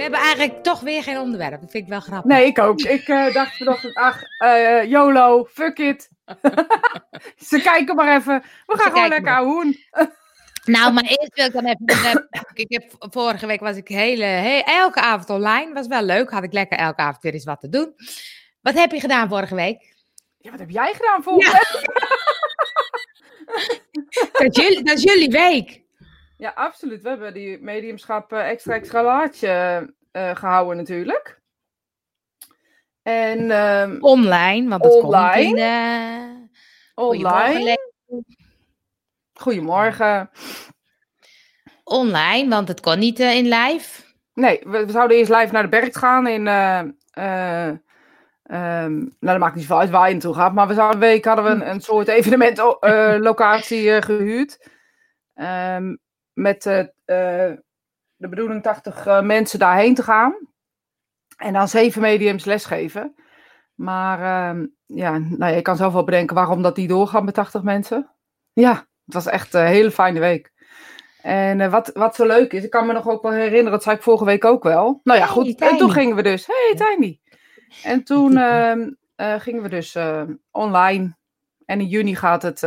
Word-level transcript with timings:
We 0.00 0.06
hebben 0.06 0.24
eigenlijk 0.24 0.62
toch 0.62 0.80
weer 0.80 1.02
geen 1.02 1.18
onderwerp. 1.18 1.60
Dat 1.60 1.70
vind 1.70 1.84
ik 1.84 1.90
wel 1.90 2.00
grappig. 2.00 2.30
Nee, 2.30 2.46
ik 2.46 2.58
ook. 2.58 2.80
Ik 2.80 3.08
uh, 3.08 3.32
dacht 3.34 3.56
vanochtend, 3.56 3.94
ach, 3.94 4.22
uh, 4.44 4.84
YOLO, 4.84 5.44
fuck 5.44 5.78
it. 5.78 6.10
Ze 7.48 7.60
kijken 7.62 7.94
maar 7.94 8.16
even. 8.16 8.42
We 8.66 8.78
gaan 8.78 8.92
gewoon 8.92 9.08
lekker 9.08 9.38
hoen. 9.38 9.76
Nou, 10.64 10.92
maar 10.92 11.04
eerst 11.04 11.34
wil 11.34 11.46
ik 11.46 11.52
dan 11.52 11.64
even. 11.64 12.28
Ik 12.52 12.66
heb, 12.68 12.94
vorige 12.98 13.46
week 13.46 13.60
was 13.60 13.76
ik 13.76 13.88
hele, 13.88 14.24
he, 14.24 14.58
elke 14.58 15.00
avond 15.00 15.30
online. 15.30 15.72
Was 15.72 15.86
wel 15.86 16.02
leuk. 16.02 16.30
Had 16.30 16.42
ik 16.42 16.52
lekker 16.52 16.78
elke 16.78 17.00
avond 17.00 17.22
weer 17.22 17.32
eens 17.32 17.44
wat 17.44 17.60
te 17.60 17.68
doen. 17.68 17.94
Wat 18.60 18.74
heb 18.74 18.92
je 18.92 19.00
gedaan 19.00 19.28
vorige 19.28 19.54
week? 19.54 19.94
Ja, 20.38 20.50
wat 20.50 20.60
heb 20.60 20.70
jij 20.70 20.92
gedaan 20.94 21.22
vorige 21.22 21.52
week? 21.52 21.84
dat, 24.32 24.56
is 24.56 24.64
jullie, 24.64 24.84
dat 24.84 24.96
is 24.96 25.02
jullie 25.02 25.30
week. 25.30 25.82
Ja, 26.40 26.52
absoluut. 26.54 27.02
We 27.02 27.08
hebben 27.08 27.34
die 27.34 27.58
mediumschap 27.62 28.32
uh, 28.32 28.48
extra 28.48 28.74
extra 28.74 29.02
laatje 29.02 29.94
uh, 30.12 30.36
gehouden 30.36 30.76
natuurlijk. 30.76 31.40
En, 33.02 33.50
um, 33.50 34.02
online, 34.02 34.68
want 34.68 34.84
het 34.84 34.92
online. 34.92 35.32
komt 35.32 35.44
in 35.44 35.54
de... 35.54 36.48
Online. 36.94 37.78
Goedemorgen. 39.32 40.30
Online, 41.84 42.48
want 42.48 42.68
het 42.68 42.80
kon 42.80 42.98
niet 42.98 43.20
uh, 43.20 43.36
in 43.36 43.48
live. 43.48 44.02
Nee, 44.34 44.60
we, 44.64 44.84
we, 44.86 44.92
zouden 44.92 45.16
eerst 45.16 45.30
live 45.30 45.52
naar 45.52 45.62
de 45.62 45.68
berg 45.68 45.98
gaan 45.98 46.26
in... 46.26 46.46
Um, 46.46 46.98
nou, 48.42 49.10
dat 49.20 49.38
maakt 49.38 49.54
niet 49.54 49.64
zoveel 49.64 49.80
uit 49.80 49.90
waar 49.90 50.06
je 50.06 50.12
naartoe 50.12 50.34
gaat. 50.34 50.52
Maar 50.52 50.68
we 50.68 50.74
zouden 50.74 51.02
een 51.02 51.08
week 51.08 51.24
hadden 51.24 51.44
we 51.44 51.50
een, 51.50 51.70
een 51.70 51.80
soort 51.80 52.08
evenementlocatie 52.08 53.82
uh, 53.82 54.00
gehuurd. 54.00 54.68
Um, 55.34 56.00
met 56.32 56.66
uh, 56.66 56.78
uh, 56.78 56.86
de 58.16 58.28
bedoeling 58.28 58.62
80 58.62 59.22
mensen 59.22 59.58
daarheen 59.58 59.94
te 59.94 60.02
gaan. 60.02 60.34
En 61.36 61.52
dan 61.52 61.68
zeven 61.68 62.00
mediums 62.00 62.44
lesgeven. 62.44 63.14
Maar 63.80 64.18
uh, 64.54 64.64
ja, 64.86 65.18
nou, 65.18 65.54
je 65.54 65.62
kan 65.62 65.76
zelf 65.76 65.92
wel 65.92 66.04
bedenken 66.04 66.34
waarom 66.34 66.62
dat 66.62 66.74
die 66.74 66.88
doorgaan 66.88 67.24
met 67.24 67.34
80 67.34 67.62
mensen. 67.62 68.10
Ja, 68.52 68.72
het 69.04 69.14
was 69.14 69.26
echt 69.26 69.54
een 69.54 69.66
hele 69.66 69.90
fijne 69.90 70.20
week. 70.20 70.52
En 71.22 71.60
uh, 71.60 71.70
wat, 71.70 71.90
wat 71.94 72.14
zo 72.14 72.26
leuk 72.26 72.52
is, 72.52 72.64
ik 72.64 72.70
kan 72.70 72.86
me 72.86 72.92
nog 72.92 73.08
ook 73.08 73.22
wel 73.22 73.32
herinneren, 73.32 73.70
dat 73.70 73.82
zei 73.82 73.96
ik 73.96 74.02
vorige 74.02 74.24
week 74.24 74.44
ook 74.44 74.62
wel. 74.62 75.00
Nou 75.02 75.18
ja, 75.18 75.26
goed. 75.26 75.60
En 75.60 75.76
toen 75.76 75.90
gingen 75.90 76.16
we 76.16 76.22
dus, 76.22 76.46
hey 76.46 76.74
Tiny. 76.76 77.20
En 77.82 78.04
toen 78.04 78.32
uh, 78.32 78.76
uh, 79.16 79.40
gingen 79.40 79.62
we 79.62 79.68
dus 79.68 79.96
online. 80.50 81.16
En 81.64 81.80
in 81.80 81.86
juni 81.86 82.14
gaat 82.14 82.42
het 82.42 82.60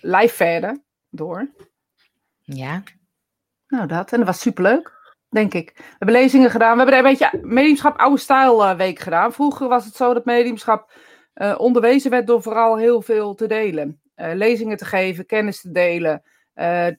live 0.00 0.34
verder 0.34 0.82
door. 1.10 1.50
Ja. 2.44 2.82
Nou, 3.68 3.86
dat. 3.86 4.12
En 4.12 4.18
dat 4.18 4.26
was 4.26 4.40
superleuk, 4.40 4.92
denk 5.28 5.54
ik. 5.54 5.72
We 5.76 5.82
hebben 5.98 6.16
lezingen 6.16 6.50
gedaan. 6.50 6.72
We 6.72 6.82
hebben 6.82 6.98
een 6.98 7.16
beetje 7.16 7.38
mediumschap 7.42 7.98
oude 7.98 8.18
stijl 8.20 8.62
uh, 8.64 8.76
week 8.76 8.98
gedaan. 8.98 9.32
Vroeger 9.32 9.68
was 9.68 9.84
het 9.84 9.94
zo 9.94 10.14
dat 10.14 10.24
mediumschap 10.24 10.92
uh, 11.34 11.54
onderwezen 11.58 12.10
werd 12.10 12.26
door 12.26 12.42
vooral 12.42 12.76
heel 12.78 13.02
veel 13.02 13.34
te 13.34 13.46
delen. 13.46 14.00
Uh, 14.16 14.30
lezingen 14.34 14.76
te 14.76 14.84
geven, 14.84 15.26
kennis 15.26 15.60
te 15.60 15.70
delen, 15.70 16.22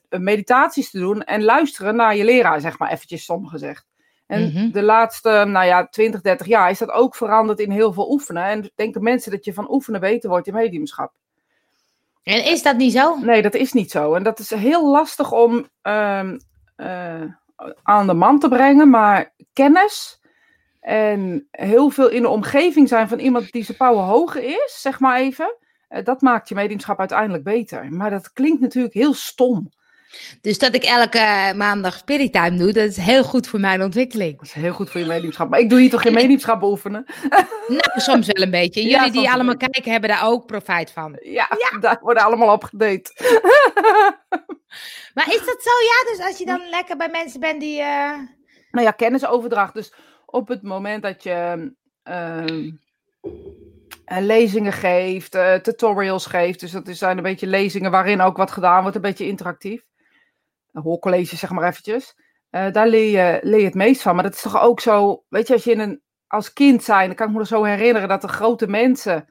meditaties 0.08 0.90
te 0.90 0.98
doen 0.98 1.24
en 1.24 1.42
luisteren 1.44 1.96
naar 1.96 2.16
je 2.16 2.24
leraar, 2.24 2.60
zeg 2.60 2.78
maar 2.78 2.90
eventjes 2.90 3.22
stom 3.22 3.46
gezegd. 3.46 3.86
En 4.26 4.42
Mhm. 4.42 4.70
de 4.70 4.82
laatste, 4.82 5.44
nou 5.46 5.66
ja, 5.66 5.86
20, 5.86 6.20
30 6.20 6.46
jaar 6.46 6.70
is 6.70 6.78
dat 6.78 6.90
ook 6.90 7.14
veranderd 7.14 7.58
in 7.58 7.70
heel 7.70 7.92
veel 7.92 8.10
oefenen. 8.10 8.44
En 8.44 8.70
denken 8.74 9.02
mensen 9.02 9.30
dat 9.30 9.44
je 9.44 9.52
van 9.54 9.70
oefenen 9.72 10.00
beter 10.00 10.28
wordt 10.30 10.46
in 10.46 10.54
mediumschap. 10.54 11.12
En 12.26 12.44
is 12.44 12.62
dat 12.62 12.76
niet 12.76 12.92
zo? 12.92 13.16
Nee, 13.18 13.42
dat 13.42 13.54
is 13.54 13.72
niet 13.72 13.90
zo. 13.90 14.14
En 14.14 14.22
dat 14.22 14.38
is 14.38 14.50
heel 14.50 14.90
lastig 14.90 15.32
om 15.32 15.68
um, 15.82 16.40
uh, 16.76 17.22
aan 17.82 18.06
de 18.06 18.14
man 18.14 18.38
te 18.38 18.48
brengen. 18.48 18.90
Maar 18.90 19.34
kennis 19.52 20.20
en 20.80 21.48
heel 21.50 21.90
veel 21.90 22.08
in 22.08 22.22
de 22.22 22.28
omgeving 22.28 22.88
zijn 22.88 23.08
van 23.08 23.18
iemand 23.18 23.52
die 23.52 23.64
zijn 23.64 23.76
power 23.76 24.02
hoger 24.04 24.42
is, 24.42 24.78
zeg 24.80 25.00
maar 25.00 25.18
even. 25.18 25.56
Uh, 25.88 26.04
dat 26.04 26.20
maakt 26.20 26.48
je 26.48 26.54
mediumschap 26.54 26.98
uiteindelijk 26.98 27.44
beter. 27.44 27.92
Maar 27.92 28.10
dat 28.10 28.32
klinkt 28.32 28.60
natuurlijk 28.60 28.94
heel 28.94 29.14
stom. 29.14 29.70
Dus 30.40 30.58
dat 30.58 30.74
ik 30.74 30.82
elke 30.84 31.52
maandag 31.56 31.96
Spirit 31.96 32.32
Time 32.32 32.56
doe, 32.56 32.72
dat 32.72 32.88
is 32.88 32.96
heel 32.96 33.24
goed 33.24 33.46
voor 33.48 33.60
mijn 33.60 33.82
ontwikkeling. 33.82 34.36
Dat 34.38 34.46
is 34.46 34.52
heel 34.52 34.72
goed 34.72 34.90
voor 34.90 35.00
je 35.00 35.06
mediumschap. 35.06 35.50
Maar 35.50 35.60
ik 35.60 35.70
doe 35.70 35.80
hier 35.80 35.90
toch 35.90 36.02
geen 36.02 36.12
mediumschap 36.14 36.62
oefenen? 36.62 37.04
nou, 37.68 38.00
soms 38.00 38.26
wel 38.26 38.42
een 38.44 38.50
beetje. 38.50 38.82
Jullie 38.82 38.96
Ja, 38.96 39.10
die 39.10 39.30
allemaal 39.30 39.56
kijken, 39.56 39.90
hebben 39.92 40.10
daar 40.10 40.26
ook 40.26 40.46
profijt 40.46 40.90
van. 40.90 41.18
Ja, 41.20 41.48
daar 41.80 41.98
worden 42.02 42.22
allemaal 42.22 42.52
op 42.52 42.64
gedate. 42.64 43.12
Maar 45.14 45.26
is 45.28 45.44
dat 45.46 45.62
zo? 45.62 45.70
Ja, 45.70 46.16
dus 46.16 46.26
als 46.26 46.38
je 46.38 46.44
dan 46.46 46.60
lekker 46.70 46.96
bij 46.96 47.08
mensen 47.08 47.40
bent 47.40 47.60
die... 47.60 47.80
eh, 47.80 48.12
Nou 48.70 48.86
ja, 48.86 48.90
kennisoverdracht. 48.90 49.74
Dus 49.74 49.92
op 50.26 50.48
het 50.48 50.62
moment 50.62 51.02
dat 51.02 51.22
je 51.22 51.72
ehm, 52.02 52.70
eh, 54.04 54.18
lezingen 54.18 54.72
geeft, 54.72 55.34
eh, 55.34 55.54
tutorials 55.54 56.26
geeft. 56.26 56.60
Dus 56.60 56.70
dat 56.70 56.88
zijn 56.90 57.16
een 57.16 57.22
beetje 57.22 57.46
lezingen 57.46 57.90
waarin 57.90 58.20
ook 58.20 58.36
wat 58.36 58.50
gedaan 58.50 58.80
wordt, 58.80 58.96
een 58.96 59.02
beetje 59.02 59.26
interactief. 59.26 59.82
Hoorcollege, 60.82 61.36
zeg 61.36 61.50
maar 61.50 61.68
eventjes. 61.68 62.16
Eh, 62.50 62.72
daar 62.72 62.88
leer 62.88 63.10
je, 63.10 63.40
leer 63.42 63.58
je 63.58 63.64
het 63.64 63.74
meest 63.74 64.02
van. 64.02 64.14
Maar 64.14 64.24
dat 64.24 64.34
is 64.34 64.42
toch 64.42 64.60
ook 64.60 64.80
zo, 64.80 65.24
weet 65.28 65.46
je, 65.46 65.52
als 65.52 65.64
je 65.64 65.70
in 65.72 65.80
een, 65.80 66.02
als 66.26 66.52
kind 66.52 66.82
zijn, 66.82 67.06
dan 67.06 67.16
kan 67.16 67.26
ik 67.28 67.34
me 67.34 67.40
er 67.40 67.46
zo 67.46 67.62
herinneren 67.64 68.08
dat 68.08 68.20
de 68.20 68.28
grote 68.28 68.66
mensen 68.66 69.28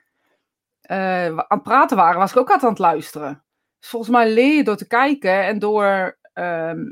eh, 0.81 1.25
aan 1.25 1.45
het 1.47 1.63
praten 1.63 1.97
waren, 1.97 2.19
was 2.19 2.31
ik 2.31 2.37
ook 2.37 2.47
altijd 2.47 2.63
aan 2.63 2.69
het 2.69 2.79
luisteren. 2.79 3.43
Dus 3.79 3.89
volgens 3.89 4.11
mij 4.11 4.31
leer 4.33 4.55
je 4.55 4.63
door 4.63 4.77
te 4.77 4.87
kijken 4.87 5.43
en 5.43 5.59
door. 5.59 6.17
ehm, 6.33 6.91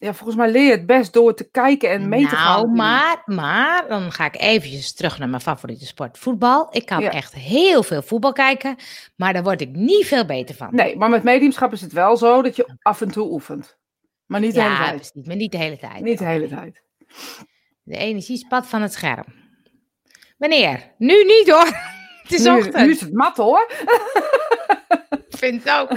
ja, 0.00 0.14
volgens 0.14 0.36
mij 0.38 0.50
leer 0.50 0.64
je 0.64 0.70
het 0.70 0.86
best 0.86 1.12
door 1.12 1.34
te 1.34 1.50
kijken 1.50 1.90
en 1.90 2.08
mee 2.08 2.28
te 2.28 2.36
gaan. 2.36 2.56
Nou, 2.62 2.70
maar, 2.76 3.22
maar 3.24 3.88
dan 3.88 4.12
ga 4.12 4.24
ik 4.24 4.40
eventjes 4.40 4.94
terug 4.94 5.18
naar 5.18 5.28
mijn 5.28 5.42
favoriete 5.42 5.86
sport, 5.86 6.18
voetbal. 6.18 6.68
Ik 6.70 6.86
kan 6.86 7.00
Ja. 7.00 7.10
echt 7.10 7.34
heel 7.34 7.82
veel 7.82 8.02
voetbal 8.02 8.32
kijken, 8.32 8.76
maar 9.16 9.32
daar 9.32 9.42
word 9.42 9.60
ik 9.60 9.68
niet 9.72 10.06
veel 10.06 10.24
beter 10.24 10.54
van. 10.54 10.68
Nee, 10.70 10.96
maar 10.96 11.10
met 11.10 11.22
mediumschap 11.22 11.72
is 11.72 11.80
het 11.80 11.92
wel 11.92 12.16
zo 12.16 12.42
dat 12.42 12.56
je 12.56 12.76
af 12.82 13.00
en 13.00 13.10
toe 13.10 13.30
oefent. 13.30 13.78
Maar 14.26 14.40
niet 14.40 14.54
de 14.54 14.60
hele 14.62 14.72
ja, 14.74 14.84
tijd. 14.84 14.94
precies, 14.96 15.26
maar 15.26 15.36
niet 15.36 15.52
de 15.52 15.58
hele 15.58 15.78
tijd. 15.78 16.00
Niet 16.00 16.18
de 16.18 16.24
hele 16.24 16.48
tijd. 16.48 16.82
De 17.82 17.96
energie 17.96 18.36
spat 18.36 18.66
van 18.66 18.82
het 18.82 18.92
scherm. 18.92 19.24
Wanneer? 20.38 20.92
Nu 20.98 21.24
niet 21.24 21.50
hoor. 21.50 21.66
Het 22.22 22.32
is 22.38 22.44
Nu, 22.44 22.56
ochtend. 22.56 22.76
nu 22.76 22.90
is 22.90 23.00
het 23.00 23.12
mat 23.12 23.36
hoor. 23.36 23.70
Ik 25.28 25.36
vind 25.38 25.64
het 25.64 25.72
ook. 25.72 25.90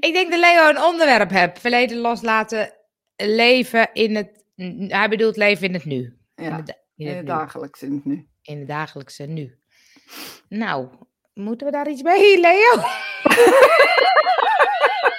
Ik 0.00 0.12
denk 0.12 0.30
dat 0.30 0.40
Leo 0.40 0.68
een 0.68 0.82
onderwerp 0.82 1.30
heeft. 1.30 1.58
Verleden 1.60 1.96
loslaten, 1.98 2.72
leven 3.16 3.88
in 3.92 4.16
het... 4.16 4.44
Hij 4.92 5.08
bedoelt 5.08 5.36
leven 5.36 5.66
in 5.66 5.74
het 5.74 5.84
nu. 5.84 6.18
In 6.34 6.44
Ja, 6.44 6.56
het, 6.56 6.68
in 6.96 7.06
in 7.06 7.06
het 7.06 7.16
het 7.16 7.24
nu. 7.26 7.30
dagelijks 7.32 7.82
in 7.82 7.92
het 7.94 8.04
nu. 8.04 8.28
in 8.42 8.58
het 8.58 8.68
dagelijkse 8.68 9.22
nu. 9.24 9.58
Nou, 10.48 10.88
moeten 11.34 11.66
we 11.66 11.72
daar 11.72 11.88
iets 11.90 12.02
mee, 12.02 12.40
Leo? 12.40 12.72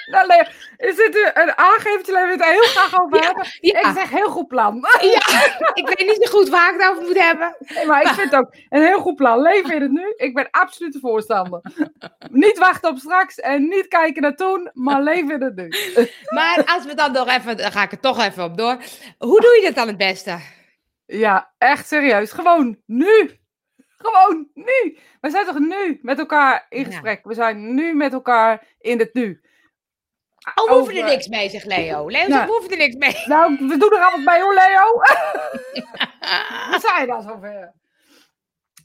Nou, 0.05 0.27
Leo, 0.27 0.41
is 0.77 0.95
dit 0.95 1.31
een- 1.33 1.57
aangevertje 1.57 2.11
waar 2.13 2.25
we 2.25 2.31
het 2.31 2.43
heel 2.45 2.61
graag 2.61 3.01
over 3.01 3.19
hebben? 3.25 3.45
ja. 3.59 3.79
Ik 3.79 3.95
zeg 3.97 4.09
heel 4.09 4.29
goed 4.29 4.47
plan. 4.47 4.75
Ja, 5.01 5.55
ik 5.73 5.87
weet 5.87 6.07
niet 6.07 6.27
zo 6.27 6.37
goed 6.37 6.49
waar 6.49 6.73
ik 6.73 6.81
het 6.81 6.89
over 6.89 7.03
moet 7.03 7.19
hebben. 7.19 7.55
Nee, 7.59 7.85
maar 7.85 8.01
ik 8.01 8.07
vind 8.07 8.31
het 8.31 8.39
ook 8.39 8.55
een 8.69 8.81
heel 8.81 8.99
goed 8.99 9.15
plan. 9.15 9.41
Leven 9.41 9.75
in 9.75 9.81
het 9.81 9.91
nu. 9.91 10.13
Ik 10.15 10.33
ben 10.33 10.47
absoluut 10.51 10.93
de 10.93 10.99
voorstander. 10.99 11.61
Niet 12.31 12.57
wachten 12.57 12.89
op 12.89 12.97
straks 12.97 13.39
en 13.39 13.67
niet 13.67 13.87
kijken 13.87 14.21
naar 14.21 14.35
toen, 14.35 14.69
maar 14.73 15.01
leven 15.01 15.31
in 15.33 15.41
het 15.41 15.55
nu. 15.55 15.69
Maar 16.29 16.63
als 16.65 16.85
we 16.85 16.93
dan 16.95 17.11
nog 17.11 17.27
even, 17.29 17.57
dan 17.57 17.71
ga 17.71 17.81
ik 17.83 17.91
er 17.91 17.99
toch 17.99 18.23
even 18.23 18.43
op 18.43 18.57
door. 18.57 18.77
Hoe 19.17 19.41
doe 19.41 19.55
je 19.59 19.61
dat 19.65 19.75
dan 19.75 19.87
het 19.87 19.97
beste? 19.97 20.37
Ja, 21.05 21.51
echt 21.57 21.87
serieus. 21.87 22.31
Gewoon 22.31 22.77
nu. 22.85 23.39
Gewoon 23.97 24.47
nu. 24.53 24.97
We 25.21 25.29
zijn 25.29 25.45
toch 25.45 25.59
nu 25.59 25.99
met 26.01 26.19
elkaar 26.19 26.65
in 26.69 26.79
Ja. 26.79 26.85
gesprek. 26.85 27.19
We 27.23 27.33
zijn 27.33 27.75
nu 27.75 27.93
met 27.95 28.13
elkaar 28.13 28.63
in 28.79 28.99
het 28.99 29.13
nu. 29.13 29.41
Oh, 30.55 30.65
we 30.69 30.73
hoeven 30.73 30.93
er 30.95 30.99
Over- 31.03 31.13
niks 31.15 31.27
mee, 31.27 31.49
zegt 31.49 31.65
Leo. 31.65 32.09
Leo 32.09 32.27
Nou. 32.27 32.45
we 32.45 32.51
hoeven 32.51 32.71
er 32.71 32.77
niks 32.77 32.95
mee. 32.95 33.23
Nou, 33.35 33.57
we 33.67 33.77
doen 33.77 33.93
er 33.93 34.03
alles 34.03 34.23
bij 34.23 34.41
hoor, 34.41 34.53
Leo. 34.53 34.99
We 36.71 36.77
zijn 36.81 37.11
al 37.11 37.21
zover. 37.21 37.73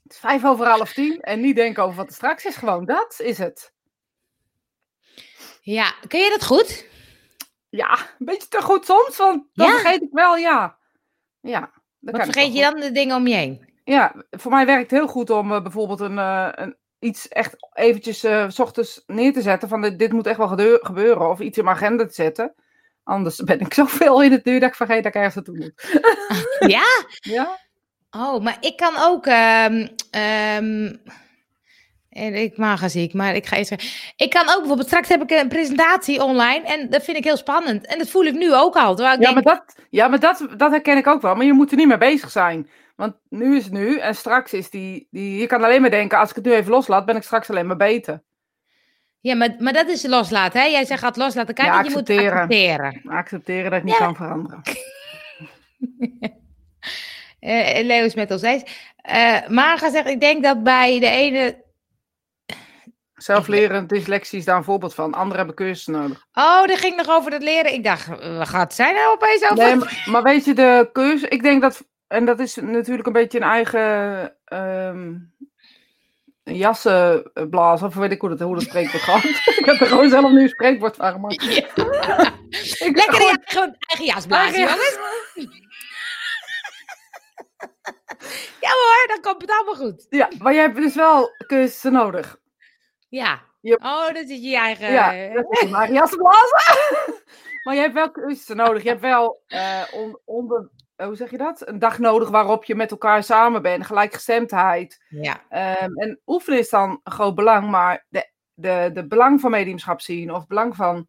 Het 0.03 0.13
is 0.13 0.19
vijf 0.19 0.45
over 0.45 0.67
half 0.67 0.93
tien 0.93 1.21
en 1.21 1.41
niet 1.41 1.57
denken 1.57 1.83
over 1.83 1.97
wat 1.97 2.07
er 2.07 2.13
straks 2.15 2.45
is. 2.45 2.57
Gewoon 2.57 2.85
dat 2.85 3.21
is 3.23 3.39
het. 3.39 3.73
Ja, 5.61 5.95
kun 6.09 6.21
je 6.21 6.31
dat 6.31 6.45
goed? 6.45 6.87
Ja, 7.69 7.93
een 8.19 8.27
beetje 8.27 8.49
te 8.49 8.63
goed 8.63 8.85
soms, 8.85 9.17
want 9.17 9.45
dan 9.53 9.67
Ja? 9.67 9.73
vergeet 9.79 10.03
ik 10.03 10.09
wel, 10.13 10.37
ja. 10.37 10.79
Ja. 11.41 11.73
Wat 11.99 12.15
ik 12.17 12.23
vergeet 12.25 12.55
je 12.55 12.61
dan 12.63 12.81
de 12.81 12.93
dingen 12.93 13.17
om 13.17 13.27
je 13.27 13.35
heen? 13.35 13.69
Ja, 13.85 14.15
voor 14.31 14.51
mij 14.51 14.67
werkt 14.67 14.91
het 14.91 15.01
heel 15.01 15.09
goed 15.09 15.31
om 15.31 15.53
eh, 15.53 15.63
bijvoorbeeld 15.63 16.01
een, 16.01 16.19
eh, 16.19 16.49
een, 16.53 16.77
iets 17.01 17.29
echt 17.29 17.57
eventjes 17.73 18.25
eh, 18.25 18.45
s 18.49 18.59
ochtends 18.59 19.03
neer 19.07 19.33
te 19.33 19.43
zetten 19.43 19.69
van 19.69 19.83
dit, 19.83 19.99
dit 19.99 20.13
moet 20.13 20.27
echt 20.27 20.39
wel 20.39 20.79
gebeuren. 20.81 21.31
Of 21.31 21.41
iets 21.41 21.59
in 21.59 21.65
mijn 21.65 21.77
agenda 21.77 22.07
te 22.07 22.15
zetten. 22.15 22.55
Anders 23.05 23.37
ben 23.37 23.61
ik 23.61 23.75
zoveel 23.81 24.23
in 24.23 24.33
het 24.33 24.45
nu 24.45 24.59
dat 24.59 24.69
ik 24.69 24.75
vergeet 24.75 25.03
dat 25.03 25.15
ik 25.15 25.21
ergens 25.23 25.35
naartoe 25.35 25.57
moet. 25.57 25.73
Ja? 26.77 26.85
Ja? 27.37 27.59
Oh, 28.11 28.43
maar 28.43 28.57
ik 28.61 28.77
kan 28.77 28.95
ook. 28.99 29.27
ehm, 29.27 29.87
En 32.11 32.35
ik 32.35 32.57
maag 32.57 32.91
ziek, 32.91 33.15
maar 33.15 33.35
ik 33.35 33.47
ga 33.47 33.57
eerst. 33.57 33.73
Ik 34.17 34.31
kan 34.31 34.49
ook 34.49 34.59
bijvoorbeeld, 34.59 34.87
straks 34.87 35.09
heb 35.09 35.23
ik 35.23 35.31
een 35.31 35.49
presentatie 35.49 36.23
online 36.23 36.65
en 36.65 36.91
dat 36.91 37.05
vind 37.05 37.17
ik 37.17 37.25
heel 37.25 37.37
spannend. 37.37 37.87
En 37.87 37.99
dat 37.99 38.09
voel 38.09 38.25
ik 38.25 38.35
nu 38.35 38.55
ook 38.55 38.77
al. 38.77 39.01
Ja, 39.01 39.17
denk, 39.17 39.35
maar, 39.35 39.43
dat, 39.43 39.77
ja, 39.91 40.09
maar 40.09 40.21
dat, 40.21 40.47
dat 40.57 40.71
herken 40.71 40.97
ik 40.97 41.07
ook 41.07 41.23
wel. 41.23 41.35
Maar 41.35 41.47
je 41.47 41.53
moet 41.53 41.71
er 41.71 41.77
niet 41.77 41.87
mee 41.87 41.99
bezig 41.99 42.31
zijn. 42.31 42.69
Want 43.01 43.15
nu 43.29 43.57
is 43.57 43.65
het 43.65 43.73
nu 43.73 43.99
en 43.99 44.15
straks 44.15 44.53
is 44.53 44.71
die, 44.71 45.09
die... 45.11 45.39
Je 45.41 45.47
kan 45.47 45.65
alleen 45.65 45.81
maar 45.81 45.91
denken, 45.91 46.19
als 46.19 46.29
ik 46.31 46.37
het 46.37 46.45
nu 46.45 46.53
even 46.53 46.71
loslaat, 46.71 47.05
ben 47.07 47.17
ik 47.17 47.23
straks 47.23 47.51
alleen 47.51 47.67
maar 47.67 47.77
beter. 47.77 48.23
Ja, 49.21 49.35
maar, 49.35 49.55
maar 49.59 49.73
dat 49.73 49.89
is 49.89 50.07
loslaten, 50.07 50.61
hè? 50.61 50.67
Jij 50.67 50.85
zegt 50.85 51.01
gaat 51.03 51.17
loslaten, 51.17 51.55
kan 51.55 51.65
Ja, 51.65 51.73
je 51.83 51.91
moet 51.91 52.11
accepteren. 52.11 53.03
accepteren. 53.07 53.71
Dat 53.71 53.79
ik 53.79 53.85
niet 53.85 53.99
Ja. 53.99 54.05
kan 54.05 54.17
veranderen. 54.17 54.63
Eh 57.41 57.85
Leo 57.85 58.05
is 58.05 58.15
met 58.15 58.31
ons 58.31 58.43
eens. 58.43 58.63
Eh 58.97 59.49
Marga 59.49 59.91
zegt, 59.91 60.07
ik 60.09 60.21
denk 60.21 60.43
dat 60.43 60.63
bij 60.63 61.01
de 61.01 61.07
ene... 61.07 61.65
Zelflerend 63.15 63.89
dyslexie 63.89 64.39
is 64.39 64.45
daar 64.45 64.57
een 64.57 64.65
voorbeeld 64.65 64.95
van. 64.95 65.15
Anderen 65.15 65.37
hebben 65.37 65.55
cursussen 65.55 65.93
nodig. 65.93 66.27
Oh, 66.33 66.67
dat 66.67 66.79
ging 66.79 66.97
nog 66.97 67.09
over 67.09 67.33
het 67.33 67.43
leren. 67.43 67.73
Ik 67.73 67.85
dacht, 67.85 68.07
wat 68.37 68.49
gaat 68.49 68.75
zij 68.75 68.93
nou 68.93 69.13
opeens 69.15 69.43
over? 69.43 69.57
Nee, 69.65 69.75
maar, 69.75 70.03
maar 70.07 70.23
weet 70.23 70.45
je, 70.45 70.55
de 70.55 70.89
cursus... 70.93 71.29
Ik 71.29 71.43
denk 71.43 71.63
dat... 71.63 71.89
En 72.11 72.25
dat 72.25 72.39
is 72.39 72.55
natuurlijk 72.57 73.07
een 73.07 73.13
beetje 73.13 73.41
een 73.41 73.45
eigen... 73.45 75.27
jassenblazen, 76.43 77.87
of 77.87 77.95
weet 77.95 78.11
ik 78.13 78.21
hoe 78.21 78.29
dat, 78.31 78.41
hoe 78.41 78.55
dat 78.55 78.63
spreekwoord 78.65 79.03
gaat. 79.03 79.25
ik 79.59 79.63
heb 79.65 79.81
er 79.81 79.87
gewoon 79.87 80.09
zelf 80.11 80.31
nu 80.31 80.43
een 80.43 80.49
spreekwoord 80.49 80.97
van 80.97 81.13
gemaakt. 81.13 81.43
Ja. 81.43 81.67
Lekker 82.79 83.15
gewoon- 83.45 83.77
je 83.79 83.87
eigen 83.87 84.05
jas 84.05 84.27
blazen, 84.27 84.55
Eigen 84.55 84.61
jongens. 84.61 84.99
Ja 88.61 88.69
hoor, 88.71 89.05
dan 89.09 89.21
komt 89.21 89.41
het 89.43 89.51
allemaal 89.51 89.75
goed. 89.75 90.07
Ja, 90.09 90.29
maar 90.39 90.53
je 90.53 90.59
hebt 90.61 90.77
dus 90.77 90.95
wel 90.95 91.31
cursussen 91.47 91.93
nodig. 91.93 92.37
Ja. 93.09 93.41
Oh, 93.63 94.07
dat 94.07 94.17
is 94.29 94.41
je 94.43 94.57
eigen... 94.57 94.93
Ja, 94.93 95.35
dat 95.35 95.47
is 95.51 95.73
eigen 95.73 95.95
jassenblazen. 95.95 96.59
maar 97.65 97.75
je 97.75 97.81
hebt 97.81 97.95
wel 97.95 98.11
cursussen 98.11 98.57
nodig. 98.57 98.83
Je 98.83 98.89
hebt 98.89 99.01
wel 99.01 99.43
eh, 99.47 99.83
on- 99.93 100.19
onder... 100.25 100.71
eh, 101.01 101.07
hoe 101.07 101.17
zeg 101.17 101.31
je 101.31 101.37
dat? 101.37 101.69
Een 101.69 101.79
dag 101.79 101.99
nodig 101.99 102.29
waarop 102.29 102.65
je 102.65 102.75
met 102.75 102.91
elkaar 102.91 103.23
samen 103.23 103.63
bent. 103.63 103.87
Gelijkgestemdheid. 103.87 105.05
Ja. 105.09 105.41
Ehm, 105.49 105.97
en 105.97 106.21
oefenen 106.27 106.59
is 106.59 106.71
dan 106.71 107.01
een 107.03 107.13
groot 107.13 107.35
belang, 107.35 107.71
maar 107.71 108.05
de, 108.09 108.31
de, 108.55 108.91
de 108.93 109.07
belang 109.07 109.41
van 109.41 109.51
mediumschap 109.51 110.01
zien 110.01 110.33
of 110.33 110.47
belang 110.47 110.77
van 110.77 111.09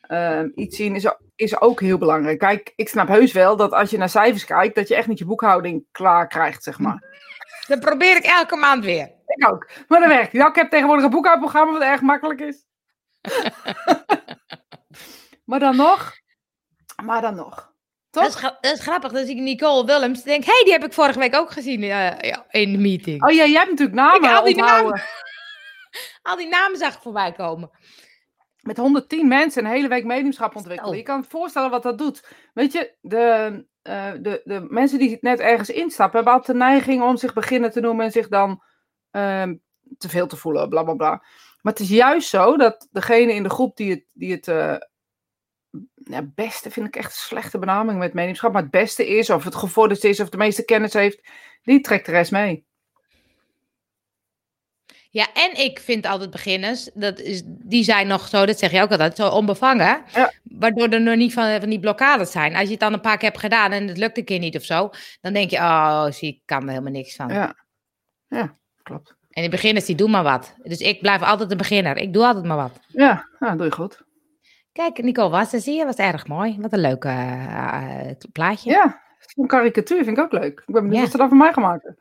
ehm, 0.00 0.48
iets 0.54 0.76
zien 0.76 0.94
is, 0.94 1.06
is 1.34 1.60
ook 1.60 1.80
heel 1.80 1.98
belangrijk. 1.98 2.38
Kijk, 2.38 2.72
ik 2.76 2.88
snap 2.88 3.08
heus 3.08 3.32
wel 3.32 3.56
dat 3.56 3.72
als 3.72 3.90
je 3.90 3.98
naar 3.98 4.08
cijfers 4.08 4.44
kijkt, 4.44 4.74
dat 4.74 4.88
je 4.88 4.94
echt 4.94 5.06
niet 5.06 5.18
je 5.18 5.24
boekhouding 5.24 5.84
klaar 5.90 6.26
krijgt, 6.28 6.62
zeg 6.62 6.78
maar. 6.78 7.06
Dat 7.66 7.80
probeer 7.80 8.16
ik 8.16 8.24
elke 8.24 8.56
maand 8.56 8.84
weer. 8.84 9.12
Ik 9.26 9.48
ook, 9.50 9.70
maar 9.88 10.00
dat 10.00 10.08
werkt. 10.08 10.32
Ja, 10.32 10.48
ik 10.48 10.54
heb 10.54 10.70
tegenwoordig 10.70 11.04
een 11.04 11.10
boekhoudprogramma 11.10 11.72
wat 11.72 11.82
erg 11.82 12.00
makkelijk 12.00 12.40
is. 12.40 12.64
maar 15.44 15.58
dan 15.58 15.76
nog, 15.76 16.12
maar 17.04 17.20
dan 17.20 17.34
nog. 17.34 17.67
Dat 18.22 18.34
is, 18.60 18.70
dat 18.70 18.78
grappig. 18.78 19.12
Dat 19.12 19.28
ik 19.28 19.36
Nicole 19.36 19.84
Willems 19.84 20.22
denk, 20.22 20.44
hé, 20.44 20.52
hey, 20.52 20.62
die 20.64 20.72
heb 20.72 20.84
ik 20.84 20.92
vorige 20.92 21.18
week 21.18 21.34
ook 21.34 21.50
gezien 21.50 21.82
eh, 21.82 22.18
ja, 22.20 22.46
in 22.50 22.72
de 22.72 22.78
meeting. 22.78 23.24
Oh 23.24 23.30
ja, 23.30 23.46
jij 23.46 23.58
hebt 23.58 23.70
natuurlijk 23.70 23.96
namen 23.96 24.46
Ik 24.46 24.54
die. 24.54 24.64
Al 26.22 26.36
die 26.36 26.48
namen 26.48 26.78
zag 26.78 26.94
ik 26.94 27.00
voorbij 27.00 27.32
komen. 27.32 27.70
met 28.60 28.76
110 28.76 29.28
mensen 29.28 29.64
een 29.64 29.70
hele 29.70 29.88
week 29.88 30.04
mediumschap 30.04 30.56
ontwikkelen. 30.56 30.96
Je 30.96 31.02
kan 31.02 31.18
je 31.20 31.26
voorstellen 31.28 31.70
wat 31.70 31.82
dat 31.82 31.98
doet. 31.98 32.24
Weet 32.54 32.72
je, 32.72 32.94
de, 33.00 33.66
eh, 33.82 34.12
de, 34.20 34.40
de 34.44 34.66
mensen 34.68 34.98
die 34.98 35.18
net 35.20 35.40
ergens 35.40 35.70
instappen, 35.70 36.16
hebben 36.16 36.32
altijd 36.32 36.58
de 36.58 36.64
neiging 36.64 37.02
om 37.02 37.16
zich 37.16 37.32
beginnen 37.32 37.70
te 37.70 37.80
noemen 37.80 38.04
en 38.04 38.12
zich 38.12 38.28
dan 38.28 38.62
ehm, 39.10 39.54
te 39.98 40.08
veel 40.08 40.26
te 40.26 40.36
voelen, 40.36 40.68
bla 40.68 40.82
bla 40.82 40.94
bla. 40.94 41.10
Maar 41.62 41.72
het 41.72 41.80
is 41.80 41.88
juist 41.88 42.28
zo 42.28 42.56
dat 42.56 42.88
degene 42.90 43.34
in 43.34 43.42
de 43.42 43.50
groep 43.50 43.76
die 43.76 43.90
het, 43.90 44.04
die 44.12 44.32
het 44.32 44.48
eh, 44.48 44.76
ja, 45.94 46.22
beste, 46.34 46.70
vind 46.70 46.86
ik 46.86 46.96
echt 46.96 47.10
een 47.10 47.16
slechte 47.16 47.58
benaming 47.58 47.98
met 47.98 48.14
mediumschap, 48.14 48.52
maar 48.52 48.62
het 48.62 48.70
beste 48.70 49.08
is, 49.08 49.30
of 49.30 49.44
het 49.44 49.54
gevorderd 49.54 50.04
is, 50.04 50.20
of 50.20 50.28
de 50.28 50.36
meeste 50.36 50.64
kennis 50.64 50.92
heeft, 50.92 51.28
die 51.62 51.80
trekt 51.80 52.06
de 52.06 52.12
rest 52.12 52.30
mee. 52.30 52.66
Ja, 55.10 55.26
en 55.34 55.64
ik 55.64 55.78
vind 55.78 56.06
altijd 56.06 56.30
beginners, 56.30 56.90
dat 56.94 57.18
is, 57.20 57.42
die 57.44 57.84
zijn 57.84 58.06
nog 58.06 58.28
zo, 58.28 58.46
dat 58.46 58.58
zeg 58.58 58.70
je 58.70 58.82
ook 58.82 58.90
altijd, 58.90 59.16
zo 59.16 59.28
onbevangen. 59.28 60.02
Ja. 60.12 60.32
Waardoor 60.42 60.88
er 60.88 61.00
nog 61.00 61.16
niet 61.16 61.32
van, 61.32 61.60
van 61.60 61.68
die 61.68 61.80
blokkades 61.80 62.30
zijn. 62.30 62.54
Als 62.54 62.64
je 62.64 62.70
het 62.70 62.80
dan 62.80 62.92
een 62.92 63.00
paar 63.00 63.16
keer 63.16 63.28
hebt 63.28 63.40
gedaan 63.40 63.72
en 63.72 63.88
het 63.88 63.96
lukt 63.96 64.18
een 64.18 64.24
keer 64.24 64.38
niet 64.38 64.56
of 64.56 64.64
zo, 64.64 64.90
dan 65.20 65.32
denk 65.32 65.50
je, 65.50 65.56
oh, 65.56 66.06
zie, 66.10 66.28
ik 66.28 66.40
kan 66.44 66.62
er 66.62 66.68
helemaal 66.68 66.92
niks 66.92 67.16
van. 67.16 67.28
Ja, 67.28 67.56
ja 68.28 68.58
klopt. 68.82 69.16
En 69.30 69.42
die 69.42 69.50
beginners, 69.50 69.84
die 69.84 69.96
doen 69.96 70.10
maar 70.10 70.22
wat. 70.22 70.54
Dus 70.62 70.78
ik 70.78 71.00
blijf 71.00 71.22
altijd 71.22 71.50
een 71.50 71.56
beginner. 71.56 71.96
Ik 71.96 72.12
doe 72.12 72.26
altijd 72.26 72.44
maar 72.44 72.56
wat. 72.56 72.80
Ja, 72.86 73.28
ja 73.38 73.56
doe 73.56 73.66
je 73.66 73.72
goed. 73.72 74.06
Kijk, 74.78 75.02
Nicole 75.02 75.28
was 75.30 75.52
er, 75.52 75.60
zie 75.60 75.74
je, 75.76 75.84
was 75.84 75.96
erg 75.96 76.26
mooi. 76.26 76.56
Wat 76.60 76.72
een 76.72 76.80
leuk 76.80 77.04
eh, 77.04 78.08
eh, 78.10 78.16
plaatje. 78.32 78.70
Ja, 78.70 79.00
zo'n 79.18 79.46
karikatuur 79.46 80.04
vind 80.04 80.18
ik 80.18 80.24
ook 80.24 80.32
leuk. 80.32 80.62
Ik 80.66 80.74
ben 80.74 80.82
benieuwd 80.82 80.94
Ja. 80.94 81.00
wat 81.00 81.10
ze 81.10 81.16
dan 81.16 81.28
van 81.28 81.38
mij 81.38 81.52
gaan 81.52 81.62
maken. 81.62 81.98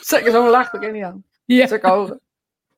Zeker 0.00 0.30
zo'n 0.32 0.48
lach, 0.48 0.72
ik 0.72 0.92
niet 0.92 1.04
aan. 1.04 1.24
Ja. 1.44 1.66
Zeker. 1.66 2.18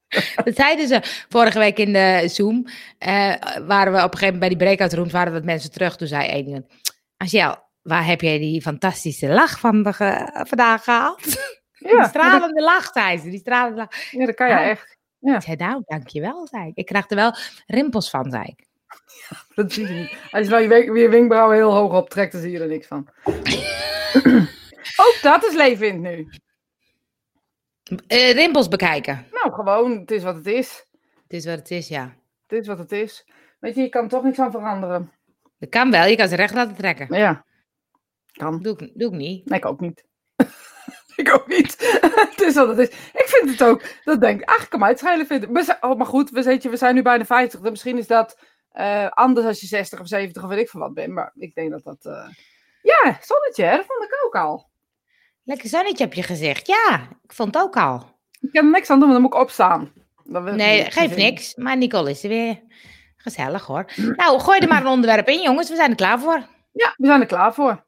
Dat 0.45 0.55
zeiden 0.57 0.89
ze 0.89 1.01
vorige 1.29 1.59
week 1.59 1.79
in 1.79 1.93
de 1.93 2.25
Zoom. 2.29 2.67
eh, 2.99 3.35
waren 3.67 3.93
we 3.93 3.99
op 3.99 4.13
een 4.13 4.19
gegeven 4.19 4.25
moment 4.25 4.39
bij 4.39 4.49
die 4.49 4.57
breakout 4.57 4.93
rooms, 4.93 5.13
waren 5.13 5.33
wat 5.33 5.45
mensen 5.45 5.71
terug. 5.73 5.97
Toen 5.97 6.09
zei 6.09 6.31
een 6.39 6.47
iemand, 6.47 6.67
Angel, 7.17 7.57
waar 7.83 8.07
heb 8.07 8.21
jij 8.21 8.39
die 8.39 8.63
fantastische 8.63 9.29
lach 9.29 9.59
van 9.61 9.83
de 9.83 9.93
vandaag 10.49 10.85
gehaald? 10.85 11.23
die 11.79 11.89
Ja, 11.89 11.97
dat, 12.01 12.09
stralende 12.09 12.63
lach, 12.63 12.91
zei 12.93 13.19
ze. 13.19 13.31
Die 13.31 13.39
stralende 13.39 13.77
lach. 13.77 14.11
ja, 14.11 14.27
dat 14.27 14.35
kan 14.35 14.49
jij 14.49 14.63
Ja. 14.65 14.69
echt. 14.71 14.99
Ik 15.21 15.43
zei, 15.43 15.57
nou, 15.57 15.83
dankjewel, 15.87 16.47
zei 16.47 16.67
ik. 16.69 16.77
Ik 16.77 16.87
krijg 16.87 17.11
er 17.11 17.17
wel 17.17 17.35
rimpels 17.67 18.11
van, 18.11 18.31
zei 18.31 18.45
ik. 18.45 18.69
Dat 19.55 19.73
zie 19.73 19.87
je 19.87 19.93
niet. 19.93 20.17
Als 20.31 20.45
je 20.45 20.51
nou 20.51 20.75
je, 20.75 21.01
je 21.01 21.09
wenkbrauwen 21.09 21.57
heel 21.57 21.73
hoog 21.73 21.93
optrekt, 21.93 22.33
dan 22.33 22.41
zie 22.41 22.51
je 22.51 22.61
er 22.61 22.67
niks 22.67 22.87
van. 22.87 23.09
Ook 25.05 25.19
dat 25.23 25.45
is 25.45 25.55
leven 25.55 25.87
in 25.87 26.01
nu. 26.01 26.29
Eh, 28.07 28.33
rimpels 28.33 28.69
bekijken. 28.69 29.27
Nou, 29.33 29.53
gewoon, 29.53 29.99
het 29.99 30.11
is 30.11 30.23
wat 30.23 30.35
het 30.35 30.47
is. 30.47 30.87
Het 31.23 31.33
is 31.33 31.45
wat 31.45 31.59
het 31.59 31.71
is, 31.71 31.89
ja. 31.89 32.17
Het 32.47 32.61
is 32.61 32.67
wat 32.67 32.79
het 32.79 32.93
is. 32.93 33.27
Weet 33.61 33.75
je, 33.75 33.81
je 33.81 33.89
kan 33.89 34.03
er 34.03 34.09
toch 34.09 34.23
niks 34.23 34.39
aan 34.39 34.51
veranderen. 34.51 35.13
Dat 35.59 35.69
kan 35.69 35.91
wel, 35.91 36.07
je 36.07 36.17
kan 36.17 36.29
ze 36.29 36.37
recht 36.37 36.55
laten 36.55 36.77
trekken. 36.77 37.07
Maar 37.09 37.19
ja, 37.19 37.45
kan. 38.33 38.63
Doe 38.63 38.79
ik, 38.79 38.91
doe 38.95 39.13
ik 39.13 39.17
niet. 39.17 39.49
Nee, 39.49 39.59
ik 39.59 39.67
ook 39.67 39.81
niet. 39.81 40.05
ik 41.17 41.35
ook 41.35 41.47
niet. 41.49 41.77
het 42.31 42.41
is 42.41 42.55
wat 42.55 42.69
het 42.69 42.79
is. 42.79 42.89
Ik 43.13 43.25
vind 43.27 43.51
het 43.51 43.63
ook. 43.69 43.83
Dat 44.05 44.21
denk 44.21 44.41
ik, 44.41 44.49
ach, 44.49 44.69
kan 44.69 44.79
mij 44.79 44.89
het 44.89 44.99
schelen 44.99 45.27
vinden. 45.27 45.65
Zijn, 45.65 45.79
oh, 45.81 45.97
maar 45.97 46.07
goed, 46.07 46.31
we, 46.31 46.59
je, 46.61 46.71
we 46.71 46.77
zijn 46.77 46.95
nu 46.95 47.03
bijna 47.03 47.25
50. 47.25 47.61
Dus 47.61 47.71
misschien 47.71 47.99
is 47.99 48.07
dat 48.07 48.39
eh, 48.71 49.09
anders 49.09 49.47
als 49.47 49.61
je 49.61 49.67
60 49.67 50.01
of 50.01 50.07
70 50.09 50.43
of 50.43 50.49
weet 50.49 50.59
ik 50.59 50.69
veel 50.69 50.81
wat 50.81 50.95
bent. 50.95 51.13
Maar 51.13 51.33
ik 51.35 51.55
denk 51.55 51.71
dat 51.71 51.85
dat... 51.85 52.05
eh, 52.05 52.29
Ja, 52.83 53.19
zonnetje, 53.23 53.65
hè? 53.65 53.77
dat 53.77 53.87
vond 53.87 54.05
ik 54.05 54.21
ook 54.25 54.35
al. 54.35 54.69
Lekker 55.45 55.69
zonnetje 55.69 56.05
op 56.05 56.12
je 56.15 56.23
gezicht. 56.23 56.67
Ja, 56.67 57.09
ik 57.23 57.33
vond 57.33 57.55
het 57.55 57.62
ook 57.65 57.77
al. 57.77 58.19
Ik 58.41 58.53
kan 58.53 58.65
er 58.65 58.71
niks 58.71 58.91
aan 58.91 58.99
doen, 59.00 59.09
want 59.09 59.12
dan 59.21 59.23
moet 59.23 59.35
ik 59.35 59.41
opstaan. 59.41 59.93
Dan 60.25 60.43
wil 60.45 60.53
ik 60.53 60.59
Nee, 60.59 60.91
geeft 60.91 61.17
niks. 61.17 61.55
Maar 61.55 61.77
Nicole 61.77 62.11
is 62.11 62.23
er 62.23 62.29
weer. 62.29 62.61
Gezellig 63.17 63.67
hoor. 63.67 63.85
Nou, 64.17 64.41
gooi 64.41 64.59
er 64.59 64.69
maar 64.69 64.81
een 64.81 64.87
onderwerp 64.87 65.29
in, 65.29 65.43
jongens. 65.43 65.69
We 65.69 65.75
zijn 65.77 65.91
er 65.91 65.97
klaar 65.97 66.21
voor. 66.21 66.47
Ja, 66.73 66.95
we 66.97 67.07
zijn 67.07 67.21
er 67.21 67.27
klaar 67.27 67.55
voor. 67.55 67.85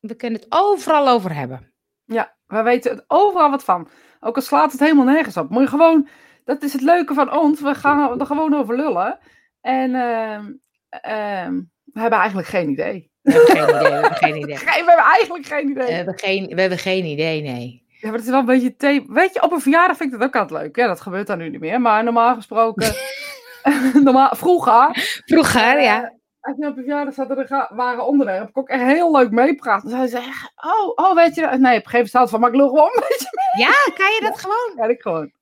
We 0.00 0.14
kunnen 0.14 0.40
het 0.40 0.52
overal 0.52 1.08
over 1.08 1.34
hebben. 1.34 1.72
Ja, 2.04 2.34
we 2.46 2.62
weten 2.62 2.90
er 2.92 3.04
overal 3.06 3.50
wat 3.50 3.64
van. 3.64 3.88
Ook 4.20 4.36
al 4.36 4.42
slaat 4.42 4.72
het 4.72 4.80
helemaal 4.80 5.04
nergens 5.04 5.36
op. 5.36 5.48
Gewoon, 5.52 6.08
dat 6.44 6.62
is 6.62 6.72
het 6.72 6.82
leuke 6.82 7.14
van 7.14 7.32
ons. 7.38 7.60
We 7.60 7.74
gaan 7.74 8.20
er 8.20 8.26
gewoon 8.26 8.54
over 8.54 8.76
lullen. 8.76 9.18
En 9.64 9.94
ehm, 9.94 10.52
ehm, 10.90 11.60
we 11.84 12.00
hebben 12.00 12.18
eigenlijk 12.18 12.48
geen 12.48 12.68
idee. 12.70 13.10
We 13.22 13.32
hebben 13.32 13.46
geen 13.46 13.66
idee. 13.66 13.88
We 13.88 13.92
hebben 13.94 14.16
geen 14.16 14.36
idee. 14.42 14.56
We 14.56 14.72
hebben 14.74 15.04
eigenlijk 15.04 15.46
geen 15.46 15.68
idee. 15.70 15.86
We 15.86 15.92
hebben 15.92 16.18
geen, 16.18 16.54
we 16.54 16.60
hebben 16.60 16.78
geen 16.78 17.04
idee, 17.04 17.42
nee. 17.42 17.82
Ja, 17.88 18.08
maar 18.08 18.12
het 18.18 18.24
is 18.24 18.30
wel 18.30 18.38
een 18.40 18.46
beetje 18.46 18.76
thema. 18.76 19.04
Weet 19.12 19.34
je, 19.34 19.42
op 19.42 19.52
een 19.52 19.60
verjaardag 19.60 19.96
vind 19.96 20.12
ik 20.12 20.18
dat 20.18 20.28
ook 20.28 20.36
altijd 20.36 20.60
leuk. 20.62 20.76
Ja, 20.76 20.86
dat 20.86 21.00
gebeurt 21.00 21.26
dan 21.26 21.38
nu 21.38 21.48
niet 21.48 21.60
meer. 21.60 21.80
Maar 21.80 22.04
normaal 22.04 22.34
gesproken, 22.34 22.94
normaal, 24.04 24.34
vroeger, 24.34 24.88
Vroeger, 25.24 25.80
ja. 25.80 26.12
als 26.40 26.56
je 26.58 26.66
op 26.66 26.76
een 26.76 26.84
verjaardag 26.84 27.14
zat 27.14 27.30
er 27.30 27.66
waren 27.74 28.06
onderwerpen, 28.06 28.62
ik 28.62 28.68
echt 28.68 28.82
heel 28.82 29.16
leuk 29.16 29.30
meepraten. 29.30 29.90
Dan 29.90 29.98
zei 30.08 30.10
ze 30.22 30.28
echt, 30.28 30.52
oh, 30.56 30.92
oh, 31.06 31.14
weet 31.14 31.34
je 31.34 31.40
dat? 31.40 31.50
Nee, 31.50 31.58
op 31.58 31.62
een 31.64 31.70
gegeven 31.70 31.90
moment 31.92 32.08
staat 32.08 32.30
van, 32.30 32.40
maar 32.40 32.50
ik 32.50 32.56
lul 32.56 32.68
gewoon 32.68 32.90
een 32.94 33.04
beetje 33.08 33.28
Ja, 33.58 33.94
kan 33.94 34.12
je 34.12 34.20
dat 34.22 34.38
gewoon? 34.40 34.72
mee. 34.74 34.86
Ja, 34.86 34.92
ik 34.92 35.00
gewoon. 35.02 35.32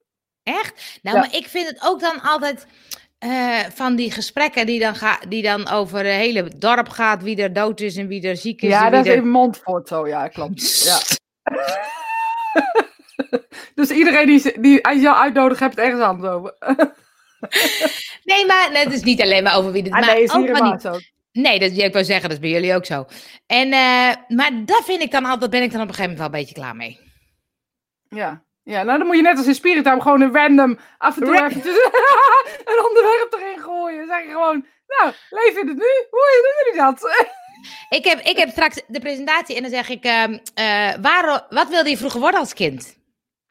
Echt? 0.42 0.98
Nou, 1.02 1.16
Ja. 1.16 1.22
maar 1.22 1.34
ik 1.34 1.46
vind 1.46 1.68
het 1.68 1.82
ook 1.84 2.00
dan 2.00 2.20
altijd 2.22 2.66
eh, 3.22 3.58
van 3.74 3.96
die 3.96 4.10
gesprekken 4.10 4.66
die 4.66 4.80
dan, 4.80 4.94
ga, 4.94 5.18
die 5.28 5.42
dan 5.42 5.68
over 5.68 5.98
het 5.98 6.06
hele 6.06 6.50
dorp 6.56 6.88
gaat. 6.88 7.22
Wie 7.22 7.42
er 7.42 7.52
dood 7.52 7.80
is 7.80 7.96
en 7.96 8.06
wie 8.06 8.28
er 8.28 8.36
ziek 8.36 8.62
is. 8.62 8.68
Ja, 8.68 8.90
dat 8.90 9.06
is 9.06 9.12
er... 9.12 9.16
in 9.16 9.28
Montfort 9.28 9.88
zo, 9.88 10.06
ja, 10.06 10.28
klopt. 10.28 10.82
Ja. 10.84 10.98
dus 13.74 13.90
iedereen 13.90 14.26
die, 14.26 14.60
die 14.60 15.00
jou 15.00 15.16
uitnodigt, 15.16 15.60
hebt 15.60 15.76
het 15.76 15.84
ergens 15.84 16.02
anders 16.02 16.32
over. 16.32 16.54
Nee, 18.24 18.46
maar 18.46 18.68
het 18.72 18.92
is 18.92 19.02
niet 19.02 19.22
alleen 19.22 19.42
maar 19.42 19.56
over 19.56 19.72
wie 19.72 19.82
het 19.82 19.92
Ah, 19.92 20.00
maar 20.00 20.14
nee, 20.14 20.22
is 20.22 20.32
hier 20.32 20.62
ook. 20.62 21.00
Nee, 21.32 21.58
dat, 21.58 21.70
ik 21.70 21.92
wou 21.92 22.04
zeggen, 22.04 22.28
dat 22.28 22.38
is 22.38 22.38
bij 22.38 22.50
jullie 22.50 22.74
ook 22.74 22.86
zo. 22.86 23.06
En, 23.46 23.72
eh, 23.72 24.14
maar 24.28 24.50
daar 24.64 24.82
vind 24.84 25.02
ik 25.02 25.10
dan 25.10 25.24
altijd, 25.24 25.50
ben 25.50 25.62
ik 25.62 25.72
dan 25.72 25.80
op 25.80 25.88
een 25.88 25.94
gegeven 25.94 26.16
moment 26.16 26.18
wel 26.18 26.40
een 26.40 26.46
beetje 26.46 26.60
klaar 26.60 26.76
mee. 26.76 26.98
Ja. 28.08 28.42
Ja, 28.64 28.82
nou 28.82 28.98
dan 28.98 29.06
moet 29.06 29.16
je 29.16 29.22
net 29.22 29.36
als 29.36 29.46
in 29.46 29.54
Spirit 29.54 29.84
Time 29.84 30.00
gewoon 30.00 30.20
een 30.20 30.34
random 30.34 30.78
af 30.98 31.16
en 31.16 31.24
toe 31.24 31.34
Ra- 31.34 31.46
eventjes 31.46 31.74
een 32.70 32.84
onderwerp 32.88 33.36
erin 33.38 33.58
gooien. 33.62 34.06
Zeg 34.06 34.22
je 34.22 34.28
gewoon, 34.30 34.66
nou, 34.86 35.12
leef 35.30 35.56
in 35.56 35.68
het 35.68 35.76
nu. 35.76 36.06
Hoe 36.10 36.42
doen 36.42 36.64
jullie 36.64 36.80
dat? 36.90 37.00
Ik 37.88 38.04
heb, 38.04 38.20
ik 38.20 38.36
heb 38.36 38.48
straks 38.48 38.82
de 38.86 39.00
presentatie 39.00 39.56
en 39.56 39.62
dan 39.62 39.70
zeg 39.70 39.88
ik, 39.88 40.04
eh, 40.04 40.24
waar, 41.00 41.46
wat 41.50 41.68
wilde 41.68 41.90
je 41.90 41.96
vroeger 41.96 42.20
worden 42.20 42.40
als 42.40 42.54
kind? 42.54 42.98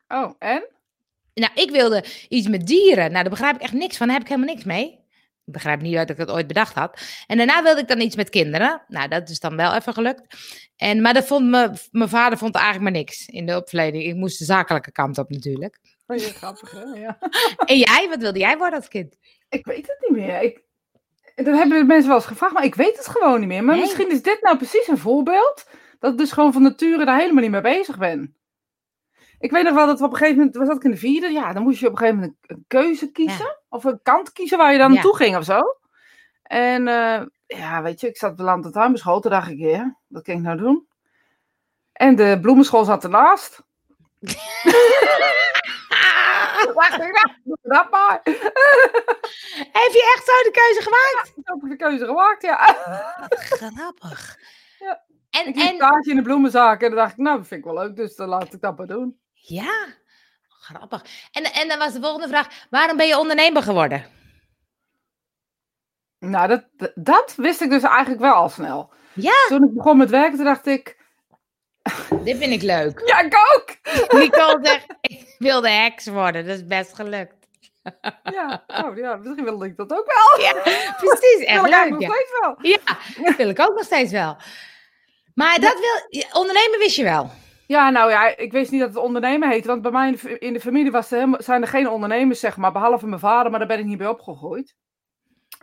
Oh, 0.08 0.32
en? 0.40 0.64
Nou, 1.34 1.52
ik 1.56 1.72
wilde 1.72 2.04
iets 2.30 2.48
met 2.48 2.68
dieren. 2.68 3.12
Nou, 3.12 3.22
daar 3.22 3.30
begrijp 3.30 3.56
ik 3.56 3.62
echt 3.62 3.74
niks 3.74 3.98
van. 3.98 4.08
Daar 4.08 4.16
heb 4.16 4.26
ik 4.26 4.32
helemaal 4.32 4.54
niks 4.54 4.66
mee. 4.66 5.00
Ik 5.46 5.54
begrijp 5.54 5.82
niet 5.82 5.96
dat 5.96 6.10
ik 6.10 6.18
dat 6.18 6.30
ooit 6.32 6.48
bedacht 6.48 6.74
had. 6.76 7.02
En 7.28 7.38
daarna 7.38 7.64
wilde 7.64 7.82
ik 7.82 7.88
dan 7.88 8.00
iets 8.02 8.16
met 8.16 8.30
kinderen. 8.30 8.82
Nou, 8.88 9.08
dat 9.08 9.30
is 9.30 9.40
dan 9.40 9.56
wel 9.56 9.74
even 9.76 9.94
gelukt. 9.94 10.36
En, 10.76 11.02
maar 11.02 11.14
dat 11.14 11.26
vond 11.28 11.46
me, 11.50 11.72
mijn 11.92 12.10
vader 12.10 12.38
vond 12.38 12.56
eigenlijk 12.56 12.84
maar 12.84 13.02
niks 13.02 13.26
in 13.28 13.46
de 13.46 13.56
opleiding. 13.56 14.04
Ik 14.04 14.16
moest 14.16 14.40
de 14.40 14.46
zakelijke 14.46 14.92
kant 14.92 15.18
op 15.18 15.30
natuurlijk. 15.30 15.80
Oh, 16.08 16.18
je 16.18 16.24
grappig, 16.24 16.72
hè? 16.72 17.00
Ja. 17.00 17.18
En 17.66 17.78
jij, 17.78 18.08
wat 18.10 18.20
wilde 18.22 18.40
jij 18.40 18.58
worden 18.58 18.80
als 18.80 18.88
kind? 18.88 19.16
Ik 19.50 19.66
weet 19.66 19.88
het 19.88 19.98
niet 20.00 20.18
meer. 20.26 20.42
Ik, 20.42 20.62
dat 21.36 21.46
hebben 21.58 21.78
de 21.80 21.84
mensen 21.86 22.08
wel 22.08 22.18
eens 22.18 22.26
gevraagd, 22.26 22.54
maar 22.54 22.64
ik 22.66 22.76
weet 22.76 22.98
het 22.98 23.08
gewoon 23.08 23.40
niet 23.40 23.48
meer. 23.50 23.64
Maar 23.64 23.76
Nee. 23.76 23.84
misschien 23.84 24.12
is 24.12 24.22
dit 24.22 24.42
nou 24.42 24.58
precies 24.58 24.88
een 24.88 24.98
voorbeeld 24.98 25.66
dat 26.00 26.12
ik 26.12 26.18
dus 26.18 26.32
gewoon 26.32 26.54
van 26.54 26.62
nature 26.62 27.06
daar 27.06 27.20
helemaal 27.20 27.42
niet 27.44 27.52
mee 27.52 27.62
bezig 27.62 27.98
ben. 27.98 28.36
Ik 29.42 29.52
weet 29.52 29.64
nog 29.64 29.74
wel 29.74 29.86
dat 29.86 30.00
we 30.00 30.06
op 30.06 30.12
een 30.12 30.18
gegeven 30.18 30.38
moment, 30.38 30.56
was 30.56 30.68
dat 30.68 30.76
ik 30.76 30.84
in 30.84 30.92
de 30.92 30.98
vierde, 30.98 31.30
ja, 31.30 31.54
dan 31.54 31.64
moest 31.64 31.80
je 31.80 31.86
op 31.86 31.92
een 31.92 31.98
gegeven 31.98 32.20
moment 32.20 32.38
een, 32.42 32.66
keuze 32.68 33.12
kiezen. 33.12 33.58
Of 33.70 33.84
een 33.84 34.00
kant 34.04 34.32
kiezen 34.32 34.58
waar 34.58 34.72
je 34.72 34.78
dan 34.78 34.88
Ja. 34.88 34.94
naartoe 34.94 35.16
ging 35.16 35.38
of 35.38 35.44
zo. 35.44 35.60
En 36.44 36.88
eh, 36.88 37.22
ja, 37.48 37.82
weet 37.82 38.00
je, 38.00 38.08
ik 38.08 38.18
zat 38.18 38.32
op 38.32 38.38
de 38.38 38.44
land- 38.44 38.66
en 38.66 38.72
tuinbeschool, 38.72 39.20
toen 39.20 39.32
dacht 39.32 39.50
ik, 39.50 39.58
ja, 39.58 39.98
wat 40.08 40.24
kan 40.24 40.36
ik 40.36 40.42
nou 40.42 40.58
doen? 40.58 40.88
En 41.94 42.16
de 42.16 42.38
bloemenschool 42.42 42.84
zat 42.84 43.04
ernaast. 43.04 43.62
Doe 47.44 47.58
dat 47.62 47.92
maar. 47.92 48.20
Heb 49.80 49.92
je 49.92 50.14
echt 50.16 50.26
zo 50.26 50.32
de 50.32 50.52
keuze 50.52 50.82
gemaakt? 50.82 51.34
Heb 51.44 51.64
ik 51.64 51.70
de 51.70 51.86
keuze 51.86 52.06
gemaakt, 52.06 52.42
ja. 52.42 52.58
Grappig. 53.30 54.38
Ja. 54.80 55.02
En, 55.30 55.48
Ik 55.48 55.56
en, 55.56 55.76
stage 55.76 56.10
in 56.10 56.16
de 56.16 56.22
bloemenzaak 56.22 56.82
en 56.82 56.88
dan 56.88 56.98
dacht 56.98 57.12
ik, 57.12 57.18
nou, 57.18 57.38
dat 57.38 57.48
vind 57.48 57.66
ik 57.66 57.72
wel 57.72 57.84
leuk, 57.84 57.96
dus 57.96 58.16
dan 58.16 58.28
laat 58.28 58.54
ik 58.54 58.62
dat 58.62 58.78
maar 58.78 58.88
doen. 58.88 59.20
Ja, 59.42 59.86
grappig. 60.48 61.06
En, 61.32 61.44
en 61.44 61.68
dan 61.68 61.78
was 61.78 61.94
de 61.94 62.02
volgende 62.02 62.28
vraag, 62.28 62.48
waarom 62.70 62.98
ben 62.98 63.08
je 63.08 63.18
ondernemer 63.18 63.64
geworden? 63.64 64.06
Nou, 66.20 66.48
dat, 66.48 66.92
dat 66.96 67.36
wist 67.36 67.62
ik 67.62 67.70
dus 67.70 67.84
eigenlijk 67.84 68.22
wel 68.22 68.34
al 68.34 68.50
snel. 68.50 68.94
Ja, 69.14 69.46
Toen 69.48 69.64
ik 69.64 69.74
begon 69.74 69.98
met 69.98 70.10
werken, 70.10 70.44
dacht 70.44 70.66
ik, 70.66 70.98
dit 72.24 72.38
vind 72.38 72.54
ik 72.54 72.62
leuk. 72.62 73.02
ja, 73.06 73.20
ik 73.20 73.36
ook! 73.36 73.76
Nicole 74.20 74.60
zegt, 74.62 74.86
ik 75.02 75.36
wilde 75.38 75.70
heks 75.70 76.08
worden. 76.08 76.46
Dat 76.46 76.56
is 76.56 76.66
best 76.66 76.96
gelukt. 76.96 77.40
Ja, 78.24 78.64
oh, 78.68 78.98
ja 78.98 79.16
misschien 79.16 79.44
wilde 79.44 79.66
ik 79.66 79.78
dat 79.78 79.92
ook 79.92 80.06
wel. 80.06 80.46
Ja, 80.46 80.54
precies. 80.98 81.38
Wil 81.38 81.48
Echt 81.48 81.66
ik 81.66 81.74
eigenlijk 81.74 81.90
leuk, 81.90 81.90
nog 81.90 82.02
ja. 82.02 82.10
steeds 82.10 82.40
wel. 82.40 82.56
Ja, 82.62 83.26
dat 83.26 83.36
wil 83.36 83.50
ik 83.50 83.60
ook 83.60 83.76
nog 83.76 83.84
steeds 83.84 84.12
wel. 84.12 84.38
Maar 85.34 85.60
dat 85.60 85.80
wil... 85.80 86.24
Ondernemen 86.42 86.80
wist 86.80 86.96
je 86.96 87.04
wel. 87.04 87.32
Ja, 87.72 87.90
nou 87.90 88.10
ja, 88.10 88.38
ik 88.38 88.52
wist 88.52 88.72
niet 88.72 88.80
dat 88.80 88.90
het 88.90 89.04
ondernemen 89.04 89.50
heette, 89.50 89.68
want 89.68 89.82
bij 89.82 89.92
mij 89.92 90.10
in 90.40 90.54
de, 90.54 90.60
familie 90.60 90.92
was 90.92 91.12
er 91.12 91.18
helemaal, 91.18 91.42
zijn 91.42 91.62
er 91.62 91.68
geen 91.68 91.90
ondernemers, 91.90 92.40
zeg 92.40 92.58
maar, 92.58 92.72
behalve 92.72 93.08
mijn 93.08 93.20
vader, 93.20 93.50
maar 93.50 93.60
daar 93.60 93.68
ben 93.68 93.80
ik 93.80 93.86
niet 93.86 93.98
bij 93.98 94.08
opgegroeid. 94.08 94.76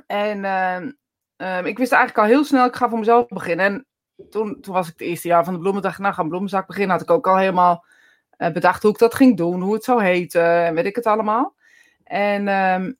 En 0.07 0.45
ehm, 0.45 0.93
ehm, 1.37 1.65
ik 1.65 1.79
wist 1.79 1.93
eigenlijk 1.93 2.25
al 2.25 2.35
heel 2.35 2.45
snel, 2.45 2.67
ik 2.67 2.77
ga 2.77 2.89
voor 2.89 2.99
mezelf 2.99 3.29
beginnen. 3.29 3.67
En 3.67 3.87
toen, 4.31 4.61
toen 4.61 4.75
was 4.75 4.87
ik 4.87 4.93
het 4.93 5.09
eerste 5.09 5.29
jaar 5.29 5.45
van 5.45 5.53
de 5.53 5.59
bloemen, 5.59 5.83
dacht 5.83 5.95
ik, 5.95 6.01
nou, 6.01 6.15
ga 6.15 6.23
een 6.23 6.65
beginnen. 6.67 6.91
Had 6.91 7.03
ik 7.03 7.11
ook 7.11 7.27
al 7.27 7.39
helemaal 7.39 7.85
eh, 8.31 8.53
bedacht 8.53 8.83
hoe 8.83 8.93
ik 8.93 8.99
dat 8.99 9.15
ging 9.15 9.37
doen, 9.37 9.61
hoe 9.61 9.75
het 9.75 9.85
zou 9.85 10.03
heten 10.03 10.65
en 10.65 10.75
weet 10.75 10.87
ik 10.87 10.97
het 10.97 11.07
allemaal. 11.07 11.55
En 12.05 12.49
ehm, 12.49 12.93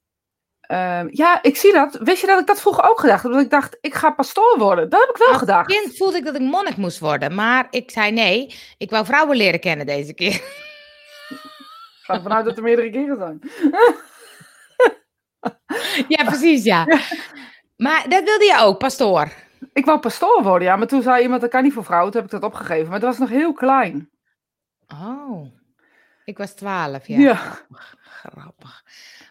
ehm, 0.69 1.07
ja, 1.11 1.39
ik 1.43 1.55
zie 1.57 1.73
dat. 1.73 1.97
Wist 2.01 2.21
je 2.21 2.27
dat 2.27 2.39
ik 2.39 2.47
dat 2.47 2.61
vroeger 2.61 2.89
ook 2.89 2.99
gedacht 2.99 3.23
heb? 3.23 3.31
Dat 3.31 3.41
ik 3.41 3.49
dacht, 3.49 3.77
ik 3.81 3.93
ga 3.93 4.11
pastoor 4.11 4.55
worden. 4.57 4.89
Dat 4.89 4.99
heb 4.99 5.09
ik 5.09 5.17
wel 5.17 5.27
Als 5.27 5.37
gedacht. 5.37 5.67
kind 5.67 5.97
voelde 5.97 6.17
ik 6.17 6.25
dat 6.25 6.35
ik 6.35 6.41
monnik 6.41 6.77
moest 6.77 6.99
worden. 6.99 7.35
Maar 7.35 7.67
ik 7.69 7.91
zei 7.91 8.11
nee. 8.11 8.55
Ik 8.77 8.89
wou 8.89 9.05
vrouwen 9.05 9.37
leren 9.37 9.59
kennen 9.59 9.85
deze 9.85 10.13
keer. 10.13 10.33
Ik 10.33 12.05
ga 12.05 12.13
ervan 12.13 12.33
uit 12.33 12.45
dat 12.45 12.57
er 12.57 12.63
meerdere 12.63 12.89
keren 12.89 13.17
zijn. 13.17 13.39
Ja, 16.07 16.23
precies, 16.23 16.63
ja. 16.63 16.85
Maar 17.77 18.05
dat 18.09 18.23
wilde 18.23 18.45
je 18.45 18.57
ook, 18.59 18.77
pastoor. 18.77 19.31
Ik 19.73 19.85
wou 19.85 19.99
pastoor 19.99 20.43
worden, 20.43 20.67
ja. 20.67 20.75
Maar 20.75 20.87
toen 20.87 21.01
zei 21.01 21.21
iemand, 21.23 21.41
dat 21.41 21.49
kan 21.49 21.63
niet 21.63 21.73
voor 21.73 21.83
vrouwen. 21.83 22.11
Toen 22.11 22.21
heb 22.21 22.31
ik 22.33 22.39
dat 22.41 22.49
opgegeven. 22.51 22.89
Maar 22.89 22.99
dat 22.99 23.09
was 23.09 23.17
nog 23.19 23.29
heel 23.29 23.53
klein. 23.53 24.09
Oh. 24.93 25.45
Ik 26.25 26.37
was 26.37 26.51
twaalf, 26.53 27.07
ja. 27.07 27.17
Ja. 27.19 27.35
Grappig, 27.35 27.95
grappig. 28.01 28.83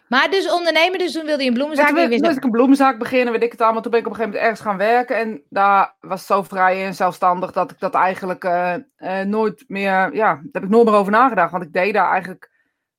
Maar 0.09 0.29
dus 0.29 0.51
ondernemen, 0.51 0.99
dus 0.99 1.11
toen 1.11 1.25
wilde 1.25 1.43
je 1.43 1.47
een 1.47 1.55
bloemenzaak. 1.55 1.87
Toen 1.87 1.97
en 1.97 2.03
je 2.03 2.09
wist 2.09 2.21
wist 2.21 2.37
ik 2.37 2.43
een 2.43 2.51
bloemenzaak 2.51 2.97
beginnen, 2.99 3.33
weet 3.33 3.43
ik 3.43 3.51
het 3.51 3.61
allemaal. 3.61 3.81
Toen 3.81 3.91
ben 3.91 3.99
ik 3.99 4.05
op 4.05 4.11
een 4.11 4.17
gegeven 4.17 4.39
moment 4.39 4.59
ergens 4.59 4.69
gaan 4.69 4.87
werken. 4.87 5.17
En 5.17 5.43
daar 5.49 5.95
was 5.99 6.25
zo 6.25 6.43
vrij 6.43 6.85
en 6.85 6.95
zelfstandig 6.95 7.51
dat 7.51 7.71
ik 7.71 7.79
dat 7.79 7.93
eigenlijk 7.93 8.43
eh, 8.43 8.73
eh, 8.95 9.27
nooit 9.27 9.63
meer... 9.67 10.13
Ja, 10.13 10.33
daar 10.33 10.43
heb 10.51 10.63
ik 10.63 10.69
nooit 10.69 10.85
meer 10.85 10.93
over 10.93 11.11
nagedacht. 11.11 11.51
Want 11.51 11.63
ik 11.63 11.73
deed 11.73 11.93
daar 11.93 12.11
eigenlijk... 12.11 12.51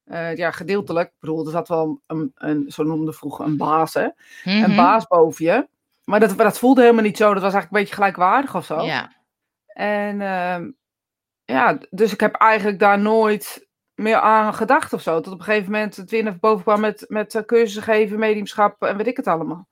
eh, 0.04 0.36
ja, 0.36 0.50
gedeeltelijk. 0.50 1.08
Ik 1.08 1.20
bedoel, 1.20 1.44
er 1.44 1.52
zat 1.52 1.68
wel 1.68 2.00
een, 2.06 2.32
een 2.34 2.64
zo 2.68 2.82
noemde 2.82 3.12
vroeger 3.12 3.44
een 3.44 3.56
baas, 3.56 3.94
hè. 3.94 4.08
Mhm. 4.44 4.62
Een 4.62 4.76
baas 4.76 5.06
boven 5.06 5.44
je. 5.44 5.68
Maar 6.04 6.20
dat, 6.20 6.38
dat 6.38 6.58
voelde 6.58 6.80
helemaal 6.80 7.02
niet 7.02 7.16
zo. 7.16 7.34
Dat 7.34 7.42
was 7.42 7.52
eigenlijk 7.52 7.72
een 7.72 7.80
beetje 7.80 7.94
gelijkwaardig 7.94 8.54
of 8.54 8.64
zo. 8.64 8.80
Ja. 8.82 9.12
En 9.66 10.20
ehm, 10.20 10.70
ja, 11.44 11.78
dus 11.90 12.12
ik 12.12 12.20
heb 12.20 12.34
eigenlijk 12.34 12.78
daar 12.78 12.98
nooit 12.98 13.68
meer 14.02 14.20
aan 14.20 14.54
gedacht 14.54 14.92
of 14.92 15.02
zo. 15.02 15.20
Tot 15.20 15.32
op 15.32 15.38
een 15.38 15.44
gegeven 15.44 15.72
moment 15.72 15.96
het 15.96 16.10
weer 16.10 16.22
naar 16.22 16.36
boven 16.40 16.62
kwam 16.64 16.80
met, 16.80 17.04
met 17.08 17.34
eh, 17.34 17.42
cursussen 17.42 17.82
geven, 17.82 18.18
mediumschap 18.18 18.82
en 18.82 18.96
weet 18.96 19.06
ik 19.06 19.16
het 19.16 19.26
allemaal. 19.26 19.66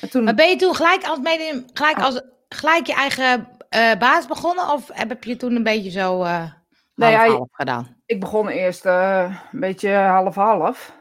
En 0.00 0.10
toen, 0.10 0.24
Maar 0.24 0.34
ben 0.34 0.48
je 0.48 0.56
toen 0.56 0.74
gelijk 0.74 1.04
als, 1.04 1.18
medium, 1.18 1.64
gelijk 1.72 1.96
Oh. 1.98 2.04
als 2.04 2.22
gelijk 2.48 2.86
je 2.86 2.94
eigen 2.94 3.48
eh, 3.68 3.94
baas 3.98 4.26
begonnen? 4.26 4.68
Of 4.72 4.90
heb 4.92 5.24
je 5.24 5.36
toen 5.36 5.56
een 5.56 5.62
beetje 5.62 5.90
zo 5.90 6.22
eh 6.22 6.42
Nee, 6.94 7.14
half, 7.14 7.26
hij- 7.26 7.36
half 7.36 7.48
gedaan? 7.52 7.96
ik 8.06 8.20
begon 8.20 8.48
eerst 8.48 8.84
eh, 8.86 9.34
een 9.52 9.60
beetje 9.60 9.90
half-half. 9.94 10.96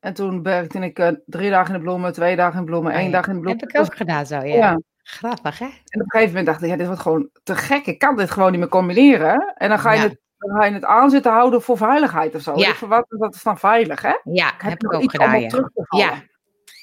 En 0.00 0.14
toen 0.14 0.42
werkte 0.42 0.78
ik 0.78 0.98
eh, 0.98 1.08
drie 1.26 1.50
dagen 1.50 1.72
in 1.74 1.78
de 1.80 1.84
bloemen, 1.86 2.12
twee 2.12 2.36
dagen 2.36 2.54
in 2.58 2.64
de 2.64 2.70
bloemen, 2.70 2.92
Oh 2.92 2.98
één 2.98 3.10
dag 3.10 3.26
in 3.26 3.34
de 3.34 3.40
bloemen. 3.40 3.60
Heb 3.60 3.74
ik 3.74 3.80
ook 3.80 3.96
gedaan 3.96 4.26
zo, 4.26 4.36
ja. 4.36 4.54
Ja. 4.56 4.80
Grappig, 5.02 5.58
hè? 5.58 5.64
En 5.64 5.70
op 5.72 5.80
een 6.00 6.04
gegeven 6.06 6.28
moment 6.28 6.46
dacht 6.46 6.62
ik, 6.62 6.68
ja, 6.68 6.76
dit 6.76 6.86
wordt 6.86 7.02
gewoon 7.02 7.28
te 7.42 7.56
gek. 7.56 7.86
Ik 7.86 7.98
kan 7.98 8.16
dit 8.16 8.30
gewoon 8.30 8.50
niet 8.50 8.60
meer 8.60 8.68
combineren. 8.68 9.54
En 9.56 9.68
dan 9.68 9.78
ga 9.78 9.92
je, 9.92 10.00
Ja. 10.00 10.08
het, 10.08 10.18
ga 10.50 10.64
je 10.64 10.72
het 10.72 10.84
aan 10.84 11.10
zitten 11.10 11.32
houden 11.32 11.62
voor 11.62 11.76
veiligheid 11.76 12.34
of 12.34 12.40
zo. 12.42 12.56
Ja. 12.58 12.72
Wat, 12.80 13.04
wat 13.08 13.34
is 13.34 13.42
dan 13.42 13.58
veilig, 13.58 14.02
hè? 14.02 14.14
Ja, 14.24 14.46
heb, 14.58 14.70
heb 14.70 14.82
ik 14.82 14.92
ook 14.92 15.10
gedaan, 15.10 15.40
ja. 15.40 15.48
terug 15.48 15.70
te. 15.74 15.96
Ja. 15.96 16.22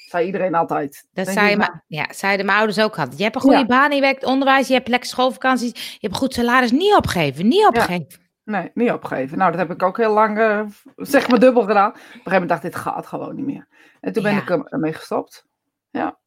Zei 0.08 0.26
iedereen 0.26 0.54
altijd. 0.54 1.06
Dat 1.12 1.24
Denk 1.24 1.38
zei 1.38 1.50
je, 1.50 1.56
nou, 1.56 1.72
ja, 1.86 2.06
zeiden 2.10 2.46
mijn 2.46 2.58
ouders 2.58 2.80
ook 2.80 2.98
altijd. 2.98 3.16
Je 3.18 3.22
hebt 3.22 3.34
een 3.34 3.40
goede 3.40 3.56
Ja. 3.58 3.66
baan, 3.66 3.92
je 3.92 4.00
werkt 4.00 4.24
onderwijs, 4.24 4.68
je 4.68 4.74
hebt 4.74 4.88
lekker 4.88 5.08
schoolvakanties, 5.08 5.70
je 5.92 5.98
hebt 6.00 6.12
een 6.14 6.20
goed 6.20 6.34
salaris. 6.34 6.70
Niet 6.70 6.94
opgeven, 6.94 7.48
niet 7.48 7.66
opgeven. 7.66 8.06
Nee, 8.44 8.70
niet 8.74 8.90
opgeven. 8.90 9.38
Nou, 9.38 9.50
dat 9.50 9.60
heb 9.60 9.70
ik 9.70 9.82
ook 9.82 9.96
heel 9.96 10.12
lang, 10.12 10.38
eh, 10.38 10.60
zeg 10.96 11.28
maar 11.28 11.38
dubbel 11.38 11.62
gedaan. 11.62 11.88
Op 11.90 11.94
een 11.96 12.00
gegeven 12.02 12.30
moment 12.32 12.48
dacht 12.48 12.64
ik, 12.64 12.72
dit 12.72 12.80
gaat 12.80 13.06
gewoon 13.06 13.34
niet 13.34 13.44
meer. 13.46 13.66
En 14.00 14.12
toen 14.12 14.22
ben 14.22 14.32
Ja. 14.32 14.38
ik 14.40 14.50
er- 14.50 14.66
ermee 14.66 14.92
gestopt. 14.92 15.46
Ja. 15.90 16.18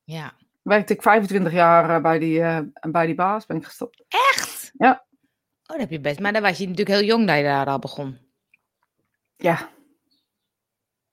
Werkte 0.61 0.93
ik 0.93 1.01
25 1.01 1.51
jaar 1.53 1.89
eh, 1.95 2.01
bij 2.01 2.19
die, 2.19 2.41
eh, 2.41 2.57
bij 2.81 3.05
die 3.05 3.15
baas, 3.15 3.45
ben 3.45 3.57
ik 3.57 3.65
gestopt. 3.65 4.03
Echt? 4.07 4.71
Ja. 4.77 5.04
Oh, 5.67 5.71
dat 5.71 5.79
heb 5.79 5.89
je 5.89 5.99
best. 5.99 6.19
Maar 6.19 6.33
dan 6.33 6.41
was 6.41 6.57
je 6.57 6.67
natuurlijk 6.67 6.97
heel 6.97 7.07
jong 7.07 7.27
dat 7.27 7.37
je 7.37 7.43
daar 7.43 7.65
al 7.65 7.79
begon. 7.79 8.17
Ja. 9.35 9.69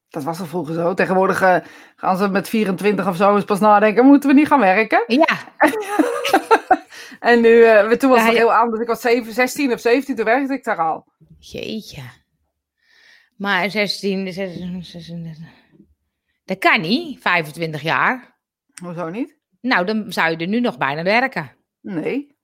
Dat 0.08 0.22
was 0.22 0.40
al 0.40 0.46
vroeger 0.46 0.74
zo. 0.74 0.94
Tegenwoordig 0.94 1.42
eh, 1.42 1.56
gaan 1.96 2.16
ze 2.16 2.28
met 2.28 2.48
24 2.48 3.08
of 3.08 3.16
zo 3.16 3.34
eens 3.34 3.44
pas 3.44 3.60
nadenken, 3.60 4.04
moeten 4.04 4.28
we 4.28 4.34
niet 4.34 4.46
gaan 4.46 4.60
werken? 4.60 5.04
Ja, 5.06 5.38
En 7.20 7.40
nu, 7.40 7.62
eh, 7.62 7.90
toen 7.90 8.10
was 8.10 8.22
het 8.22 8.32
ja. 8.32 8.36
heel 8.38 8.54
anders. 8.54 8.82
Ik 8.82 8.88
was 8.88 9.00
7, 9.00 9.32
16 9.32 9.72
of 9.72 9.80
17, 9.80 10.16
toen 10.16 10.24
werkte 10.24 10.52
ik 10.52 10.64
daar 10.64 10.78
al. 10.78 11.04
jeetje. 11.38 12.02
Maar 13.36 13.70
16, 13.70 14.32
16, 14.32 14.84
16, 14.84 15.46
dat 16.44 16.58
kan 16.58 16.80
niet, 16.80 17.20
25 17.20 17.82
jaar. 17.82 18.38
Hoezo 18.82 19.08
niet? 19.08 19.36
Nou, 19.60 19.86
dan 19.86 20.12
zou 20.12 20.30
je 20.30 20.36
er 20.36 20.46
nu 20.46 20.60
nog 20.60 20.78
bijna 20.78 21.02
werken. 21.02 21.50
Nee. 21.80 22.36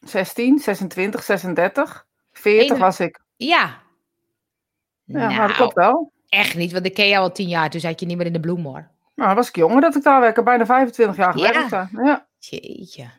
16, 0.00 0.58
26, 0.58 1.22
36, 1.22 2.06
40 2.32 2.70
Ene- 2.70 2.78
was 2.78 3.00
ik. 3.00 3.20
Ja. 3.36 3.84
Ja, 5.04 5.18
nou, 5.18 5.34
maar 5.34 5.48
dat 5.48 5.56
klopt 5.56 5.74
wel. 5.74 6.12
echt 6.28 6.54
niet, 6.54 6.72
want 6.72 6.86
ik 6.86 6.94
ken 6.94 7.08
jou 7.08 7.22
al 7.22 7.32
10 7.32 7.48
jaar, 7.48 7.70
toen 7.70 7.80
zat 7.80 8.00
je 8.00 8.06
niet 8.06 8.16
meer 8.16 8.26
in 8.26 8.32
de 8.32 8.40
bloem 8.40 8.64
hoor. 8.64 8.88
Nou, 9.14 9.28
dan 9.28 9.34
was 9.34 9.48
ik 9.48 9.56
jonger 9.56 9.80
dat 9.80 9.96
ik 9.96 10.02
daar 10.02 10.20
werkte. 10.20 10.42
Bijna 10.42 10.66
25 10.66 11.16
jaar 11.16 11.38
Ja. 11.38 11.46
gewerkt. 11.46 11.70
daar. 11.70 11.90
Ja. 12.04 12.26
Jeetje. 12.38 13.10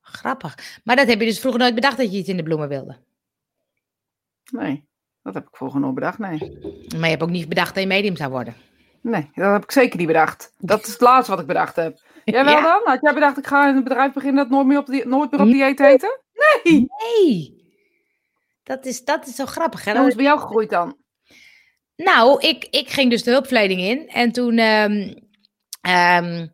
Grappig. 0.00 0.80
Maar 0.84 0.96
dat 0.96 1.06
heb 1.08 1.20
je 1.20 1.26
dus 1.26 1.40
vroeger 1.40 1.60
nooit 1.60 1.74
bedacht 1.74 1.96
dat 1.96 2.12
je 2.12 2.18
iets 2.18 2.28
in 2.28 2.36
de 2.36 2.42
bloemen 2.42 2.68
wilde. 2.68 2.96
Nee, 4.50 4.84
dat 5.22 5.34
heb 5.34 5.42
ik 5.48 5.56
vroeger 5.56 5.80
nooit 5.80 5.94
bedacht. 5.94 6.18
Nee. 6.18 6.58
Maar 6.96 7.04
je 7.04 7.10
hebt 7.10 7.22
ook 7.22 7.30
niet 7.30 7.48
bedacht 7.48 7.74
dat 7.74 7.82
je 7.82 7.88
medium 7.88 8.16
zou 8.16 8.30
worden. 8.30 8.54
nee, 9.00 9.30
dat 9.34 9.52
heb 9.52 9.62
ik 9.62 9.70
zeker 9.72 9.98
niet 9.98 10.06
bedacht. 10.06 10.52
Dat 10.58 10.86
is 10.86 10.92
het 10.92 11.00
laatste 11.00 11.30
wat 11.30 11.40
ik 11.40 11.46
bedacht 11.46 11.76
heb. 11.76 12.00
Jij 12.24 12.44
wel 12.44 12.52
Ja. 12.54 12.62
dan? 12.62 12.80
Had 12.84 13.00
jij 13.00 13.14
bedacht, 13.14 13.38
ik 13.38 13.46
ga 13.46 13.68
in 13.68 13.76
een 13.76 13.84
bedrijf 13.84 14.12
beginnen 14.12 14.42
dat 14.42 14.52
nooit 14.52 14.66
meer 14.66 14.78
op, 14.78 14.86
die, 14.86 15.06
nooit 15.06 15.30
meer 15.30 15.40
op 15.40 15.46
dieet 15.46 15.80
eten? 15.80 16.20
Nee. 16.64 16.86
Nee. 17.14 17.58
Dat 18.62 18.84
is, 18.86 19.04
dat 19.04 19.26
is 19.26 19.34
zo 19.34 19.46
grappig. 19.46 19.84
Hè? 19.84 19.92
Hoe 19.92 20.00
is 20.00 20.06
het 20.06 20.16
bij 20.16 20.24
jou 20.24 20.40
gegroeid 20.40 20.70
dan? 20.70 20.96
Nou, 21.96 22.40
ik, 22.46 22.66
ik 22.70 22.88
ging 22.90 23.10
dus 23.10 23.22
de 23.22 23.30
hulpverlening 23.30 23.80
in. 23.80 24.08
En 24.08 24.32
toen 24.32 24.58
ehm, 24.58 25.14
ehm, 25.80 26.46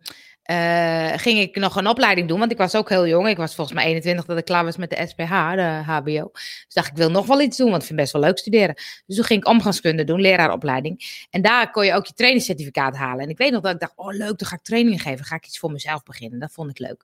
eh, 0.46 1.12
ging 1.16 1.38
ik 1.38 1.56
nog 1.56 1.76
een 1.76 1.86
opleiding 1.86 2.28
doen. 2.28 2.38
Want 2.38 2.52
ik 2.52 2.58
was 2.58 2.74
ook 2.74 2.88
heel 2.88 3.06
jong. 3.06 3.28
Ik 3.28 3.36
was 3.36 3.54
volgens 3.54 3.76
mij 3.76 3.86
21 3.86 4.24
dat 4.24 4.38
ik 4.38 4.44
klaar 4.44 4.64
was 4.64 4.76
met 4.76 4.90
de 4.90 5.06
SPH, 5.06 5.54
de 5.54 5.82
HBO. 5.84 6.30
Dus 6.32 6.66
dacht 6.68 6.88
ik, 6.88 6.96
wil 6.96 7.10
nog 7.10 7.26
wel 7.26 7.40
iets 7.40 7.56
doen, 7.56 7.70
want 7.70 7.80
ik 7.80 7.86
vind 7.86 7.98
best 7.98 8.12
wel 8.12 8.22
leuk 8.22 8.38
studeren. 8.38 8.74
Dus 9.06 9.16
toen 9.16 9.24
ging 9.24 9.40
ik 9.40 9.48
omgangskunde 9.48 10.04
doen, 10.04 10.20
leraaropleiding. 10.20 11.26
En 11.30 11.42
daar 11.42 11.70
kon 11.70 11.84
je 11.84 11.94
ook 11.94 12.06
je 12.06 12.12
trainingscertificaat 12.12 12.96
halen. 12.96 13.24
En 13.24 13.28
ik 13.28 13.38
weet 13.38 13.52
nog 13.52 13.62
dat 13.62 13.72
ik 13.72 13.80
dacht, 13.80 13.92
oh 13.96 14.14
leuk, 14.14 14.38
dan 14.38 14.48
ga 14.48 14.56
ik 14.56 14.62
trainingen 14.62 14.98
geven. 14.98 15.24
ga 15.24 15.34
ik 15.36 15.46
iets 15.46 15.58
voor 15.58 15.72
mezelf 15.72 16.02
beginnen. 16.02 16.38
Dat 16.38 16.52
vond 16.52 16.70
ik 16.70 16.78
leuk. 16.78 17.02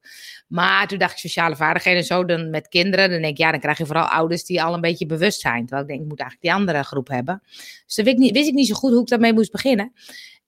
Maar 0.49 0.87
toen 0.87 0.99
dacht 0.99 1.13
ik, 1.13 1.19
sociale 1.19 1.57
vaardigheden 1.57 2.01
en 2.01 2.07
zo, 2.07 2.25
dan 2.25 2.51
met 2.51 2.69
kinderen. 2.69 3.11
Dan 3.11 3.21
denk 3.21 3.33
ik, 3.33 3.39
ja, 3.39 3.51
dan 3.51 3.61
krijg 3.61 3.79
je 3.79 3.87
vooral 3.87 4.07
ouders 4.07 4.45
die 4.45 4.63
al 4.63 4.75
een 4.75 4.81
beetje 4.81 5.07
bewust 5.07 5.41
zijn. 5.41 5.61
Terwijl 5.61 5.83
ik 5.83 5.89
denk, 5.89 6.01
ik 6.01 6.09
moet 6.09 6.21
eigenlijk 6.21 6.51
die 6.51 6.61
andere 6.61 6.83
groep 6.83 7.09
hebben. 7.09 7.43
Dus 7.87 7.95
dan 7.95 8.05
wist 8.05 8.17
ik 8.17 8.23
niet, 8.23 8.33
wist 8.33 8.49
ik 8.49 8.55
niet 8.55 8.67
zo 8.67 8.75
goed 8.75 8.93
hoe 8.93 9.03
ik 9.03 9.09
daarmee 9.09 9.33
moest 9.33 9.53
beginnen. 9.53 9.93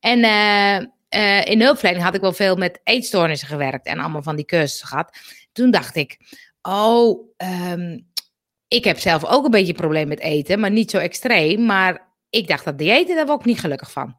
En... 0.01 0.19
Uh, 0.19 0.93
uh, 1.11 1.45
in 1.45 1.61
hulpverlening 1.61 2.05
had 2.05 2.15
ik 2.15 2.21
wel 2.21 2.33
veel 2.33 2.57
met 2.57 2.81
eetstoornissen 2.83 3.49
gewerkt 3.49 3.87
en 3.87 3.99
allemaal 3.99 4.23
van 4.23 4.37
die 4.37 4.45
cursussen 4.45 4.87
gehad. 4.87 5.19
Toen 5.53 5.71
dacht 5.71 5.97
ik, 5.97 6.17
oh, 6.63 7.29
um, 7.73 8.13
ik 8.69 8.85
heb 8.85 8.99
zelf 8.99 9.25
ook 9.25 9.45
een 9.45 9.51
beetje 9.51 9.73
een 9.73 9.81
probleem 9.81 10.09
met 10.09 10.21
eten, 10.21 10.61
maar 10.61 10.71
niet 10.71 10.91
zo 10.91 10.99
extreem. 10.99 11.65
Maar 11.65 12.13
ik 12.31 12.49
dacht 12.49 12.65
dat 12.65 12.79
diëten, 12.79 13.17
daar 13.17 13.27
word 13.27 13.41
ik 13.41 13.47
niet 13.47 13.61
gelukkig 13.61 13.93
van. 13.93 14.17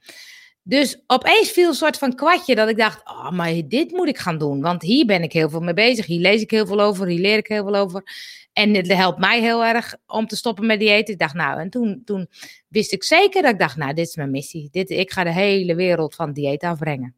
Dus 0.68 1.04
opeens 1.08 1.52
viel 1.52 1.68
een 1.68 1.74
soort 1.74 1.98
van 1.98 2.16
kwartje 2.16 2.56
dat 2.56 2.70
ik 2.70 2.78
dacht, 2.78 3.02
oh, 3.10 3.32
maar 3.32 3.54
dit 3.66 3.92
moet 3.92 4.08
ik 4.08 4.18
gaan 4.18 4.38
doen. 4.38 4.62
Want 4.62 4.82
hier 4.82 5.06
ben 5.06 5.24
ik 5.24 5.34
heel 5.34 5.50
veel 5.50 5.60
mee 5.60 5.74
bezig. 5.74 6.06
Hier 6.06 6.20
lees 6.20 6.42
ik 6.42 6.52
heel 6.52 6.66
veel 6.66 6.82
over, 6.82 7.08
hier 7.08 7.20
leer 7.20 7.38
ik 7.38 7.48
heel 7.48 7.64
veel 7.64 7.76
over. 7.76 8.04
En 8.54 8.74
het 8.74 8.94
helpt 8.94 9.20
mij 9.20 9.42
heel 9.42 9.66
erg 9.66 9.96
om 10.08 10.28
te 10.28 10.36
stoppen 10.36 10.66
met 10.66 10.80
dieet. 10.80 11.10
Ik 11.10 11.20
dacht, 11.20 11.34
nou, 11.34 11.60
en 11.60 11.70
toen, 11.70 12.02
toen 12.06 12.28
wist 12.68 12.92
ik 12.92 13.04
zeker 13.04 13.42
dat 13.42 13.52
ik 13.52 13.60
dacht, 13.60 13.76
nou, 13.76 13.94
dit 13.94 14.08
is 14.08 14.16
mijn 14.16 14.32
missie. 14.32 14.68
Dit, 14.72 14.90
ik 14.90 15.12
ga 15.12 15.24
de 15.24 15.32
hele 15.32 15.76
wereld 15.76 16.16
van 16.16 16.34
dieet 16.34 16.64
afbrengen. 16.64 17.16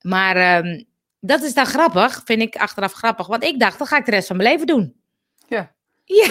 Maar 0.00 0.64
um, 0.64 0.84
dat 1.20 1.42
is 1.42 1.54
dan 1.54 1.66
grappig, 1.66 2.22
vind 2.24 2.42
ik 2.42 2.56
achteraf 2.56 2.92
grappig. 2.92 3.26
Want 3.26 3.44
ik 3.44 3.60
dacht, 3.60 3.78
dat 3.78 3.88
ga 3.88 3.96
ik 3.96 4.04
de 4.04 4.10
rest 4.10 4.26
van 4.26 4.36
mijn 4.36 4.48
leven 4.50 4.66
doen. 4.66 4.94
Ja. 5.48 5.74
Ja. 6.04 6.26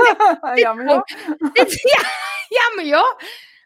jammer 0.64 0.86
joh. 0.90 1.02
ja, 1.94 2.10
jammer 2.48 2.86
joh. 2.86 3.18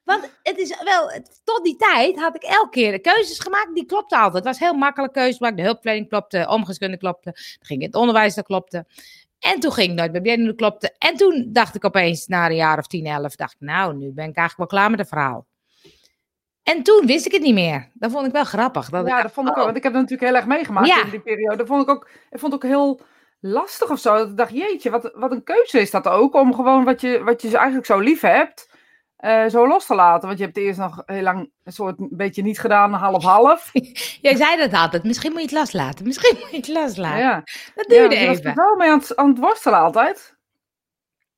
Want 0.08 0.30
het 0.42 0.58
is 0.58 0.82
wel, 0.84 1.10
tot 1.44 1.64
die 1.64 1.76
tijd 1.76 2.18
had 2.20 2.34
ik 2.36 2.42
elke 2.42 2.70
keer 2.70 2.92
de 2.92 2.98
keuzes 2.98 3.38
gemaakt, 3.38 3.74
die 3.74 3.86
klopte 3.86 4.16
altijd. 4.16 4.34
Het 4.34 4.44
was 4.44 4.58
heel 4.58 4.78
makkelijk 4.78 5.12
keuzes 5.12 5.38
maken. 5.38 5.56
De 5.56 5.62
hulpverlening 5.62 6.08
klopte, 6.08 6.46
omgeskunde 6.48 6.96
klopte, 6.96 7.30
dan 7.32 7.66
ging 7.66 7.82
het 7.82 7.94
onderwijs, 7.94 8.34
dat 8.34 8.44
klopte. 8.44 8.86
En 9.38 9.60
toen 9.60 9.72
ging 9.72 9.90
ik 9.90 9.96
nooit 9.96 10.12
bij 10.12 10.20
BNN, 10.20 10.54
klopte. 10.56 10.94
En 10.98 11.14
toen 11.16 11.48
dacht 11.48 11.74
ik 11.74 11.84
opeens, 11.84 12.26
na 12.26 12.46
een 12.46 12.54
jaar 12.54 12.78
of 12.78 12.86
tien, 12.86 13.06
elf, 13.06 13.36
dacht 13.36 13.52
ik, 13.52 13.60
nou, 13.60 13.94
nu 13.94 14.12
ben 14.12 14.28
ik 14.28 14.36
eigenlijk 14.36 14.56
wel 14.56 14.66
klaar 14.66 14.90
met 14.90 14.98
het 14.98 15.08
verhaal. 15.08 15.46
En 16.62 16.82
toen 16.82 17.06
wist 17.06 17.26
ik 17.26 17.32
het 17.32 17.42
niet 17.42 17.54
meer. 17.54 17.90
Dat 17.94 18.10
vond 18.10 18.26
ik 18.26 18.32
wel 18.32 18.44
grappig. 18.44 18.88
Dat 18.88 19.06
ja, 19.06 19.16
ik, 19.16 19.22
dat 19.22 19.32
vond 19.32 19.48
ik 19.48 19.56
ook. 19.56 19.64
Want 19.64 19.76
ik 19.76 19.82
heb 19.82 19.92
het 19.92 20.02
natuurlijk 20.02 20.28
heel 20.30 20.38
erg 20.38 20.46
meegemaakt 20.46 20.86
Ja. 20.86 21.04
in 21.04 21.10
die 21.10 21.20
periode. 21.20 21.56
Dat 21.56 21.66
vond 21.66 21.82
ik 21.82 21.88
ook, 21.88 22.08
ik 22.30 22.38
vond 22.38 22.54
ook 22.54 22.62
heel 22.62 23.00
lastig 23.40 23.90
of 23.90 23.98
zo. 23.98 24.14
Dat 24.16 24.28
ik 24.28 24.36
dacht, 24.36 24.52
jeetje, 24.52 24.90
wat, 24.90 25.10
wat 25.14 25.32
een 25.32 25.42
keuze 25.42 25.80
is 25.80 25.90
dat 25.90 26.08
ook. 26.08 26.34
Om 26.34 26.54
gewoon 26.54 26.84
wat 26.84 27.00
je, 27.00 27.22
wat 27.24 27.42
je 27.42 27.56
eigenlijk 27.56 27.86
zo 27.86 27.98
lief 27.98 28.20
hebt, 28.20 28.67
eh, 29.18 29.46
zo 29.46 29.66
los 29.68 29.87
te 29.87 29.94
laten. 29.94 30.26
Want 30.26 30.38
je 30.38 30.44
hebt 30.44 30.56
eerst 30.56 30.78
nog 30.78 31.02
heel 31.06 31.22
lang 31.22 31.50
een 31.64 31.72
soort 31.72 31.98
een 32.00 32.08
beetje 32.10 32.42
niet 32.42 32.58
gedaan, 32.60 32.92
half-half. 32.92 33.70
Jij 34.22 34.37
zei 34.37 34.56
dat 34.56 34.72
altijd. 34.72 35.04
Misschien 35.04 35.30
moet 35.32 35.40
je 35.40 35.46
het 35.46 35.56
loslaten. 35.56 36.06
Misschien 36.06 36.37
moet 36.40 36.50
je 36.50 36.56
het 36.56 36.68
loslaten. 36.68 37.18
Ja, 37.18 37.42
Dat 37.75 37.87
doe 37.88 37.96
ja 37.96 38.02
je 38.02 38.08
dus 38.08 38.18
je 38.20 38.26
was 38.26 38.37
er 38.38 38.42
even. 38.46 38.54
wel 38.64 38.76
mee 38.76 38.90
aan 38.90 38.98
het, 38.98 39.16
aan 39.16 39.28
het 39.28 39.38
worstelen 39.38 39.78
altijd. 39.78 40.37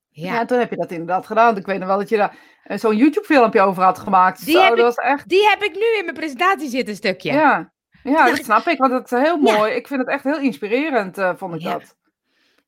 Ja. 0.09 0.33
Ja. 0.33 0.41
en 0.41 0.47
toen 0.47 0.59
heb 0.59 0.71
je 0.71 0.77
dat 0.77 0.91
inderdaad 0.91 1.27
gedaan. 1.27 1.57
Ik 1.57 1.67
weet 1.67 1.79
nog 1.79 1.89
wel 1.89 1.99
dat 1.99 2.09
je 2.09 2.17
daar 2.17 2.37
eh, 2.65 2.79
zo'n 2.79 2.97
YouTube-filmpje 2.97 3.61
over 3.61 3.83
had 3.83 3.99
gemaakt. 3.99 4.45
Die 4.45 4.55
Zo, 4.55 4.61
heb 4.61 4.69
dat 4.69 4.79
ik- 4.79 4.85
was 4.85 4.95
echt 4.95 5.29
Die 5.29 5.49
heb 5.49 5.63
ik 5.63 5.75
nu 5.75 5.99
in 5.99 6.05
mijn 6.05 6.17
presentatie 6.17 6.69
zitten, 6.69 6.89
een 6.91 6.97
stukje. 6.97 7.33
Ja, 7.33 7.73
ja 8.03 8.25
dat 8.27 8.39
ik- 8.39 8.45
snap 8.45 8.67
ik. 8.67 8.79
Want 8.79 8.93
het 8.93 9.13
is 9.13 9.19
heel 9.23 9.39
Ja. 9.45 9.57
mooi. 9.57 9.73
Ik 9.73 9.87
vind 9.87 10.01
het 10.01 10.09
echt 10.09 10.25
heel 10.25 10.39
inspirerend, 10.39 11.19
eh, 11.19 11.31
vond 11.37 11.55
ik 11.55 11.61
Ja. 11.61 11.73
dat. 11.73 11.97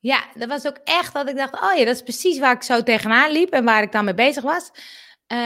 Ja, 0.02 0.22
dat 0.34 0.48
was 0.48 0.66
ook 0.66 0.78
echt 0.84 1.12
dat 1.14 1.28
ik 1.28 1.36
dacht, 1.36 1.54
oh 1.54 1.72
ja, 1.78 1.84
dat 1.84 1.94
is 1.94 2.02
precies 2.02 2.38
waar 2.38 2.54
ik 2.54 2.62
zo 2.62 2.82
tegenaan 2.82 3.30
liep 3.32 3.50
en 3.50 3.64
waar 3.64 3.82
ik 3.82 3.92
dan 3.92 4.04
mee 4.04 4.14
bezig 4.14 4.42
was. 4.42 4.70
Eh, 5.26 5.38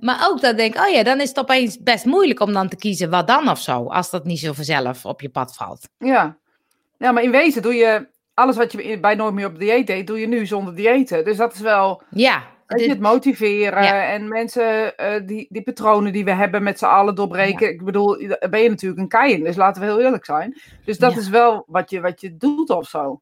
maar 0.00 0.26
ook 0.30 0.40
dat 0.40 0.50
ik 0.50 0.56
denk, 0.56 0.76
oh 0.78 0.88
ja, 0.88 1.02
dan 1.02 1.20
is 1.20 1.28
het 1.28 1.38
opeens 1.38 1.78
best 1.82 2.04
moeilijk 2.04 2.40
om 2.40 2.52
dan 2.52 2.68
te 2.68 2.76
kiezen 2.76 3.10
wat 3.10 3.26
dan 3.26 3.48
of 3.48 3.60
zo, 3.60 3.86
als 3.86 4.10
dat 4.10 4.24
niet 4.24 4.38
zo 4.38 4.52
vanzelf 4.52 5.04
op 5.04 5.20
je 5.20 5.28
pad 5.28 5.56
valt. 5.56 5.88
Ja. 5.98 6.36
ja, 6.98 7.12
maar 7.12 7.22
in 7.22 7.30
wezen 7.30 7.62
doe 7.62 7.74
je 7.74 8.08
alles 8.34 8.56
wat 8.56 8.72
je 8.72 9.00
bij 9.00 9.14
Nooit 9.14 9.34
meer 9.34 9.46
op 9.46 9.58
dieet 9.58 9.86
deed, 9.86 10.06
doe 10.06 10.20
je 10.20 10.26
nu 10.28 10.46
zonder 10.46 10.74
diëten. 10.76 11.24
Dus 11.24 11.36
dat 11.36 11.54
is 11.54 11.60
wel 11.60 12.02
Ja, 12.10 12.42
dit- 12.66 12.88
het 12.88 13.00
motiveren 13.00 13.82
Ja. 13.82 14.04
en 14.08 14.28
mensen 14.28 14.96
eh, 14.96 15.20
die, 15.26 15.46
die 15.50 15.62
patronen 15.62 16.12
die 16.12 16.24
we 16.24 16.32
hebben 16.32 16.62
met 16.62 16.78
z'n 16.78 16.84
allen 16.84 17.14
doorbreken. 17.14 17.68
Ik 17.68 17.84
bedoel, 17.84 18.16
ben 18.50 18.60
je 18.62 18.68
natuurlijk 18.68 19.00
een 19.00 19.08
kei 19.08 19.32
in, 19.32 19.44
dus 19.44 19.56
laten 19.56 19.82
we 19.82 19.88
heel 19.88 20.00
eerlijk 20.00 20.24
zijn. 20.24 20.60
Dus 20.84 20.98
dat 20.98 21.12
Ja. 21.12 21.18
is 21.18 21.28
wel 21.28 21.64
wat 21.66 21.90
je, 21.90 22.00
wat 22.00 22.20
je 22.20 22.36
doet 22.36 22.70
of 22.70 22.88
zo. 22.88 23.20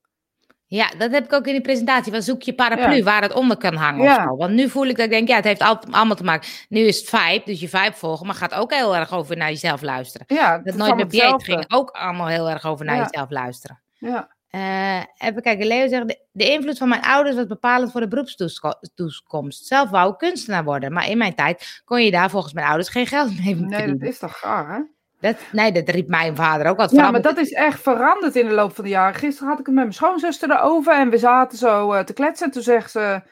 Ja, 0.71 0.91
dat 0.99 1.11
heb 1.11 1.25
ik 1.25 1.33
ook 1.33 1.47
in 1.47 1.53
die 1.53 1.61
presentatie. 1.63 2.13
Van 2.13 2.23
zoek 2.23 2.43
je 2.43 2.55
paraplu 2.55 2.95
Ja. 2.97 3.03
waar 3.03 3.23
het 3.23 3.33
onder 3.33 3.57
kan 3.57 3.75
hangen 3.75 4.03
Ja. 4.05 4.17
of 4.17 4.23
zo. 4.23 4.37
Want 4.37 4.53
nu 4.53 4.69
voel 4.69 4.87
ik 4.87 4.97
dat 4.97 5.05
ik 5.05 5.11
denk, 5.11 5.29
ja, 5.29 5.35
het 5.37 5.45
heeft 5.45 5.61
altijd, 5.63 5.95
allemaal 5.95 6.17
te 6.17 6.25
maken. 6.25 6.49
Nu 6.69 6.81
is 6.81 6.99
het 7.01 7.09
vibe, 7.09 7.43
dus 7.45 7.61
je 7.61 7.69
vibe 7.69 7.93
volgen, 7.95 8.27
maar 8.27 8.35
gaat 8.35 8.55
ook 8.55 8.73
heel 8.75 8.97
erg 8.97 9.13
over 9.13 9.37
naar 9.37 9.49
jezelf 9.49 9.83
luisteren. 9.83 10.27
Ja, 10.31 10.59
Dat 10.59 10.75
nooit 10.75 10.95
meer 10.97 11.09
dieet 11.09 11.23
hetzelfde. 11.23 11.53
ging 11.53 11.65
ook 11.69 11.91
allemaal 11.91 12.27
heel 12.27 12.51
erg 12.51 12.67
over 12.67 12.85
naar 12.85 12.97
Ja. 12.97 13.03
jezelf 13.11 13.31
luisteren. 13.31 13.81
Ja. 13.93 14.37
Eh, 14.49 15.03
even 15.29 15.43
kijken, 15.43 15.67
Leo 15.67 15.89
zegt, 15.89 16.09
de, 16.09 16.19
de 16.33 16.51
invloed 16.53 16.79
van 16.79 16.89
mijn 16.89 17.03
ouders 17.03 17.37
was 17.37 17.47
bepalend 17.47 17.93
voor 17.93 18.01
de 18.01 18.09
beroepstoekomst. 18.09 19.67
Zelf 19.67 19.91
wou 19.91 20.13
ik 20.13 20.19
kunstenaar 20.19 20.65
worden, 20.65 20.93
maar 20.93 21.09
in 21.11 21.19
mijn 21.19 21.35
tijd 21.35 21.83
kon 21.85 22.05
je 22.05 22.11
daar 22.11 22.31
volgens 22.31 22.53
mijn 22.53 22.67
ouders 22.67 22.89
geen 22.89 23.07
geld 23.07 23.29
mee 23.29 23.55
Nee, 23.55 23.57
verdienen. 23.57 23.99
dat 23.99 24.09
is 24.09 24.19
toch 24.19 24.39
gaar, 24.39 24.75
hè? 24.75 24.81
Dat, 25.21 25.37
nee, 25.53 25.73
dat 25.73 25.89
riep 25.89 26.09
mijn 26.09 26.37
vader 26.37 26.67
ook 26.67 26.79
altijd. 26.79 27.01
Ja, 27.01 27.11
maar 27.11 27.23
dat 27.23 27.39
is 27.39 27.53
echt 27.53 27.81
veranderd 27.81 28.37
in 28.37 28.49
de 28.49 28.55
loop 28.55 28.75
van 28.75 28.85
de 28.85 28.91
jaren. 28.91 29.15
Gisteren 29.15 29.49
had 29.49 29.59
ik 29.59 29.67
het 29.67 29.75
met 29.75 29.85
mijn 29.85 29.97
schoonzuster 29.97 30.51
erover 30.51 30.95
en 30.95 31.11
we 31.11 31.19
zaten 31.19 31.59
zo 31.59 31.93
eh, 31.93 32.05
te 32.05 32.13
kletsen. 32.13 32.47
En 32.47 32.53
toen 32.53 32.63
zegt 32.63 32.91
ze, 32.91 33.23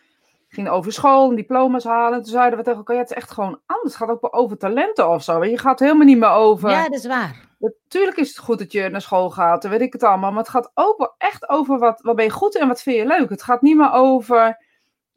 ging 0.49 0.69
over 0.69 0.93
school 0.93 1.31
en 1.31 1.37
diploma's 1.37 1.85
halen. 1.85 2.19
En 2.19 2.23
toen 2.23 2.33
zeiden 2.33 2.59
we 2.59 2.65
tegen 2.65 2.79
elkaar, 2.79 2.97
ja, 2.97 3.03
het 3.03 3.11
is 3.11 3.17
echt 3.17 3.31
gewoon 3.31 3.61
anders. 3.67 3.95
Het 3.95 4.03
gaat 4.03 4.23
ook 4.23 4.37
over 4.37 4.59
talenten 4.59 5.09
of 5.09 5.23
zo. 5.23 5.45
Je 5.45 5.59
gaat 5.59 5.81
helemaal 5.81 6.07
niet 6.07 6.19
meer 6.19 6.31
over... 6.31 6.71
Ja, 6.71 6.83
dat 6.83 6.99
is 6.99 7.07
waar. 7.07 7.45
Natuurlijk 7.59 8.17
is 8.17 8.29
het 8.29 8.39
goed 8.39 8.59
dat 8.59 8.73
je 8.73 8.89
naar 8.89 9.01
school 9.01 9.31
gaat, 9.31 9.65
en 9.65 9.71
weet 9.71 9.81
ik 9.81 9.93
het 9.93 10.03
allemaal. 10.03 10.31
Maar 10.31 10.43
het 10.43 10.49
gaat 10.49 10.71
ook 10.75 10.99
wel 10.99 11.15
echt 11.19 11.49
over 11.49 11.79
wat, 11.79 12.01
wat 12.03 12.17
ben 12.17 12.25
je 12.25 12.31
goed 12.31 12.59
en 12.59 12.69
wat 12.69 12.83
vind 12.83 12.97
je 12.97 13.07
leuk. 13.07 13.31
Het 13.31 13.43
gaat 13.43 13.63
niet 13.63 13.77
meer 13.77 13.93
over, 13.93 14.65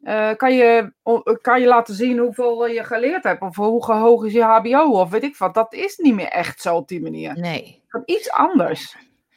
eh, 0.02 0.34
kan, 0.36 0.54
je, 0.54 0.92
kan 1.40 1.60
je 1.60 1.66
laten 1.66 1.94
zien 1.94 2.18
hoeveel 2.18 2.66
je 2.66 2.84
geleerd 2.84 3.22
hebt. 3.22 3.42
Of 3.42 3.56
hoe 3.56 3.84
hoog 3.84 4.24
is 4.24 4.32
je 4.32 4.42
hbo 4.42 4.90
of 4.90 5.10
weet 5.10 5.22
ik 5.22 5.36
wat. 5.36 5.54
Dat 5.54 5.74
is 5.74 5.96
niet 5.96 6.14
meer 6.14 6.28
echt 6.28 6.60
zo 6.60 6.76
op 6.76 6.88
die 6.88 7.00
manier. 7.00 7.38
Nee. 7.38 7.82
Gaat 7.88 8.02
iets 8.06 8.30
anders. 8.30 8.96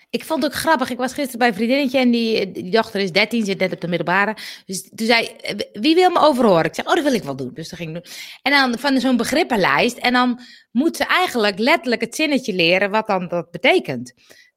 Ik 0.10 0.24
vond 0.24 0.44
het 0.44 0.52
ook 0.52 0.60
grappig. 0.60 0.90
Ik 0.90 0.98
was 0.98 1.14
gisteren 1.14 1.40
bij 1.40 1.48
een 1.48 1.54
vriendinnetje 1.54 2.00
en 2.00 2.12
die, 2.12 2.52
die 2.52 2.72
dochter 2.72 3.02
is 3.02 3.12
13, 3.12 3.46
zit 3.46 3.60
net 3.60 3.74
op 3.74 3.82
de 3.82 3.88
middelbare. 3.88 4.36
Dus 4.66 4.90
toen 4.96 5.08
zei, 5.08 5.26
eh, 5.26 5.56
wie 5.74 5.96
wil 5.96 6.10
me 6.10 6.20
overhoren? 6.20 6.66
Ik 6.66 6.76
zei, 6.76 6.88
oh, 6.88 6.94
dat 6.94 7.04
wil 7.04 7.14
ik 7.14 7.24
wel 7.24 7.36
doen. 7.36 7.52
Dus 7.54 7.70
dat 7.70 7.80
ging 7.80 7.96
ik 7.96 8.04
doen. 8.04 8.14
En 8.42 8.52
dan 8.52 8.80
van 8.80 9.00
zo'n 9.00 9.18
begrippenlijst. 9.18 9.98
En 9.98 10.14
dan 10.14 10.40
moet 10.72 10.98
ze 10.98 11.06
eigenlijk 11.06 11.60
letterlijk 11.60 12.02
het 12.02 12.16
zinnetje 12.16 12.54
leren 12.54 12.92
wat 12.92 13.08
dan 13.08 13.28
dat 13.28 13.52
betekent. 13.52 14.14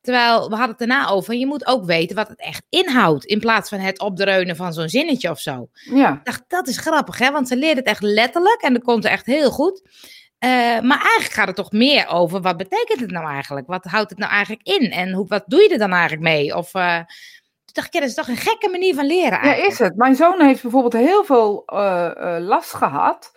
Terwijl 0.06 0.40
we 0.48 0.56
hadden 0.56 0.68
het 0.68 0.78
daarna 0.78 1.08
over, 1.08 1.34
je 1.34 1.46
moet 1.46 1.66
ook 1.66 1.84
weten 1.84 2.16
wat 2.16 2.28
het 2.28 2.38
echt 2.40 2.62
inhoudt. 2.68 3.24
In 3.24 3.40
plaats 3.40 3.68
van 3.68 3.78
het 3.78 4.00
opdreunen 4.00 4.56
van 4.56 4.72
zo'n 4.72 4.88
zinnetje 4.88 5.30
of 5.30 5.38
zo. 5.38 5.68
Ja, 5.72 6.12
Ik 6.12 6.24
dacht, 6.24 6.44
dat 6.48 6.68
is 6.68 6.76
grappig, 6.78 7.18
hè? 7.18 7.30
Want 7.30 7.48
ze 7.48 7.56
leert 7.56 7.76
het 7.76 7.86
echt 7.86 8.02
letterlijk 8.02 8.62
en 8.62 8.72
dat 8.72 8.82
komt 8.82 9.02
ze 9.04 9.08
echt 9.10 9.26
heel 9.26 9.50
goed. 9.50 9.82
Eh, 10.38 10.48
maar 10.80 11.00
eigenlijk 11.00 11.32
gaat 11.32 11.46
het 11.46 11.56
toch 11.56 11.72
meer 11.72 12.06
over 12.08 12.40
wat 12.40 12.56
betekent 12.56 13.00
het 13.00 13.10
nou 13.10 13.26
eigenlijk? 13.28 13.66
Wat 13.66 13.84
houdt 13.84 14.10
het 14.10 14.18
nou 14.18 14.32
eigenlijk 14.32 14.66
in? 14.66 14.90
En 14.90 15.12
hoe, 15.12 15.26
wat 15.28 15.44
doe 15.46 15.60
je 15.62 15.68
er 15.68 15.78
dan 15.78 15.92
eigenlijk 15.92 16.22
mee? 16.22 16.56
Of 16.56 16.74
eh, 16.74 16.96
toen 16.96 17.04
dacht 17.72 17.86
ik, 17.86 17.92
ja, 17.92 18.00
dat 18.00 18.08
is 18.08 18.14
toch 18.14 18.28
een 18.28 18.36
gekke 18.36 18.68
manier 18.68 18.94
van 18.94 19.06
leren 19.06 19.30
ja, 19.32 19.40
eigenlijk. 19.40 19.72
is 19.72 19.78
het. 19.78 19.96
Mijn 19.96 20.14
zoon 20.16 20.40
heeft 20.40 20.62
bijvoorbeeld 20.62 20.92
heel 20.92 21.24
veel 21.24 21.62
eh, 21.66 22.36
last 22.40 22.74
gehad. 22.74 23.32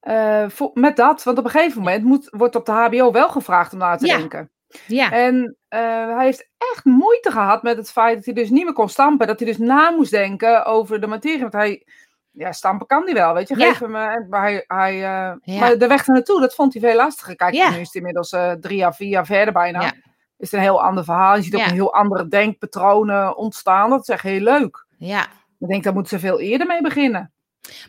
eh, 0.00 0.44
voor, 0.48 0.70
met 0.74 0.96
dat, 0.96 1.22
want 1.22 1.38
op 1.38 1.44
een 1.44 1.50
gegeven 1.50 1.78
moment 1.78 2.04
moet, 2.04 2.28
wordt 2.30 2.56
op 2.56 2.66
de 2.66 2.72
HBO 2.72 3.12
wel 3.12 3.28
gevraagd 3.28 3.72
om 3.72 3.78
na 3.78 3.96
te 3.96 4.06
Ja. 4.06 4.16
denken. 4.16 4.50
Ja, 4.86 5.12
En 5.12 5.56
eh, 5.68 5.80
hij 6.16 6.24
heeft 6.24 6.48
echt 6.72 6.84
moeite 6.84 7.30
gehad 7.30 7.62
met 7.62 7.76
het 7.76 7.90
feit 7.90 8.16
dat 8.16 8.24
hij 8.24 8.34
dus 8.34 8.50
niet 8.50 8.64
meer 8.64 8.72
kon 8.72 8.88
stampen. 8.88 9.26
Dat 9.26 9.38
hij 9.38 9.48
dus 9.48 9.58
na 9.58 9.90
moest 9.90 10.10
denken 10.10 10.64
over 10.64 11.00
de 11.00 11.06
materie. 11.06 11.40
Want 11.40 11.52
hij, 11.52 11.86
ja, 12.30 12.52
stampen 12.52 12.86
kan 12.86 13.04
hij 13.04 13.14
wel, 13.14 13.34
weet 13.34 13.48
je. 13.48 13.56
Ja. 13.58 13.66
Geef 13.68 13.78
hem, 13.78 13.96
eh, 13.96 14.28
maar 14.28 14.40
hij, 14.42 14.64
hij, 14.66 14.96
Ja. 14.96 15.38
maar 15.44 15.78
de 15.78 15.86
weg 15.86 16.06
naartoe, 16.06 16.40
dat 16.40 16.54
vond 16.54 16.72
hij 16.72 16.82
veel 16.82 16.96
lastiger. 16.96 17.36
Kijk, 17.36 17.54
Ja. 17.54 17.70
nu 17.70 17.76
is 17.78 17.86
het 17.86 17.94
inmiddels 17.94 18.36
drie 18.60 18.76
jaar, 18.76 18.94
vier 18.94 19.08
jaar 19.08 19.26
verder 19.26 19.52
bijna. 19.54 19.80
Ja. 19.82 19.92
Is 20.36 20.50
het 20.50 20.52
een 20.52 20.66
heel 20.66 20.82
ander 20.82 21.04
verhaal. 21.04 21.36
Je 21.36 21.42
ziet 21.42 21.54
ook 21.54 21.60
Ja. 21.60 21.66
een 21.66 21.72
heel 21.72 21.94
andere 21.94 22.28
denkpatronen 22.28 23.36
ontstaan. 23.36 23.90
Dat 23.90 24.00
is 24.00 24.08
echt 24.08 24.22
heel 24.22 24.40
leuk. 24.40 24.86
ja. 24.98 25.26
Ik 25.58 25.68
denk, 25.68 25.84
daar 25.84 25.92
moeten 25.92 26.18
ze 26.20 26.26
veel 26.26 26.40
eerder 26.40 26.66
mee 26.66 26.82
beginnen. 26.82 27.32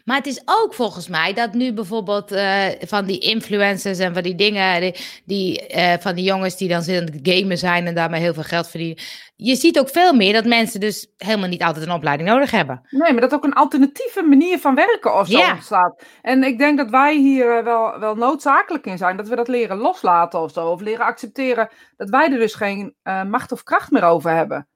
Maar 0.06 0.18
het 0.18 0.28
is 0.28 0.42
ook 0.46 0.74
volgens 0.74 1.08
mij 1.08 1.34
dat 1.34 1.54
nu 1.54 1.74
bijvoorbeeld 1.74 2.32
uh, 2.32 2.66
van 2.82 3.06
die 3.06 3.20
influencers 3.20 4.00
en 4.00 4.14
van 4.14 4.24
die 4.24 4.36
dingen, 4.36 4.82
die, 4.82 4.96
die 5.26 5.76
uh, 5.76 5.94
van 6.00 6.16
die 6.16 6.24
jongens 6.24 6.58
die 6.58 6.70
dan 6.70 6.82
zitten 6.82 7.20
gamen 7.24 7.58
zijn 7.58 7.88
en 7.88 7.96
daarmee 7.96 8.22
heel 8.22 8.34
veel 8.34 8.44
geld 8.44 8.68
verdienen. 8.68 9.04
Je 9.36 9.56
ziet 9.56 9.80
ook 9.80 9.90
veel 9.90 10.14
meer 10.14 10.34
dat 10.34 10.46
mensen 10.46 10.80
dus 10.80 11.08
helemaal 11.18 11.50
niet 11.50 11.64
altijd 11.64 11.86
een 11.86 11.94
opleiding 11.94 12.30
nodig 12.30 12.52
hebben. 12.52 12.82
Nee, 12.90 13.12
maar 13.12 13.22
dat 13.22 13.34
ook 13.34 13.44
een 13.44 13.54
alternatieve 13.54 14.22
manier 14.22 14.60
van 14.60 14.76
werken 14.76 15.20
of 15.20 15.28
zo 15.28 15.38
ja. 15.38 15.54
ontstaat. 15.54 16.04
En 16.22 16.44
ik 16.44 16.58
denk 16.58 16.78
dat 16.78 16.90
wij 16.90 17.18
hier 17.18 17.58
uh, 17.58 17.64
wel, 17.64 18.00
wel 18.00 18.16
noodzakelijk 18.16 18.86
in 18.86 18.98
zijn, 18.98 19.18
dat 19.18 19.28
we 19.28 19.36
dat 19.36 19.48
leren 19.48 19.78
loslaten 19.78 20.42
of 20.42 20.52
zo. 20.52 20.68
Of 20.68 20.82
leren 20.82 21.06
accepteren 21.06 21.70
dat 21.98 22.10
wij 22.10 22.32
er 22.32 22.40
dus 22.40 22.54
geen 22.54 22.96
macht 23.28 23.52
of 23.52 23.64
kracht 23.64 23.92
meer 23.92 24.04
over 24.04 24.32
hebben. 24.32 24.68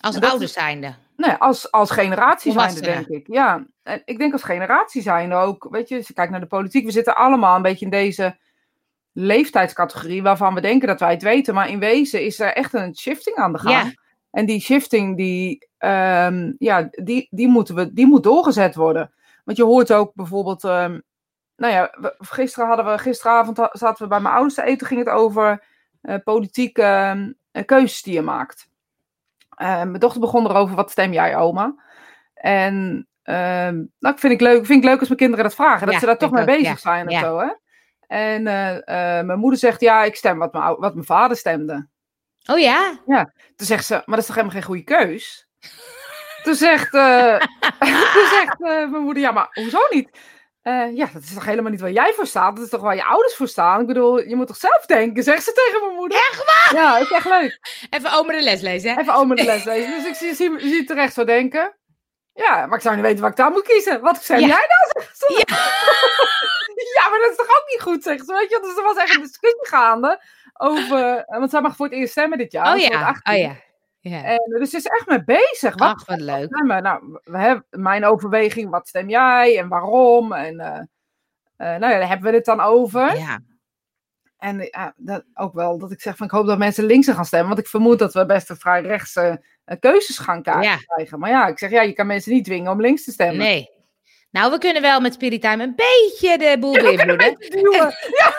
Als 0.00 0.20
ouders 0.20 0.52
zijnde. 0.52 0.94
Nee, 1.16 1.34
als, 1.38 1.70
als 1.70 1.90
generatie 1.90 2.52
zijnde, 2.52 2.80
denk 2.80 3.06
ik. 3.06 3.26
Ja, 3.26 3.66
en 3.82 4.02
ik 4.04 4.18
denk 4.18 4.32
als 4.32 4.42
generatie 4.42 5.02
zijnde 5.02 5.34
ook. 5.34 5.66
Weet 5.70 5.88
je, 5.88 5.96
als 5.96 6.06
je 6.06 6.14
kijkt 6.14 6.30
naar 6.30 6.40
de 6.40 6.46
politiek, 6.46 6.84
we 6.84 6.90
zitten 6.90 7.16
allemaal 7.16 7.56
een 7.56 7.62
beetje 7.62 7.84
in 7.84 7.90
deze 7.90 8.38
leeftijdscategorie 9.12 10.22
waarvan 10.22 10.54
we 10.54 10.60
denken 10.60 10.88
dat 10.88 11.00
wij 11.00 11.10
het 11.10 11.22
weten. 11.22 11.54
Maar 11.54 11.68
in 11.68 11.78
wezen 11.78 12.24
is 12.24 12.40
er 12.40 12.52
echt 12.52 12.74
een 12.74 12.96
shifting 12.96 13.36
aan 13.36 13.52
de 13.52 13.58
gang. 13.58 13.84
Ja. 13.84 13.92
En 14.30 14.46
die 14.46 14.60
shifting, 14.60 15.16
die, 15.16 15.68
um, 15.78 16.54
ja, 16.58 16.88
die, 16.90 17.28
die, 17.30 17.48
moeten 17.48 17.74
we, 17.74 17.92
die 17.92 18.06
moet 18.06 18.22
doorgezet 18.22 18.74
worden. 18.74 19.12
Want 19.44 19.56
je 19.56 19.64
hoort 19.64 19.92
ook 19.92 20.14
bijvoorbeeld. 20.14 20.64
Um, 20.64 21.02
nou 21.56 21.72
ja, 21.72 21.96
we, 22.00 22.14
gisteren 22.18 22.68
hadden 22.68 22.86
we, 22.86 22.98
gisteravond 22.98 23.68
zaten 23.72 24.02
we 24.02 24.08
bij 24.08 24.20
mijn 24.20 24.34
ouders 24.34 24.54
te 24.54 24.62
eten, 24.62 24.86
ging 24.86 25.00
het 25.04 25.14
over 25.14 25.64
uh, 26.02 26.14
politieke 26.24 27.16
uh, 27.52 27.64
keuzes 27.64 28.02
die 28.02 28.14
je 28.14 28.22
maakt. 28.22 28.68
Uh, 29.58 29.66
mijn 29.66 29.98
dochter 29.98 30.20
begon 30.20 30.46
erover, 30.46 30.76
wat 30.76 30.90
stem 30.90 31.12
jij, 31.12 31.36
oma? 31.36 31.74
En 32.34 33.06
uh, 33.24 33.84
nou, 33.98 34.18
vind 34.18 34.32
ik, 34.32 34.40
leuk, 34.40 34.66
vind 34.66 34.82
ik 34.82 34.88
leuk 34.88 34.98
als 34.98 35.08
mijn 35.08 35.20
kinderen 35.20 35.44
dat 35.44 35.54
vragen. 35.54 35.86
Dat 35.86 36.00
ze 36.00 36.06
daar 36.06 36.18
toch 36.18 36.30
mee 36.30 36.44
bezig 36.44 36.62
ja. 36.62 36.76
zijn 36.76 37.06
of 37.06 37.12
ja. 37.12 37.20
zo, 37.20 37.38
hè? 37.38 37.48
En 38.06 38.40
uh, 38.40 39.26
mijn 39.26 39.38
moeder 39.38 39.58
zegt, 39.58 39.80
ja, 39.80 40.04
ik 40.04 40.16
stem 40.16 40.38
wat 40.38 40.52
mijn, 40.52 40.76
wat 40.78 40.94
mijn 40.94 41.06
vader 41.06 41.36
stemde. 41.36 41.88
Oh 42.50 42.58
ja? 42.58 43.00
Ja. 43.06 43.32
Toen 43.56 43.66
zegt 43.66 43.84
ze, 43.84 43.94
maar 43.94 44.04
dat 44.06 44.18
is 44.18 44.26
toch 44.26 44.34
helemaal 44.34 44.56
geen 44.56 44.66
goede 44.66 44.82
keus? 44.82 45.48
toen 46.42 46.54
zegt, 46.54 46.90
toen 48.14 48.26
zegt 48.30 48.58
mijn 48.58 48.90
moeder, 48.90 49.22
ja, 49.22 49.30
maar 49.30 49.48
hoezo 49.52 49.78
niet? 49.90 50.18
Ja, 50.94 51.08
dat 51.12 51.22
is 51.22 51.34
toch 51.34 51.44
helemaal 51.44 51.70
niet 51.70 51.80
waar 51.80 51.90
jij 51.90 52.12
voor 52.12 52.26
staat? 52.26 52.56
Dat 52.56 52.64
is 52.64 52.70
toch 52.70 52.80
waar 52.80 52.94
je 52.94 53.04
ouders 53.04 53.34
voor 53.34 53.48
staan? 53.48 53.80
Ik 53.80 53.86
bedoel, 53.86 54.20
je 54.20 54.36
moet 54.36 54.46
toch 54.46 54.56
zelf 54.56 54.86
denken, 54.86 55.22
zegt 55.22 55.44
ze 55.44 55.52
tegen 55.52 55.86
mijn 55.86 55.98
moeder. 55.98 56.18
Echt 56.18 56.44
waar? 56.44 56.82
Ja, 56.82 56.98
is 56.98 57.10
echt 57.10 57.28
leuk. 57.28 57.58
Even 57.90 58.12
oma 58.12 58.32
de 58.32 58.42
les 58.42 58.60
lezen, 58.60 58.94
hè? 58.94 59.00
Even 59.00 59.14
oma 59.14 59.34
de 59.34 59.44
les 59.44 59.64
lezen. 59.64 59.90
Dus 59.90 60.06
ik 60.06 60.14
zie, 60.14 60.34
zie, 60.34 60.60
zie 60.60 60.84
terecht 60.84 61.14
zo 61.14 61.24
denken. 61.24 61.76
Ja, 62.34 62.66
maar 62.66 62.76
ik 62.76 62.82
zou 62.82 62.94
niet 62.94 63.04
weten 63.04 63.20
wat 63.20 63.30
ik 63.30 63.36
daar 63.36 63.50
moet 63.50 63.66
kiezen. 63.66 64.00
Wat 64.00 64.26
ja. 64.26 64.38
jij 64.38 64.48
nou? 64.48 65.06
Ze. 65.12 65.44
Ja. 65.46 65.56
ja, 67.02 67.10
maar 67.10 67.18
dat 67.18 67.30
is 67.30 67.36
toch 67.36 67.50
ook 67.50 67.64
niet 67.70 67.82
goed, 67.82 68.02
zegt 68.02 68.26
ze. 68.26 68.32
Weet 68.32 68.50
je, 68.50 68.60
dus 68.62 68.76
er 68.76 68.82
was 68.82 68.96
echt 68.96 69.14
een 69.14 69.20
discussie 69.20 69.66
gaande 69.68 70.22
over... 70.52 71.24
Want 71.26 71.50
zij 71.50 71.60
mag 71.60 71.76
voor 71.76 71.86
het 71.86 71.94
eerst 71.94 72.12
stemmen 72.12 72.38
dit 72.38 72.52
jaar. 72.52 72.74
Oh 72.74 72.80
ja, 72.80 73.20
oh 73.22 73.36
ja. 73.36 73.56
Ja. 74.02 74.24
En, 74.24 74.58
dus 74.58 74.70
ze 74.70 74.76
is 74.76 74.86
echt 74.86 75.06
mee 75.06 75.24
bezig. 75.24 75.78
Wat, 75.78 75.94
Ach, 75.94 76.06
wat 76.06 76.20
leuk. 76.20 76.54
Stemmen? 76.54 76.82
Nou, 76.82 77.20
we 77.22 77.38
hebben 77.38 77.66
mijn 77.70 78.04
overweging, 78.04 78.70
wat 78.70 78.88
stem 78.88 79.08
jij 79.08 79.58
en 79.58 79.68
waarom? 79.68 80.32
En 80.32 80.54
uh, 80.54 80.66
uh, 80.66 81.78
nou 81.78 81.92
ja, 81.92 81.98
daar 81.98 82.08
hebben 82.08 82.30
we 82.30 82.36
het 82.36 82.44
dan 82.44 82.60
over. 82.60 83.16
Ja. 83.16 83.40
En 84.42 84.60
uh, 84.60 84.86
dat, 84.96 85.24
ook 85.34 85.54
wel 85.54 85.78
dat 85.78 85.92
ik 85.92 86.00
zeg 86.00 86.16
van 86.16 86.26
ik 86.26 86.32
hoop 86.32 86.46
dat 86.46 86.58
mensen 86.58 86.84
links 86.84 87.08
gaan 87.08 87.24
stemmen. 87.24 87.48
Want 87.48 87.60
ik 87.60 87.66
vermoed 87.66 87.98
dat 87.98 88.12
we 88.12 88.26
best 88.26 88.50
een 88.50 88.56
vrij 88.56 88.82
rechtse 88.82 89.44
keuzes 89.80 90.18
gaan 90.18 90.42
krijgen. 90.42 91.18
Maar 91.18 91.30
ja, 91.30 91.46
ik 91.46 91.58
zeg 91.58 91.70
ja, 91.70 91.82
je 91.82 91.92
kan 91.92 92.06
mensen 92.06 92.32
niet 92.32 92.44
dwingen 92.44 92.72
om 92.72 92.80
links 92.80 93.04
te 93.04 93.12
stemmen. 93.12 93.36
Nee. 93.36 93.70
Nou, 94.30 94.50
we 94.50 94.58
kunnen 94.58 94.82
wel 94.82 95.00
met 95.00 95.14
Spirit 95.14 95.40
Time 95.40 95.62
een 95.62 95.74
beetje 95.74 96.38
de 96.38 96.56
boel 96.60 96.74
ja, 96.74 96.82
beïnvloeden. 96.82 97.36
Ja. 98.18 98.34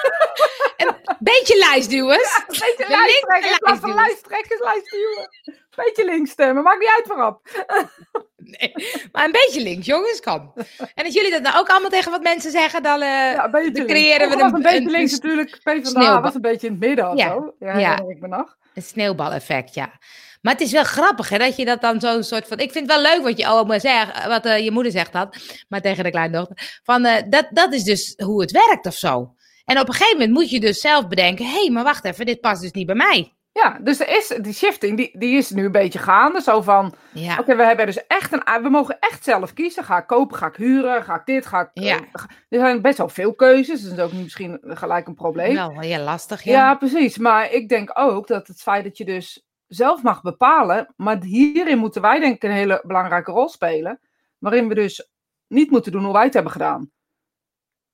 een 0.78 1.18
beetje 1.20 1.58
lijstduwers. 1.58 2.44
Ja, 2.78 2.98
een 2.98 3.62
beetje 3.70 3.94
lijsttrekkers. 3.94 4.60
Een 4.60 5.56
beetje 5.76 6.06
links 6.06 6.32
stemmen, 6.32 6.64
maakt 6.64 6.80
niet 6.80 6.94
uit 6.96 7.08
waarop. 7.08 7.42
nee, 8.60 8.74
maar 9.12 9.26
een 9.26 9.32
beetje 9.32 9.62
links, 9.62 9.86
jongens, 9.86 10.20
kan. 10.20 10.54
En 10.94 11.06
als 11.06 11.14
jullie 11.14 11.32
dat 11.32 11.42
nou 11.42 11.60
ook 11.60 11.70
allemaal 11.70 11.90
tegen 11.90 12.12
wat 12.12 12.24
mensen 12.24 12.52
zeggen, 12.52 12.84
dan, 12.84 13.02
uh, 13.02 13.08
ja, 13.08 13.48
dan 13.48 13.86
creëren 13.86 14.30
we 14.30 14.44
een, 14.44 14.54
een 14.54 14.62
beetje 14.62 14.90
links 14.90 15.12
natuurlijk. 15.12 15.60
PvdA 15.64 16.22
was 16.22 16.36
een 16.36 16.42
beetje 16.42 16.68
in 16.68 16.74
het 16.74 16.82
midden 16.82 17.10
of 17.10 17.18
ja. 17.18 17.30
zo. 17.30 17.56
Ja, 17.60 17.78
ja. 17.78 18.04
ik 18.08 18.20
me 18.20 18.28
nog. 18.28 18.58
Een 18.74 18.82
sneeuwbaleffect, 18.82 19.74
ja. 19.74 20.00
Maar 20.42 20.54
het 20.54 20.62
is 20.62 20.72
wel 20.72 20.84
grappig 20.84 21.30
hè, 21.30 21.38
dat 21.38 21.56
je 21.56 21.66
dat 21.66 21.82
dan 21.82 22.00
zo'n 22.00 22.24
soort 22.24 22.48
van. 22.48 22.60
Ik 22.60 22.72
vind 22.72 22.92
het 22.92 23.02
wel 23.02 23.12
leuk 23.12 23.24
wat 23.24 23.38
je 23.38 23.48
oma 23.48 23.80
zegt, 23.80 24.28
wat 24.28 24.46
uh, 24.46 24.60
je 24.60 24.72
moeder 24.72 24.92
zegt 24.92 25.14
dat, 25.14 25.38
maar 25.70 25.82
tegen 25.82 26.04
de 26.04 26.10
kleindochter. 26.10 26.80
Van 26.84 27.06
uh, 27.06 27.16
dat, 27.30 27.48
dat 27.50 27.74
is 27.74 27.84
dus 27.84 28.14
hoe 28.18 28.42
het 28.42 28.52
werkt 28.52 28.86
of 28.86 28.94
zo. 28.94 29.34
En 29.66 29.80
op 29.80 29.88
een 29.88 29.94
gegeven 29.94 30.18
moment 30.18 30.38
moet 30.38 30.50
je 30.50 30.60
dus 30.60 30.82
zelf 30.82 31.08
bedenken: 31.08 31.46
hé, 31.46 31.52
hey, 31.52 31.70
maar 31.70 31.84
wacht 31.84 32.06
even, 32.06 32.26
dit 32.26 32.42
past 32.42 32.62
dus 32.62 32.72
niet 32.72 32.86
bij 32.86 32.96
mij. 32.96 33.34
Ja, 33.54 33.80
dus 33.82 34.00
er 34.00 34.18
is, 34.18 34.28
die 34.28 34.54
shifting 34.54 34.98
die, 34.98 35.18
die 35.18 35.38
is 35.38 35.50
nu 35.50 35.66
een 35.66 35.72
beetje 35.72 36.00
gaande. 36.00 36.42
Zo 36.42 36.62
van: 36.62 36.94
ja. 37.14 37.32
oké, 37.32 37.42
okay, 37.42 37.56
we 37.56 37.66
hebben 37.66 37.86
dus 37.86 38.08
echt 38.08 38.34
een. 38.34 38.62
We 38.62 38.70
mogen 38.70 39.00
echt 39.00 39.24
zelf 39.24 39.54
kiezen. 39.54 39.84
Ga 39.84 39.98
ik 39.98 40.08
kopen, 40.08 40.38
ga 40.38 40.48
ik 40.48 40.56
huren, 40.56 41.04
ga 41.04 41.16
ik 41.16 41.26
dit, 41.26 41.46
ga 41.46 41.62
ik. 41.62 41.70
Ja. 41.74 41.96
Uh, 41.96 42.04
er 42.50 42.60
zijn 42.60 42.82
best 42.82 42.98
wel 42.98 43.10
veel 43.10 43.34
keuzes, 43.34 43.82
dus 43.82 43.90
dat 43.90 43.98
is 43.98 44.04
ook 44.04 44.12
niet 44.12 44.24
misschien 44.24 44.60
gelijk 44.64 45.08
een 45.08 45.16
probleem. 45.16 45.54
Wel 45.54 45.80
heel 45.80 46.04
lastig, 46.04 46.44
ja. 46.44 46.52
Ja, 46.52 46.76
precies. 46.76 47.18
Maar 47.18 47.52
ik 47.52 47.70
denk 47.70 47.92
ook 47.94 48.28
dat 48.28 48.48
het 48.48 48.62
feit 48.62 48.84
dat 48.84 48.98
je 48.98 49.06
dus 49.06 49.46
zelf 49.68 50.04
mag 50.04 50.22
bepalen. 50.22 50.94
Maar 50.98 51.24
hierin 51.24 51.78
moeten 51.78 52.02
wij 52.02 52.20
denk 52.20 52.36
ik 52.36 52.44
een 52.44 52.52
hele 52.52 52.84
belangrijke 52.86 53.32
rol 53.32 53.50
spelen. 53.50 54.00
Waarin 54.38 54.68
we 54.68 54.76
dus 54.76 55.10
niet 55.48 55.72
moeten 55.72 55.92
doen 55.92 56.04
hoe 56.04 56.14
wij 56.14 56.24
het 56.24 56.34
hebben 56.34 56.52
gedaan. 56.52 56.92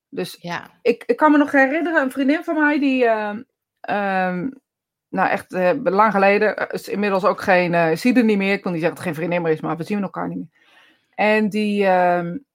Dus 0.10 0.38
ja. 0.40 0.70
ik, 0.82 1.04
ik 1.06 1.18
kan 1.18 1.32
me 1.32 1.38
nog 1.38 1.52
herinneren, 1.52 2.02
een 2.02 2.12
vriendin 2.12 2.44
van 2.44 2.56
mij 2.56 2.80
die... 2.80 3.04
Uh, 3.04 3.36
um, 3.90 4.62
nou, 5.10 5.30
echt 5.30 5.54
uh, 5.54 5.72
lang 5.84 6.12
geleden. 6.12 6.70
Is 6.70 6.88
inmiddels 6.88 7.26
ook 7.26 7.42
geen... 7.42 7.74
Uh, 7.74 7.96
zie 7.96 8.16
er 8.16 8.24
niet 8.24 8.38
meer. 8.38 8.54
Ik 8.54 8.64
wil 8.64 8.72
niet 8.72 8.82
zeggen 8.82 8.98
dat 8.98 9.06
het 9.06 9.16
geen 9.16 9.16
vriendin 9.16 9.42
meer 9.42 9.52
is, 9.52 9.62
maar 9.62 9.78
we 9.78 9.84
zien 9.84 10.02
elkaar 10.02 10.28
niet 10.28 10.38
meer. 10.38 10.50
En 11.16 11.50
die... 11.50 11.88
Um, 11.88 12.46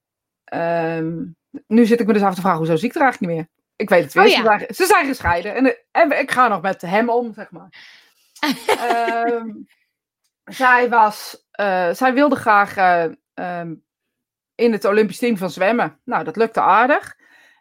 um, 0.55 1.37
nu 1.67 1.87
zit 1.87 2.01
ik 2.01 2.07
me 2.07 2.13
dus 2.13 2.23
af 2.23 2.35
te 2.35 2.41
vragen, 2.41 2.59
hoezo 2.59 2.77
zie 2.77 2.89
ik 2.89 2.95
er 2.95 3.01
eigenlijk 3.01 3.33
niet 3.33 3.41
meer? 3.41 3.53
Ik 3.77 3.89
weet 3.89 4.05
het 4.05 4.13
weer. 4.13 4.25
Oh, 4.25 4.31
ja. 4.31 4.37
ze, 4.37 4.45
zijn, 4.45 4.75
ze 4.75 4.87
zijn 4.87 5.07
gescheiden. 5.07 5.55
En, 5.55 5.77
en 5.91 6.21
ik 6.21 6.31
ga 6.31 6.49
nog 6.49 6.63
met 6.63 6.81
hem 6.81 7.11
om, 7.11 7.33
zeg 7.33 7.51
maar 7.51 7.69
um, 9.29 9.67
zij, 10.61 10.89
was, 10.89 11.47
uh, 11.61 11.91
zij 11.91 12.15
wilde 12.15 12.37
graag 12.37 12.77
in 14.55 14.73
het 14.73 14.85
Olympisch 14.85 15.19
team 15.19 15.37
van 15.37 15.51
zwemmen. 15.51 16.01
Nou, 16.05 16.25
dat 16.25 16.37
lukte 16.37 16.61
aardig. 16.61 17.17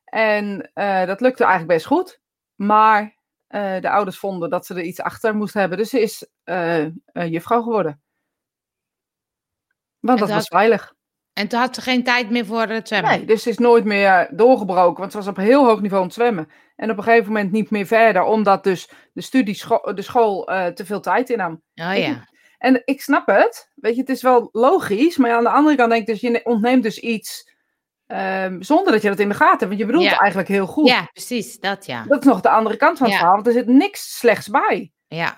En 0.06 0.72
dat 1.06 1.22
lukte 1.22 1.44
eigenlijk 1.44 1.74
best 1.74 1.86
goed. 1.86 2.22
Maar 2.56 3.16
de 3.82 3.90
ouders 3.90 4.18
vonden 4.18 4.50
dat 4.50 4.66
ze 4.66 4.74
er 4.74 4.82
iets 4.82 5.02
achter 5.02 5.36
moest 5.36 5.54
hebben. 5.54 5.78
Dus 5.78 5.90
ze 5.90 6.02
is 6.02 6.28
juffrouw 7.14 7.62
geworden. 7.62 8.02
Want 10.00 10.20
dat, 10.20 10.28
dat 10.28 10.38
was 10.38 10.48
veilig. 10.48 10.94
En 11.34 11.48
toen 11.48 11.60
had 11.60 11.76
ze 11.76 11.82
geen 11.82 12.04
tijd 12.04 12.30
meer 12.30 12.46
voor 12.46 12.68
het 12.68 12.88
zwemmen? 12.88 13.12
Nee, 13.12 13.26
dus 13.26 13.44
ze 13.44 13.50
is 13.50 13.58
nooit 13.58 13.84
meer 13.84 14.30
doorgebroken. 14.32 15.00
Want 15.00 15.12
ze 15.12 15.18
was 15.18 15.28
op 15.28 15.36
heel 15.36 15.66
hoog 15.66 15.82
niveau 15.82 16.02
aan 16.02 16.08
het 16.08 16.16
zwemmen. 16.16 16.50
En 16.76 16.92
op 16.92 16.98
een 16.98 17.04
gegeven 17.04 17.28
moment 17.28 17.52
niet 17.52 17.70
meer 17.70 17.86
verder. 17.86 18.24
Omdat 18.24 18.64
dus 18.64 18.90
de 19.14 19.22
studie, 19.22 19.64
de 19.94 20.02
school 20.02 20.52
uh, 20.52 20.66
te 20.66 20.86
veel 20.86 21.00
tijd 21.00 21.30
innam. 21.30 21.62
Oh 21.76 21.98
ja. 21.98 22.28
En 22.58 22.82
ik 22.86 23.02
snap 23.02 23.28
het. 23.28 23.72
Weet 23.76 23.96
je, 23.96 24.02
het 24.02 24.10
is 24.10 24.22
wel 24.22 24.50
logisch. 24.52 25.18
Maar 25.18 25.32
aan 25.32 25.44
de 25.44 25.50
andere 25.50 25.76
kant 25.76 25.90
denk 25.90 26.02
ik 26.02 26.08
dus, 26.08 26.22
je 26.22 26.46
ontneemt 26.46 26.84
dus 26.84 27.00
iets... 27.00 27.53
Um, 28.14 28.64
zonder 28.64 28.92
dat 28.94 29.02
je 29.02 29.10
dat 29.10 29.20
in 29.20 29.30
de 29.30 29.36
gaten 29.36 29.50
hebt. 29.50 29.66
Want 29.68 29.80
je 29.80 29.86
bedoelt 29.86 30.04
ja. 30.04 30.18
eigenlijk 30.18 30.50
heel 30.50 30.66
goed. 30.66 30.88
Ja, 30.88 31.10
precies. 31.14 31.60
Dat 31.60 31.86
ja. 31.86 32.06
Dat 32.08 32.20
is 32.20 32.26
nog 32.26 32.42
de 32.42 32.50
andere 32.50 32.78
kant 32.78 32.98
van 32.98 33.06
het 33.06 33.16
Ja. 33.16 33.20
verhaal. 33.20 33.36
Want 33.36 33.48
er 33.48 33.54
zit 33.54 33.68
niks 33.68 34.18
slechts 34.18 34.50
bij. 34.50 34.92
Ja. 35.08 35.38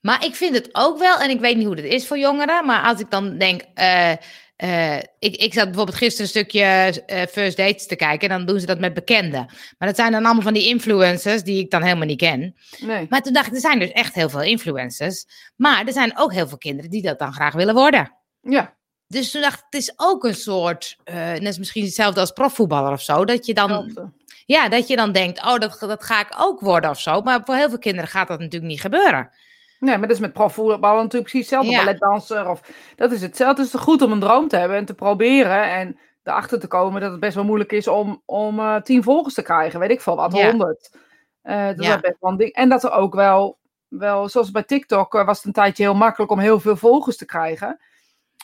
Maar 0.00 0.24
ik 0.24 0.34
vind 0.34 0.54
het 0.54 0.68
ook 0.72 0.98
wel, 0.98 1.18
en 1.18 1.30
ik 1.30 1.40
weet 1.40 1.56
niet 1.56 1.66
hoe 1.66 1.76
dat 1.76 1.84
is 1.84 2.06
voor 2.06 2.18
jongeren, 2.18 2.66
maar 2.66 2.82
als 2.82 3.00
ik 3.00 3.10
dan 3.10 3.38
denk, 3.38 3.62
eh, 3.74 4.12
eh, 4.56 4.96
ik, 5.18 5.36
ik 5.36 5.52
zat 5.52 5.64
bijvoorbeeld 5.64 5.96
gisteren 5.96 6.22
een 6.22 6.28
stukje 6.28 6.62
eh, 7.06 7.22
First 7.26 7.56
Dates 7.56 7.86
te 7.86 7.96
kijken 7.96 8.28
en 8.28 8.36
dan 8.36 8.46
doen 8.46 8.60
ze 8.60 8.66
dat 8.66 8.78
met 8.78 8.94
bekenden. 8.94 9.46
Maar 9.78 9.88
dat 9.88 9.96
zijn 9.96 10.12
dan 10.12 10.24
allemaal 10.24 10.42
van 10.42 10.54
die 10.54 10.68
influencers 10.68 11.42
die 11.42 11.58
ik 11.58 11.70
dan 11.70 11.82
helemaal 11.82 12.06
niet 12.06 12.18
ken. 12.18 12.54
Nee. 12.80 13.06
Maar 13.08 13.22
toen 13.22 13.32
dacht 13.32 13.46
ik, 13.46 13.54
er 13.54 13.60
zijn 13.60 13.78
dus 13.78 13.92
echt 13.92 14.14
heel 14.14 14.28
veel 14.28 14.42
influencers, 14.42 15.26
maar 15.56 15.86
er 15.86 15.92
zijn 15.92 16.18
ook 16.18 16.32
heel 16.32 16.48
veel 16.48 16.58
kinderen 16.58 16.90
die 16.90 17.02
dat 17.02 17.18
dan 17.18 17.32
graag 17.32 17.54
willen 17.54 17.74
worden. 17.74 18.16
Ja. 18.40 18.76
Dus 19.12 19.30
toen 19.30 19.40
dacht 19.42 19.58
ik, 19.58 19.64
het 19.70 19.80
is 19.80 19.92
ook 19.96 20.24
een 20.24 20.34
soort, 20.34 20.96
uh, 21.04 21.14
net 21.14 21.58
misschien 21.58 21.84
hetzelfde 21.84 22.20
als 22.20 22.30
profvoetballer 22.30 22.92
of 22.92 23.00
zo, 23.02 23.24
dat 23.24 23.46
je 23.46 23.54
dan, 23.54 23.96
ja, 24.46 24.68
dat 24.68 24.88
je 24.88 24.96
dan 24.96 25.12
denkt, 25.12 25.38
oh, 25.44 25.58
dat, 25.58 25.76
dat 25.80 26.04
ga 26.04 26.20
ik 26.20 26.34
ook 26.38 26.60
worden 26.60 26.90
of 26.90 27.00
zo. 27.00 27.20
Maar 27.20 27.40
voor 27.44 27.54
heel 27.54 27.68
veel 27.68 27.78
kinderen 27.78 28.10
gaat 28.10 28.28
dat 28.28 28.38
natuurlijk 28.38 28.72
niet 28.72 28.80
gebeuren. 28.80 29.30
Nee, 29.78 29.98
maar 29.98 30.08
dat 30.08 30.16
is 30.16 30.22
met 30.22 30.32
profvoetballen 30.32 31.02
natuurlijk 31.02 31.30
precies 31.30 31.50
hetzelfde. 31.50 31.70
Ja. 31.70 31.84
Balletdanser 31.84 32.48
of... 32.48 32.60
Dat 32.96 33.12
is 33.12 33.22
hetzelfde. 33.22 33.62
Het 33.62 33.74
is 33.74 33.80
goed 33.80 34.02
om 34.02 34.12
een 34.12 34.20
droom 34.20 34.48
te 34.48 34.56
hebben 34.56 34.76
en 34.76 34.84
te 34.84 34.94
proberen. 34.94 35.70
En 35.70 35.98
erachter 36.22 36.60
te 36.60 36.66
komen 36.66 37.00
dat 37.00 37.10
het 37.10 37.20
best 37.20 37.34
wel 37.34 37.44
moeilijk 37.44 37.72
is 37.72 37.88
om, 37.88 38.22
om 38.24 38.58
uh, 38.58 38.76
tien 38.76 39.02
volgers 39.02 39.34
te 39.34 39.42
krijgen. 39.42 39.80
Weet 39.80 39.90
ik 39.90 40.00
veel 40.00 40.16
wat, 40.16 40.36
Ja. 40.36 40.48
honderd. 40.48 40.90
Uh, 41.44 41.66
dat 41.66 41.84
Ja. 41.84 41.94
is 41.94 42.00
best 42.00 42.16
wel 42.20 42.30
een 42.30 42.36
ding. 42.36 42.52
En 42.52 42.68
dat 42.68 42.84
er 42.84 42.92
ook 42.92 43.14
wel, 43.14 43.58
wel 43.88 44.28
zoals 44.28 44.50
bij 44.50 44.62
TikTok, 44.62 45.12
was 45.12 45.36
het 45.36 45.46
een 45.46 45.52
tijdje 45.52 45.82
heel 45.82 45.94
makkelijk 45.94 46.30
om 46.32 46.38
heel 46.38 46.60
veel 46.60 46.76
volgers 46.76 47.16
te 47.16 47.24
krijgen. 47.26 47.80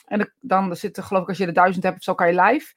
En 0.09 0.33
dan 0.39 0.75
zit 0.75 0.97
er, 0.97 1.03
geloof 1.03 1.21
ik, 1.23 1.29
als 1.29 1.37
je 1.37 1.45
er 1.45 1.53
duizend 1.53 1.83
hebt 1.83 1.97
of 1.97 2.03
zo, 2.03 2.13
kan 2.13 2.27
je 2.27 2.41
live. 2.41 2.73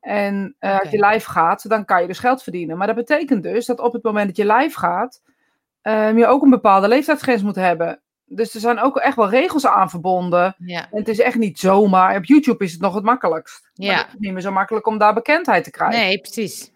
En 0.00 0.56
eh, 0.58 0.80
als 0.80 0.90
je 0.90 1.06
live 1.06 1.30
gaat, 1.30 1.68
dan 1.68 1.84
kan 1.84 2.00
je 2.00 2.06
dus 2.06 2.18
geld 2.18 2.42
verdienen. 2.42 2.76
Maar 2.76 2.86
dat 2.86 2.96
betekent 2.96 3.42
dus 3.42 3.66
dat 3.66 3.78
op 3.80 3.92
het 3.92 4.02
moment 4.02 4.26
dat 4.26 4.36
je 4.36 4.52
live 4.54 4.78
gaat, 4.78 5.22
ehm, 5.82 6.18
je 6.18 6.26
ook 6.26 6.42
een 6.42 6.50
bepaalde 6.50 6.88
leeftijdsgrens 6.88 7.42
moet 7.42 7.54
hebben. 7.56 8.00
Dus 8.24 8.54
er 8.54 8.60
zijn 8.60 8.78
ook 8.80 8.96
echt 8.96 9.16
wel 9.16 9.28
regels 9.30 9.66
aan 9.66 9.90
verbonden. 9.90 10.54
Ja. 10.58 10.80
En 10.90 10.98
het 10.98 11.08
is 11.08 11.18
echt 11.20 11.36
niet 11.36 11.58
zomaar. 11.58 12.16
Op 12.16 12.24
YouTube 12.24 12.64
is 12.64 12.72
het 12.72 12.80
nog 12.80 12.94
het 12.94 13.04
makkelijkst. 13.04 13.70
Maar 13.74 13.86
Ja. 13.86 13.96
het 13.96 14.06
is 14.06 14.18
niet 14.18 14.32
meer 14.32 14.42
zo 14.42 14.52
makkelijk 14.52 14.86
om 14.86 14.98
daar 14.98 15.14
bekendheid 15.14 15.64
te 15.64 15.70
krijgen. 15.70 16.00
Nee, 16.00 16.20
precies. 16.20 16.70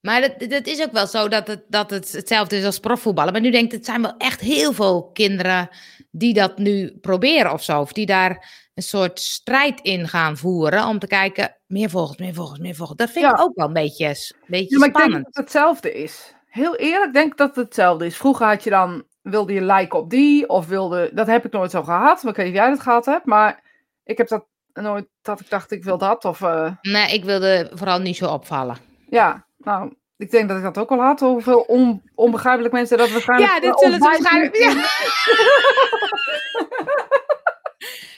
Maar 0.00 0.20
dat, 0.20 0.50
dat 0.50 0.66
is 0.66 0.82
ook 0.82 0.92
wel 0.92 1.06
zo 1.06 1.28
dat 1.28 1.46
het, 1.46 1.64
dat 1.68 1.90
het 1.90 2.12
hetzelfde 2.12 2.56
is 2.56 2.64
als 2.64 2.78
profvoetballen. 2.78 3.32
Maar 3.32 3.40
nu 3.42 3.50
denk 3.50 3.64
ik, 3.64 3.72
het 3.72 3.84
zijn 3.84 4.02
wel 4.02 4.14
echt 4.18 4.40
heel 4.40 4.72
veel 4.72 5.10
kinderen 5.12 5.68
die 6.10 6.34
dat 6.34 6.58
nu 6.58 6.98
proberen 7.00 7.52
of 7.52 7.62
zo. 7.62 7.80
Of 7.80 7.92
die 7.92 8.06
daar 8.06 8.48
een 8.78 8.84
soort 8.84 9.20
strijd 9.20 9.80
in 9.80 10.08
gaan 10.08 10.36
voeren 10.36 10.86
om 10.86 10.98
te 10.98 11.06
kijken, 11.06 11.56
meer 11.66 11.90
volgers, 11.90 12.18
meer 12.18 12.34
volgers, 12.34 12.58
meer 12.58 12.74
volgers. 12.74 12.98
Dat 12.98 13.10
vind 13.10 13.24
ik 13.24 13.40
ook 13.40 13.54
wel 13.56 13.66
een 13.66 13.72
beetje, 13.72 14.06
een 14.06 14.14
beetje 14.46 14.70
Ja, 14.74 14.78
maar 14.78 14.88
ik 14.88 14.94
denk 14.94 15.06
spannend. 15.06 15.24
dat 15.24 15.34
het 15.34 15.44
hetzelfde 15.44 15.92
is. 15.92 16.34
Heel 16.48 16.76
eerlijk 16.76 17.12
denk 17.12 17.30
ik 17.32 17.36
dat 17.38 17.56
het 17.56 17.64
hetzelfde 17.64 18.06
is. 18.06 18.16
Vroeger 18.16 18.46
had 18.46 18.64
je 18.64 18.70
dan, 18.70 19.04
wilde 19.22 19.52
je 19.52 19.62
liken 19.64 19.98
op 19.98 20.10
die, 20.10 20.48
of 20.48 20.66
wilde, 20.66 21.10
dat 21.12 21.26
heb 21.26 21.44
ik 21.44 21.52
nooit 21.52 21.70
zo 21.70 21.82
gehad. 21.82 22.22
Maar 22.22 22.30
ik 22.30 22.36
weet 22.36 22.46
niet 22.46 22.54
of 22.54 22.60
jij 22.60 22.70
dat 22.70 22.80
gehad 22.80 23.04
hebt, 23.06 23.24
maar 23.24 23.62
ik 24.04 24.18
heb 24.18 24.28
dat 24.28 24.44
nooit, 24.72 25.06
dat 25.22 25.40
ik 25.40 25.50
dacht 25.50 25.70
ik 25.70 25.84
wil 25.84 25.98
dat. 25.98 26.24
Of 26.24 26.40
eh, 26.40 26.72
Nee, 26.82 27.12
ik 27.14 27.24
wilde 27.24 27.70
vooral 27.74 27.98
niet 27.98 28.16
zo 28.16 28.26
opvallen. 28.26 28.76
ja, 29.08 29.44
nou, 29.56 29.94
ik 30.16 30.30
denk 30.30 30.48
dat 30.48 30.56
ik 30.56 30.62
dat 30.62 30.78
ook 30.78 30.88
wel 30.88 31.00
had. 31.00 31.20
Hoeveel 31.20 31.60
on, 31.60 32.02
onbegrijpelijk 32.14 32.74
mensen 32.74 32.98
dat 32.98 33.10
waarschijnlijk... 33.10 33.52
Ja, 33.52 33.60
dit 33.60 33.78
zullen 33.80 33.98
ze 33.98 34.04
waarschijnlijk... 34.04 34.56
Ja. 34.56 34.72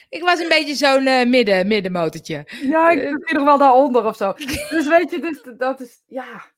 ik 0.11 0.23
was 0.23 0.39
een 0.39 0.49
beetje 0.49 0.75
zo'n 0.75 1.07
eh, 1.07 1.25
midden, 1.25 1.67
middenmotortje. 1.67 2.45
Ja, 2.61 2.89
ik 2.89 2.99
zit 2.99 3.31
nog 3.31 3.43
wel 3.43 3.57
daaronder 3.57 4.05
of 4.05 4.15
zo. 4.15 4.33
Dus 4.69 4.87
weet 4.87 5.11
je, 5.11 5.19
dus 5.19 5.41
dat 5.57 5.79
is, 5.79 6.03
ja... 6.07 6.49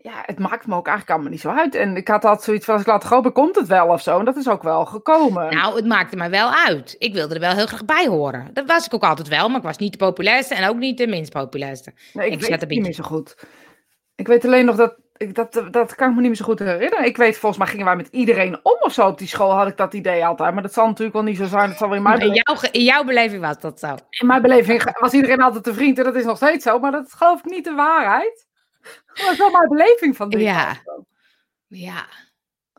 Ja, 0.00 0.22
het 0.26 0.38
maakt 0.38 0.66
me 0.66 0.74
ook 0.74 0.86
eigenlijk 0.86 1.10
allemaal 1.10 1.30
niet 1.30 1.40
zo 1.40 1.50
uit. 1.50 1.74
En 1.74 1.96
ik 1.96 2.08
had 2.08 2.24
altijd 2.24 2.44
zoiets 2.44 2.64
van, 2.64 2.74
als 2.74 2.82
ik 2.82 2.88
laat 2.88 3.04
hopen, 3.04 3.32
komt 3.32 3.56
het 3.56 3.66
wel 3.66 3.86
of 3.86 4.02
zo. 4.02 4.18
En 4.18 4.24
dat 4.24 4.36
is 4.36 4.48
ook 4.48 4.62
wel 4.62 4.84
gekomen. 4.84 5.54
Nou, 5.54 5.76
het 5.76 5.86
maakte 5.86 6.16
mij 6.16 6.30
wel 6.30 6.50
uit. 6.54 6.96
Ik 6.98 7.12
wilde 7.12 7.34
er 7.34 7.40
wel 7.40 7.54
heel 7.54 7.66
graag 7.66 7.84
bij 7.84 8.06
horen. 8.06 8.50
Dat 8.52 8.66
was 8.66 8.86
ik 8.86 8.94
ook 8.94 9.02
altijd 9.02 9.28
wel, 9.28 9.48
maar 9.48 9.58
ik 9.58 9.62
was 9.62 9.76
niet 9.76 9.92
de 9.92 9.98
populairste 9.98 10.54
en 10.54 10.68
ook 10.68 10.76
niet 10.76 10.98
de 10.98 11.06
minst 11.06 11.32
populairste. 11.32 11.92
nee, 12.12 12.26
ik, 12.26 12.32
ik 12.32 12.40
weet 12.40 12.60
het 12.60 12.70
niet 12.70 12.82
meer 12.82 12.92
zo 12.92 13.02
goed. 13.02 13.36
Ik 14.14 14.26
weet 14.26 14.44
alleen 14.44 14.64
nog 14.64 14.76
dat, 14.76 14.96
ik, 15.18 15.34
dat, 15.34 15.62
dat 15.70 15.94
kan 15.94 16.08
ik 16.08 16.14
me 16.14 16.20
niet 16.20 16.28
meer 16.30 16.38
zo 16.38 16.44
goed 16.44 16.58
herinneren. 16.58 17.04
Ik 17.04 17.16
weet, 17.16 17.38
volgens 17.38 17.62
mij 17.62 17.70
gingen 17.70 17.86
wij 17.86 17.96
met 17.96 18.08
iedereen 18.10 18.60
om 18.62 18.76
of 18.80 18.92
zo 18.92 19.06
op 19.06 19.18
die 19.18 19.28
school, 19.28 19.50
had 19.50 19.68
ik 19.68 19.76
dat 19.76 19.94
idee 19.94 20.26
altijd. 20.26 20.54
Maar 20.54 20.62
dat 20.62 20.72
zal 20.72 20.86
natuurlijk 20.86 21.12
wel 21.12 21.22
niet 21.22 21.36
zo 21.36 21.46
zijn. 21.46 21.68
Dat 21.68 21.78
zal 21.78 21.88
wel 21.88 21.96
in 21.96 22.02
mijn, 22.02 22.20
In 22.20 22.32
jouw, 22.32 22.56
in 22.70 22.84
jouw 22.84 23.04
beleving 23.04 23.40
was 23.40 23.60
dat 23.60 23.78
zo. 23.78 23.96
in 24.10 24.26
mijn 24.26 24.42
beleving 24.42 24.96
was 25.00 25.12
iedereen 25.12 25.40
altijd 25.40 25.66
een 25.66 25.74
vriend. 25.74 25.98
En 25.98 26.04
dat 26.04 26.14
is 26.14 26.24
nog 26.24 26.36
steeds 26.36 26.64
zo. 26.64 26.78
Maar 26.78 26.92
dat 26.92 27.12
geloof 27.12 27.38
ik 27.38 27.44
niet 27.50 27.64
de 27.64 27.74
waarheid. 27.74 28.46
Dat 29.14 29.30
is 29.32 29.38
wel 29.38 29.50
mijn 29.50 29.68
beleving 29.68 30.16
van 30.16 30.28
dingen. 30.28 30.46
Ja. 30.46 30.76
Ja, 31.66 32.06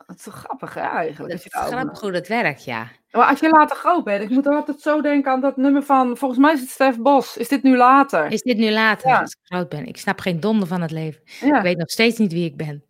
Dat 0.09 0.17
is 0.17 0.23
zo 0.23 0.31
grappig 0.31 0.73
hè, 0.73 0.81
eigenlijk. 0.81 1.31
dat 1.33 1.45
is 1.45 1.69
grappig 1.69 1.99
hoe 1.99 2.11
dat 2.11 2.27
werkt, 2.27 2.63
ja. 2.63 2.87
Maar 3.11 3.27
als 3.27 3.39
je 3.39 3.49
later 3.49 3.75
groot 3.75 4.03
bent, 4.03 4.23
ik 4.23 4.29
moet 4.29 4.47
altijd 4.47 4.81
zo 4.81 5.01
denken 5.01 5.31
aan 5.31 5.41
dat 5.41 5.57
nummer 5.57 5.83
van, 5.83 6.17
volgens 6.17 6.39
mij 6.39 6.53
is 6.53 6.59
het 6.59 6.69
Stef 6.69 6.97
Bos. 6.97 7.37
Is 7.37 7.47
dit 7.47 7.63
nu 7.63 7.77
later? 7.77 8.31
Is 8.31 8.41
dit 8.41 8.57
nu 8.57 8.71
later, 8.71 9.07
Ja. 9.09 9.19
als 9.19 9.31
ik 9.31 9.37
groot 9.43 9.69
ben? 9.69 9.85
Ik 9.85 9.97
snap 9.97 10.19
geen 10.19 10.39
donder 10.39 10.67
van 10.67 10.81
het 10.81 10.91
leven. 10.91 11.21
Ja. 11.39 11.57
Ik 11.57 11.61
weet 11.63 11.77
nog 11.77 11.89
steeds 11.89 12.17
niet 12.17 12.33
wie 12.33 12.45
ik 12.45 12.57
ben. 12.57 12.83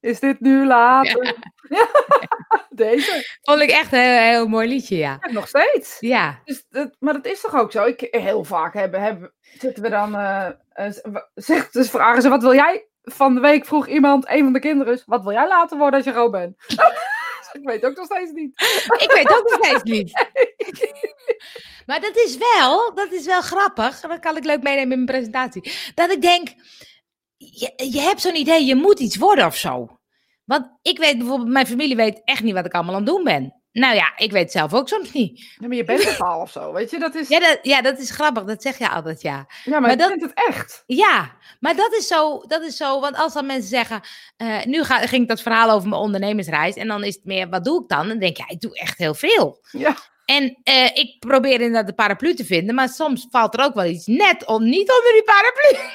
Is 0.00 0.20
dit 0.20 0.40
nu 0.40 0.66
later? 0.66 1.36
Ja. 1.68 1.86
Deze. 2.70 3.38
Vond 3.42 3.60
ik 3.60 3.70
echt 3.70 3.92
een 3.92 3.98
heel, 3.98 4.18
heel 4.18 4.46
mooi 4.48 4.68
liedje, 4.68 4.96
ja. 4.96 5.18
Ja, 5.20 5.32
nog 5.32 5.48
steeds. 5.48 5.96
Ja, 6.00 6.40
Dus 6.44 6.66
dat, 6.70 6.96
maar 6.98 7.12
dat 7.14 7.26
is 7.26 7.40
toch 7.40 7.54
ook 7.54 7.72
zo? 7.72 7.84
Ik, 7.84 8.06
heel 8.10 8.44
vaak 8.44 8.74
hebben, 8.74 9.00
hebben, 9.00 9.32
zitten 9.58 9.82
we 9.82 9.88
dan. 9.88 10.10
zegt, 11.34 11.72
dus 11.72 11.90
vragen 11.90 12.22
ze: 12.22 12.28
wat 12.28 12.42
wil 12.42 12.54
jij? 12.54 12.87
Van 13.12 13.34
de 13.34 13.40
week 13.40 13.66
vroeg 13.66 13.88
iemand, 13.88 14.28
een 14.28 14.42
van 14.42 14.52
de 14.52 14.58
kinderen, 14.58 15.02
wat 15.06 15.22
wil 15.22 15.32
jij 15.32 15.48
later 15.48 15.78
worden 15.78 15.96
als 15.96 16.04
je 16.04 16.12
groot 16.12 16.30
bent? 16.30 16.56
ik 17.60 17.60
weet 17.62 17.84
ook 17.84 17.96
nog 17.96 18.04
steeds 18.04 18.32
niet. 18.32 18.60
ik 18.98 19.12
weet 19.14 19.38
ook 19.38 19.50
nog 19.50 19.64
steeds 19.64 19.82
niet. 19.82 20.12
Maar 21.86 22.00
dat 22.00 22.16
is 22.16 22.36
wel, 22.36 22.94
dat 22.94 23.12
is 23.12 23.26
wel 23.26 23.40
grappig. 23.40 24.00
Dat 24.00 24.18
kan 24.18 24.36
ik 24.36 24.44
leuk 24.44 24.62
meenemen 24.62 24.82
in 24.82 25.04
mijn 25.04 25.04
presentatie. 25.04 25.72
Dat 25.94 26.10
ik 26.10 26.20
denk, 26.20 26.48
je, 27.36 27.72
je 27.90 28.00
hebt 28.00 28.20
zo'n 28.20 28.36
idee, 28.36 28.64
je 28.64 28.74
moet 28.74 29.00
iets 29.00 29.16
worden 29.16 29.46
of 29.46 29.56
zo. 29.56 29.98
Want 30.44 30.70
ik 30.82 30.98
weet 30.98 31.18
bijvoorbeeld, 31.18 31.48
mijn 31.48 31.66
familie 31.66 31.96
weet 31.96 32.20
echt 32.24 32.42
niet 32.42 32.54
wat 32.54 32.66
ik 32.66 32.72
allemaal 32.72 32.94
aan 32.94 33.00
het 33.00 33.10
doen 33.10 33.24
ben. 33.24 33.57
Nou 33.72 33.94
ja, 33.94 34.12
ik 34.16 34.30
weet 34.32 34.50
zelf 34.52 34.74
ook 34.74 34.88
soms 34.88 35.12
niet. 35.12 35.38
Ja, 35.58 35.66
maar 35.66 35.76
je 35.76 35.84
bent 35.84 36.04
het 36.04 36.20
al 36.20 36.40
of 36.40 36.50
zo, 36.50 36.72
weet 36.72 36.90
je? 36.90 36.98
Dat 36.98 37.14
is, 37.14 37.28
Ja, 37.28 37.38
dat, 37.40 37.58
ja, 37.62 37.82
dat 37.82 37.98
is 37.98 38.10
grappig, 38.10 38.44
dat 38.44 38.62
zeg 38.62 38.78
je 38.78 38.88
altijd, 38.88 39.22
ja. 39.22 39.46
ja, 39.64 39.70
maar, 39.70 39.80
maar 39.80 39.90
je 39.90 39.96
dat- 39.96 40.08
bent 40.08 40.22
het 40.22 40.32
echt. 40.34 40.82
Ja, 40.86 41.36
maar 41.60 41.76
dat 41.76 41.92
is 41.92 42.06
zo, 42.06 42.40
dat 42.46 42.62
is 42.62 42.76
zo 42.76 43.00
want 43.00 43.16
als 43.16 43.32
dan 43.32 43.46
mensen 43.46 43.68
zeggen, 43.68 44.00
eh, 44.36 44.64
nu 44.64 44.84
ga, 44.84 44.98
ging 45.06 45.22
ik 45.22 45.28
dat 45.28 45.42
verhaal 45.42 45.70
over 45.70 45.88
mijn 45.88 46.00
ondernemersreis 46.00 46.74
en 46.74 46.88
dan 46.88 47.04
is 47.04 47.14
het 47.14 47.24
meer, 47.24 47.48
wat 47.48 47.64
doe 47.64 47.82
ik 47.82 47.88
dan? 47.88 48.08
Dan 48.08 48.18
denk 48.18 48.36
je, 48.36 48.42
ja, 48.46 48.54
ik 48.54 48.60
doe 48.60 48.78
echt 48.78 48.98
heel 48.98 49.14
veel. 49.14 49.58
Ja, 49.70 49.96
En 50.24 50.58
eh, 50.62 50.84
ik 50.96 51.16
probeer 51.18 51.52
inderdaad 51.60 51.86
de 51.86 51.94
paraplu 51.94 52.34
te 52.34 52.44
vinden, 52.44 52.74
maar 52.74 52.88
soms 52.88 53.26
valt 53.30 53.54
er 53.58 53.64
ook 53.64 53.74
wel 53.74 53.84
iets 53.84 54.06
net 54.06 54.46
om, 54.46 54.64
niet 54.64 54.90
onder 54.90 55.12
die 55.12 55.24
paraplu. 55.24 55.88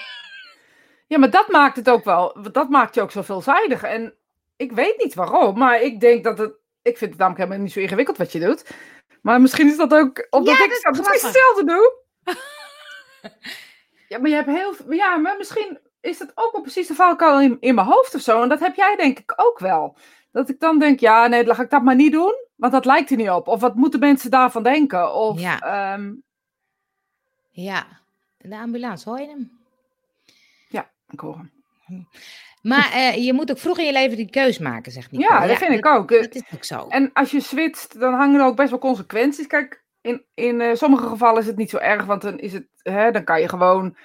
ja, 1.08 1.18
maar 1.18 1.30
dat 1.30 1.48
maakt 1.48 1.76
het 1.76 1.90
ook 1.90 2.04
wel. 2.04 2.38
Dat 2.52 2.70
maakt 2.70 2.96
je 2.96 3.02
ook 3.02 3.12
zo 3.12 3.22
veelzijdig. 3.22 3.84
En 3.84 4.14
ik 4.56 4.72
weet 4.72 4.98
niet 4.98 5.14
waarom, 5.14 5.58
maar 5.58 5.82
ik 5.82 6.00
denk 6.00 6.24
dat 6.24 6.38
het. 6.38 6.62
Ik 6.84 6.98
vind 6.98 7.10
het 7.12 7.20
namelijk 7.20 7.44
helemaal 7.44 7.64
niet 7.64 7.74
zo 7.74 7.80
ingewikkeld 7.80 8.18
wat 8.18 8.32
je 8.32 8.40
doet. 8.40 8.76
Maar 9.22 9.42
misschien 9.42 9.68
is 9.68 9.78
dat 9.78 9.94
ook 9.94 10.28
omdat 10.30 10.58
Ja, 10.58 10.64
ik 10.64 10.80
dat 10.84 11.02
precies 11.02 11.22
hetzelfde 11.22 11.66
doe. 11.66 11.94
ja, 14.10 14.20
maar 14.20 14.30
je 14.30 14.36
hebt 14.36 14.48
heel. 14.48 14.76
Ja, 14.94 15.18
maar 15.18 15.38
misschien 15.38 15.80
is 16.02 16.20
het 16.20 16.32
ook 16.36 16.52
wel 16.52 16.62
precies 16.62 16.88
de 16.88 16.94
valkuil 16.96 17.42
in, 17.42 17.58
in 17.60 17.76
mijn 17.76 17.88
hoofd 17.88 18.16
of 18.16 18.22
zo. 18.22 18.42
En 18.42 18.50
dat 18.50 18.60
heb 18.60 18.76
jij 18.76 18.96
denk 18.96 19.20
ik 19.20 19.34
ook 19.36 19.60
wel. 19.60 19.98
Dat 20.32 20.50
ik 20.50 20.60
dan 20.60 20.80
denk, 20.80 21.00
ja, 21.00 21.28
nee, 21.28 21.44
dan 21.44 21.56
ga 21.56 21.64
ik 21.64 21.70
dat 21.70 21.84
maar 21.84 21.96
niet 21.96 22.12
doen. 22.12 22.36
Want 22.56 22.74
dat 22.74 22.86
lijkt 22.86 23.10
er 23.12 23.18
niet 23.18 23.30
op. 23.30 23.48
Of 23.48 23.62
wat 23.62 23.76
moeten 23.76 24.00
mensen 24.00 24.32
daarvan 24.32 24.64
denken? 24.64 25.14
Of, 25.14 25.40
Ja. 25.40 25.60
ehm, 25.60 26.14
Ja, 27.52 27.88
de 28.38 28.56
ambulance, 28.58 29.10
hoor 29.10 29.20
je 29.20 29.28
hem? 29.28 29.62
ik 31.10 31.20
hoor 31.20 31.36
hem. 31.38 32.08
Maar 32.64 32.92
eh, 32.92 33.26
je 33.26 33.34
moet 33.34 33.52
ook 33.52 33.58
vroeg 33.58 33.78
in 33.80 33.86
je 33.86 33.92
leven 33.92 34.18
die 34.18 34.30
keus 34.30 34.58
maken, 34.60 34.92
zegt 34.92 35.12
Nico. 35.12 35.24
Ja, 35.34 35.48
dat 35.48 35.58
vind 35.58 35.72
ik 35.74 35.86
ook. 35.86 36.12
Eh, 36.12 36.22
Dat 36.22 36.36
is 36.36 36.42
ook 36.54 36.64
zo. 36.64 36.86
En 36.90 37.10
als 37.14 37.32
je 37.32 37.40
switcht, 37.42 38.00
dan 38.00 38.14
hangen 38.14 38.40
er 38.40 38.46
ook 38.46 38.56
best 38.56 38.70
wel 38.70 38.80
consequenties. 38.80 39.48
Kijk, 39.48 39.84
in, 40.02 40.24
in 40.34 40.62
eh, 40.62 40.76
sommige 40.76 41.08
gevallen 41.08 41.42
is 41.42 41.48
het 41.48 41.58
niet 41.58 41.70
zo 41.70 41.78
erg, 41.78 42.06
want 42.06 42.22
dan, 42.22 42.40
is 42.40 42.54
het, 42.54 42.66
hè, 42.82 43.12
dan 43.12 43.24
kan 43.24 43.42
je 43.42 43.50
gewoon. 43.50 43.98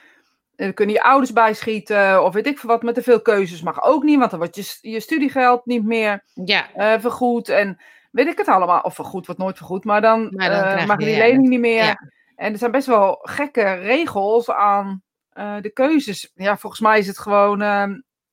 Dan 0.57 0.75
kunnen 0.75 0.95
je 0.95 1.03
ouders 1.03 1.33
bijschieten, 1.33 2.25
of 2.25 2.35
weet 2.35 2.47
ik 2.47 2.59
veel 2.59 2.69
wat. 2.71 2.83
Met 2.83 2.95
te 2.95 3.03
veel 3.03 3.23
keuzes 3.23 3.63
mag 3.63 3.83
ook 3.83 4.03
niet, 4.03 4.19
want 4.19 4.31
dan 4.31 4.39
wordt 4.39 4.57
je, 4.57 4.91
je 4.91 5.01
studiegeld 5.01 5.67
niet 5.67 5.85
meer 5.85 6.25
Ja, 6.45 6.67
vergoed. 7.01 7.49
En 7.49 7.81
weet 8.11 8.27
ik 8.27 8.39
het 8.39 8.49
allemaal. 8.49 8.81
Of 8.81 8.95
vergoed 8.95 9.27
wordt 9.27 9.41
nooit 9.41 9.57
vergoed, 9.57 9.85
maar 9.85 10.01
dan, 10.01 10.33
Maar 10.37 10.87
mag 10.87 10.99
je 10.99 11.05
die 11.07 11.17
lening 11.17 11.49
niet 11.49 11.61
meer. 11.61 11.85
ja. 11.85 12.11
En 12.37 12.53
er 12.53 12.59
zijn 12.59 12.71
best 12.71 12.87
wel 12.87 13.19
gekke 13.23 13.73
regels 13.73 14.51
aan 14.51 15.03
de 15.61 15.71
keuzes. 15.75 16.31
Ja, 16.35 16.57
volgens 16.57 16.81
mij 16.83 16.99
is 16.99 17.07
het 17.07 17.19
gewoon. 17.19 17.63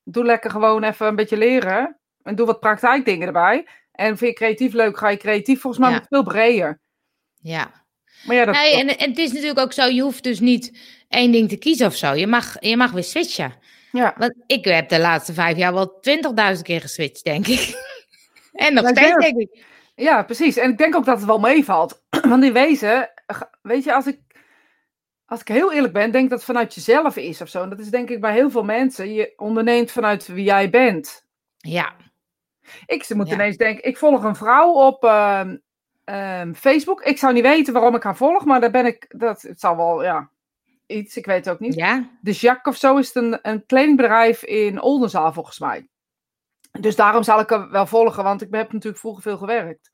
Doe 0.06 0.24
lekker 0.26 0.50
gewoon 0.52 0.84
even 0.84 1.08
een 1.08 1.16
beetje 1.16 1.38
leren. 1.38 1.98
En 2.24 2.36
doe 2.36 2.46
wat 2.46 2.60
praktijkdingen 2.60 3.28
erbij. 3.28 3.68
En 3.92 4.18
vind 4.18 4.32
je 4.32 4.36
creatief 4.46 4.74
leuk, 4.74 4.98
ga 4.98 5.10
je 5.10 5.18
creatief 5.18 5.62
volgens 5.62 5.84
mij 5.86 5.94
Ja. 5.94 6.06
veel 6.10 6.24
breder. 6.24 6.80
ja. 7.42 7.84
Maar 8.26 8.36
ja, 8.36 8.46
dat, 8.46 8.56
Nee, 8.56 8.80
en, 8.80 8.98
en 8.98 9.10
het 9.10 9.18
is 9.18 9.32
natuurlijk 9.32 9.60
ook 9.60 9.74
zo, 9.74 9.86
je 9.86 10.02
hoeft 10.02 10.24
dus 10.24 10.40
niet 10.40 10.78
één 11.10 11.32
ding 11.32 11.50
te 11.50 11.58
kiezen 11.58 11.88
of 11.88 11.96
zo. 11.96 12.14
Je 12.14 12.28
mag, 12.28 12.56
je 12.60 12.78
mag 12.78 12.92
weer 12.92 13.04
switchen. 13.04 13.54
ja. 13.92 14.14
Want 14.18 14.34
ik 14.48 14.66
heb 14.66 14.90
de 14.90 15.00
laatste 15.00 15.34
vijf 15.34 15.58
jaar 15.58 15.74
wel 15.74 16.00
20.000 16.56 16.62
keer 16.62 16.82
geswitcht, 16.82 17.24
denk 17.24 17.48
ik. 17.48 17.74
en 18.52 18.74
nog 18.74 18.84
Ja, 18.84 18.90
steeds, 18.90 19.10
denk 19.16 19.22
denk 19.22 19.38
ik. 19.38 19.64
ja, 19.96 20.24
precies. 20.24 20.58
En 20.58 20.70
ik 20.72 20.78
denk 20.78 20.96
ook 20.96 21.06
dat 21.06 21.18
het 21.18 21.26
wel 21.26 21.40
meevalt. 21.40 22.04
Want 22.30 22.44
in 22.44 22.54
wezen, 22.54 23.10
ga- 23.28 23.50
weet 23.62 23.84
je, 23.84 23.94
als 23.94 24.08
ik, 24.08 24.20
als 25.26 25.40
ik 25.42 25.48
heel 25.48 25.74
eerlijk 25.74 25.94
ben, 25.94 26.12
denk 26.12 26.30
dat 26.30 26.38
het 26.38 26.48
vanuit 26.48 26.74
jezelf 26.74 27.16
is 27.18 27.42
of 27.42 27.50
zo. 27.50 27.64
En 27.64 27.70
dat 27.70 27.80
is 27.80 27.90
denk 27.90 28.10
ik 28.10 28.22
bij 28.22 28.34
heel 28.34 28.50
veel 28.50 28.64
mensen. 28.64 29.14
Je 29.14 29.34
onderneemt 29.36 29.92
vanuit 29.92 30.28
wie 30.28 30.44
jij 30.44 30.70
bent. 30.70 31.26
Ja, 31.58 31.94
Ik 32.86 33.14
moet 33.14 33.28
Ja. 33.28 33.34
ineens 33.34 33.58
denken, 33.58 33.84
ik 33.84 33.98
volg 33.98 34.24
een 34.24 34.36
vrouw 34.36 34.72
op 34.72 35.04
ehm, 35.04 35.58
ehm, 36.04 36.54
Facebook. 36.54 37.02
Ik 37.04 37.18
zou 37.18 37.34
niet 37.34 37.44
weten 37.44 37.74
waarom 37.74 37.96
ik 37.96 38.04
haar 38.04 38.16
volg, 38.18 38.46
maar 38.46 38.62
daar 38.62 38.72
ben 38.72 38.86
ik, 38.86 39.06
dat, 39.18 39.42
het 39.42 39.60
zal 39.60 39.76
wel, 39.78 40.04
ja, 40.04 40.30
iets, 40.86 41.18
ik 41.18 41.26
weet 41.26 41.46
het 41.46 41.54
ook 41.54 41.60
niet. 41.60 41.74
ja, 41.76 42.10
De 42.22 42.32
Jacques 42.32 42.74
of 42.74 42.80
zo 42.80 42.98
is 42.98 43.08
het 43.14 43.16
een, 43.24 43.40
een 43.42 43.66
kledingbedrijf 43.66 44.44
in 44.44 44.82
Oldenzaal 44.82 45.34
volgens 45.34 45.60
mij. 45.60 45.88
Dus 46.80 46.96
daarom 46.96 47.24
zal 47.24 47.40
ik 47.40 47.50
haar 47.50 47.70
wel 47.70 47.86
volgen, 47.88 48.24
want 48.24 48.42
ik 48.42 48.48
heb 48.52 48.72
natuurlijk 48.72 49.02
vroeger 49.02 49.22
veel 49.22 49.38
gewerkt. 49.38 49.92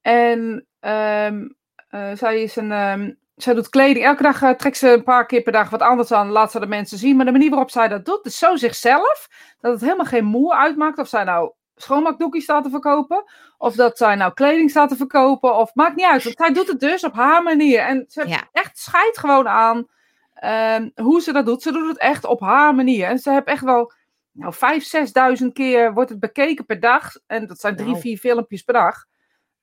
En 0.00 0.66
ehm, 0.80 1.48
eh, 1.88 2.12
zij 2.14 2.42
is 2.42 2.56
een, 2.56 3.18
zij 3.36 3.54
doet 3.54 3.68
kleding. 3.68 4.04
Elke 4.04 4.22
dag 4.22 4.42
eh, 4.42 4.50
trekt 4.50 4.76
ze 4.76 4.88
een 4.92 5.02
paar 5.02 5.26
keer 5.26 5.42
per 5.42 5.52
dag 5.52 5.70
wat 5.70 5.80
anders 5.82 6.12
aan, 6.12 6.28
laat 6.28 6.50
ze 6.50 6.60
de 6.60 6.66
mensen 6.66 6.98
zien. 6.98 7.16
Maar 7.16 7.24
de 7.24 7.32
manier 7.32 7.50
waarop 7.50 7.70
zij 7.70 7.88
dat 7.88 8.04
doet, 8.04 8.26
is 8.26 8.38
zo 8.38 8.56
zichzelf, 8.56 9.28
dat 9.60 9.72
het 9.72 9.80
helemaal 9.80 10.04
geen 10.06 10.24
moer 10.24 10.52
uitmaakt 10.54 10.98
of 10.98 11.08
zij 11.08 11.24
nou 11.24 11.52
schoonmaakdoekjes 11.76 12.42
staat 12.44 12.64
te 12.64 12.70
verkopen. 12.70 13.24
Of 13.58 13.74
dat 13.74 13.96
zij 13.98 14.14
nou 14.14 14.32
kleding 14.32 14.70
staat 14.70 14.88
te 14.88 14.96
verkopen. 14.96 15.56
Of 15.56 15.74
maakt 15.74 15.96
niet 15.96 16.06
uit. 16.06 16.24
Want 16.24 16.36
zij 16.36 16.52
doet 16.52 16.68
het 16.68 16.80
dus 16.80 17.04
op 17.04 17.12
haar 17.14 17.42
manier. 17.42 17.78
En 17.80 18.04
ze 18.08 18.28
Ja. 18.28 18.48
echt 18.52 18.78
scheid 18.78 19.18
gewoon 19.18 19.48
aan 19.48 19.86
ehm, 20.34 20.88
hoe 20.94 21.20
ze 21.20 21.32
dat 21.32 21.46
doet. 21.46 21.62
Ze 21.62 21.72
doet 21.72 21.88
het 21.88 21.98
echt 21.98 22.24
op 22.24 22.40
haar 22.40 22.74
manier. 22.74 23.06
En 23.08 23.18
ze 23.18 23.30
heeft 23.30 23.46
echt 23.46 23.64
wel 23.64 23.92
nou, 24.32 24.54
5.000, 24.54 25.12
6.000 25.42 25.46
keer 25.52 25.92
wordt 25.94 26.10
het 26.10 26.20
bekeken 26.20 26.64
per 26.66 26.80
dag. 26.80 27.12
En 27.26 27.46
dat 27.46 27.60
zijn 27.60 27.76
drie, 27.76 27.94
vier 28.00 28.18
filmpjes 28.18 28.62
per 28.62 28.74
dag. 28.74 29.04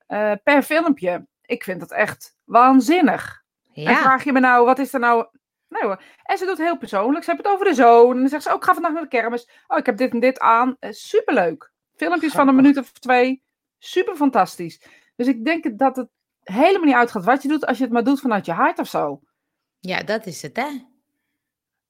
eh, 0.06 0.32
per 0.42 0.62
filmpje. 0.62 1.26
Ik 1.42 1.64
vind 1.64 1.80
dat 1.80 1.92
echt 1.92 2.36
waanzinnig. 2.44 3.42
En 3.74 3.82
Ja, 3.82 3.96
vraag 4.00 4.24
je 4.24 4.32
me 4.32 4.40
nou, 4.40 4.64
wat 4.66 4.78
is 4.78 4.92
er 4.94 5.00
nou... 5.00 5.26
Nee 5.68 5.82
hoor. 5.82 6.02
En 6.22 6.38
ze 6.38 6.46
doet 6.46 6.58
heel 6.58 6.78
persoonlijk. 6.78 7.24
Ze 7.24 7.30
heeft 7.30 7.42
het 7.44 7.52
over 7.52 7.64
de 7.66 7.74
zoon. 7.74 8.10
En 8.14 8.18
dan 8.20 8.28
zegt 8.28 8.42
ze, 8.42 8.48
oh, 8.48 8.54
ik 8.54 8.64
ga 8.64 8.72
vandaag 8.74 8.92
naar 8.92 9.02
de 9.02 9.08
kermis. 9.08 9.48
Oh, 9.66 9.78
ik 9.78 9.86
heb 9.86 9.96
dit 9.96 10.12
en 10.12 10.20
dit 10.20 10.38
aan. 10.38 10.76
Eh, 10.78 10.90
superleuk. 10.92 11.72
Filmpjes 11.96 12.32
van 12.32 12.48
een 12.48 12.54
minuut 12.54 12.78
of 12.78 12.92
twee. 12.92 13.42
Super 13.78 14.16
fantastisch. 14.16 14.80
Dus 15.16 15.26
ik 15.26 15.44
denk 15.44 15.78
dat 15.78 15.96
het 15.96 16.08
helemaal 16.42 16.84
niet 16.86 16.94
uitgaat 16.94 17.24
wat 17.24 17.42
je 17.42 17.48
doet, 17.48 17.66
als 17.66 17.76
je 17.78 17.84
het 17.84 17.92
maar 17.92 18.04
doet 18.04 18.20
vanuit 18.20 18.46
je 18.46 18.52
hart 18.52 18.78
of 18.78 18.88
zo. 18.88 19.20
ja, 19.80 20.02
dat 20.02 20.26
is 20.26 20.42
het, 20.42 20.56
hè? 20.56 20.66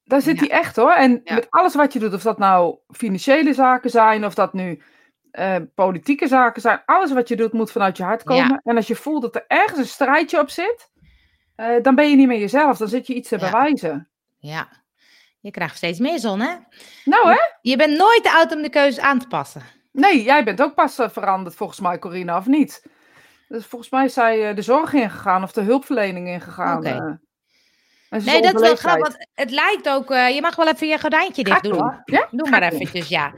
Daar 0.04 0.20
zit 0.20 0.38
Ja. 0.40 0.46
hij 0.46 0.50
echt 0.58 0.76
hoor. 0.76 0.92
En 0.92 1.20
Ja. 1.24 1.34
met 1.34 1.50
alles 1.50 1.74
wat 1.74 1.92
je 1.92 1.98
doet, 1.98 2.14
of 2.14 2.22
dat 2.22 2.38
nou 2.38 2.78
financiële 2.88 3.54
zaken 3.54 3.90
zijn, 3.90 4.24
of 4.24 4.34
dat 4.34 4.52
nu 4.52 4.82
eh, 5.30 5.56
politieke 5.74 6.26
zaken 6.28 6.60
zijn. 6.62 6.82
Alles 6.84 7.12
wat 7.12 7.28
je 7.28 7.36
doet 7.36 7.52
moet 7.52 7.70
vanuit 7.72 7.96
je 7.96 8.02
hart 8.02 8.22
komen. 8.22 8.48
Ja. 8.48 8.60
En 8.64 8.76
als 8.76 8.86
je 8.86 8.96
voelt 8.96 9.22
dat 9.22 9.34
er 9.34 9.44
ergens 9.48 9.78
een 9.78 9.86
strijdje 9.86 10.40
op 10.40 10.50
zit, 10.50 10.90
eh, 11.56 11.82
dan 11.82 11.94
ben 11.94 12.10
je 12.10 12.16
niet 12.16 12.26
meer 12.26 12.38
jezelf. 12.38 12.76
Dan 12.78 12.88
zit 12.88 13.06
je 13.06 13.14
iets 13.14 13.28
te 13.28 13.38
Ja. 13.38 13.50
bewijzen. 13.50 14.08
Ja. 14.38 14.68
Je 15.40 15.50
krijgt 15.50 15.76
steeds 15.76 15.98
meer 15.98 16.18
zon, 16.18 16.40
hè? 16.40 16.54
Nou 17.04 17.28
hè? 17.28 17.38
Je 17.60 17.76
bent 17.76 17.96
nooit 17.96 18.22
te 18.22 18.32
oud 18.32 18.54
om 18.54 18.62
de 18.62 18.68
keuze 18.70 19.02
aan 19.02 19.18
te 19.18 19.26
passen. 19.26 19.62
Nee, 19.92 20.22
jij 20.22 20.44
bent 20.44 20.62
ook 20.62 20.74
pas 20.74 20.98
eh, 20.98 21.08
veranderd 21.08 21.54
volgens 21.56 21.80
mij, 21.80 21.98
Corina, 21.98 22.36
of 22.36 22.46
niet? 22.46 22.82
Dus 23.48 23.66
volgens 23.66 23.90
mij 23.90 24.04
is 24.04 24.12
zij 24.12 24.48
eh, 24.48 24.56
de 24.56 24.62
zorg 24.62 24.92
ingegaan 24.92 25.42
of 25.42 25.52
de 25.52 25.60
hulpverlening 25.60 26.28
ingegaan. 26.28 26.76
Oké. 26.78 27.18
ze 28.10 28.30
Nee, 28.30 28.42
dat 28.42 28.54
is 28.54 28.60
wel 28.60 28.76
grappig. 28.76 29.08
Want 29.08 29.28
het 29.34 29.50
lijkt 29.50 29.88
ook. 29.88 30.08
je 30.08 30.38
mag 30.40 30.56
wel 30.56 30.68
even 30.68 30.88
je 30.88 30.98
gordijntje 30.98 31.44
dicht 31.44 31.62
doen. 31.62 32.02
Ja? 32.04 32.28
Doe 32.30 32.50
maar 32.50 32.62
eventjes, 32.62 33.08
ja. 33.08 33.32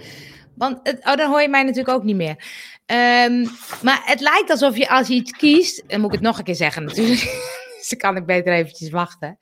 Want 0.56 0.80
het, 0.82 1.04
oh, 1.04 1.14
dan 1.16 1.30
hoor 1.30 1.40
je 1.40 1.48
mij 1.48 1.62
natuurlijk 1.62 1.96
ook 1.96 2.02
niet 2.02 2.16
meer. 2.16 2.36
Ehm, 2.86 3.46
maar 3.82 4.02
het 4.04 4.20
lijkt 4.20 4.50
alsof 4.50 4.76
je 4.76 4.88
als 4.88 5.08
je 5.08 5.14
iets 5.14 5.30
kiest. 5.30 5.82
Dan 5.86 6.00
moet 6.00 6.08
ik 6.08 6.14
het 6.18 6.26
nog 6.26 6.38
een 6.38 6.44
keer 6.44 6.54
zeggen 6.54 6.84
natuurlijk. 6.84 7.54
dus 7.88 7.98
dan 7.98 7.98
kan 7.98 8.16
ik 8.22 8.26
beter 8.26 8.52
eventjes 8.52 8.90
wachten. 8.90 9.38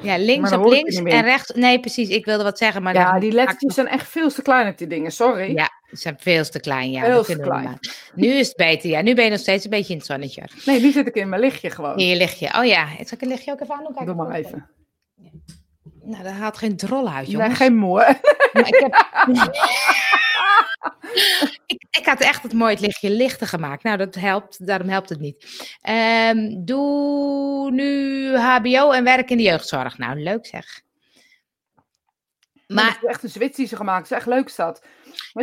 Ja, 0.00 0.16
links 0.18 0.52
op 0.52 0.64
links 0.64 0.96
en 0.96 1.22
rechts. 1.22 1.50
Nee, 1.50 1.80
precies. 1.80 2.08
Ik 2.08 2.24
wilde 2.24 2.42
wat 2.44 2.58
zeggen. 2.58 2.82
Maar 2.82 2.94
Ja, 2.94 3.18
die 3.18 3.32
lettertjes 3.32 3.74
zijn 3.74 3.86
echt 3.86 4.08
veel 4.08 4.30
te 4.30 4.42
klein 4.42 4.68
op 4.68 4.78
die 4.78 4.86
dingen, 4.86 5.12
sorry. 5.12 5.54
Ja, 5.54 5.70
ze 5.90 5.96
zijn 5.96 6.16
veel 6.18 6.44
te 6.44 6.60
klein. 6.60 6.90
Ja, 6.90 7.04
Veel 7.04 7.24
te 7.24 7.38
klein. 7.38 7.78
Nu 8.14 8.26
is 8.26 8.48
het 8.48 8.56
beter. 8.56 8.90
Ja, 8.90 9.02
nu 9.02 9.14
ben 9.14 9.24
je 9.24 9.30
nog 9.30 9.38
steeds 9.38 9.64
een 9.64 9.70
beetje 9.70 9.92
in 9.92 9.98
het 9.98 10.06
zonnetje. 10.06 10.42
Nee, 10.64 10.80
nu 10.80 10.90
zit 10.90 11.06
ik 11.06 11.14
in 11.14 11.28
mijn 11.28 11.40
lichtje 11.40 11.70
gewoon. 11.70 11.96
Lig 11.96 12.34
je. 12.34 12.54
Oh 12.58 12.64
ja, 12.64 12.86
zal 12.86 13.06
ik 13.10 13.22
een 13.22 13.28
lichtje 13.28 13.52
ook 13.52 13.60
even 13.60 13.74
aan 13.74 13.84
doen? 13.94 14.06
Doe 14.06 14.14
maar 14.14 14.30
even. 14.30 14.68
Nou, 16.04 16.22
dat 16.22 16.32
haalt 16.32 16.58
geen 16.58 16.76
drol 16.76 17.08
uit, 17.08 17.30
jongens. 17.30 17.48
Nee, 17.48 17.56
geen 17.56 17.76
moe. 17.76 17.98
Maar 18.52 18.68
ik, 18.68 18.74
heb... 18.74 19.06
ik, 21.66 21.84
ik 21.90 22.06
had 22.06 22.20
echt 22.20 22.42
het 22.42 22.52
mooi 22.52 22.72
het 22.72 22.80
lichtje 22.80 23.10
lichter 23.10 23.46
gemaakt. 23.46 23.82
Nou, 23.82 23.96
dat 23.96 24.14
helpt. 24.14 24.66
Daarom 24.66 24.88
helpt 24.88 25.08
het 25.08 25.20
niet. 25.20 25.66
Ehm, 25.80 26.64
doe 26.64 27.70
nu 27.70 28.36
HBO 28.36 28.90
en 28.90 29.04
werk 29.04 29.30
in 29.30 29.36
de 29.36 29.42
jeugdzorg. 29.42 29.98
Nou, 29.98 30.22
leuk 30.22 30.46
zeg. 30.46 30.82
Maar 32.66 32.98
is 33.02 33.08
echt 33.08 33.22
een 33.22 33.28
Zwits 33.28 33.56
die 33.56 33.66
ze 33.66 33.76
gemaakt. 33.76 34.08
Het 34.08 34.10
is 34.10 34.16
echt 34.16 34.26
leuk 34.26 34.48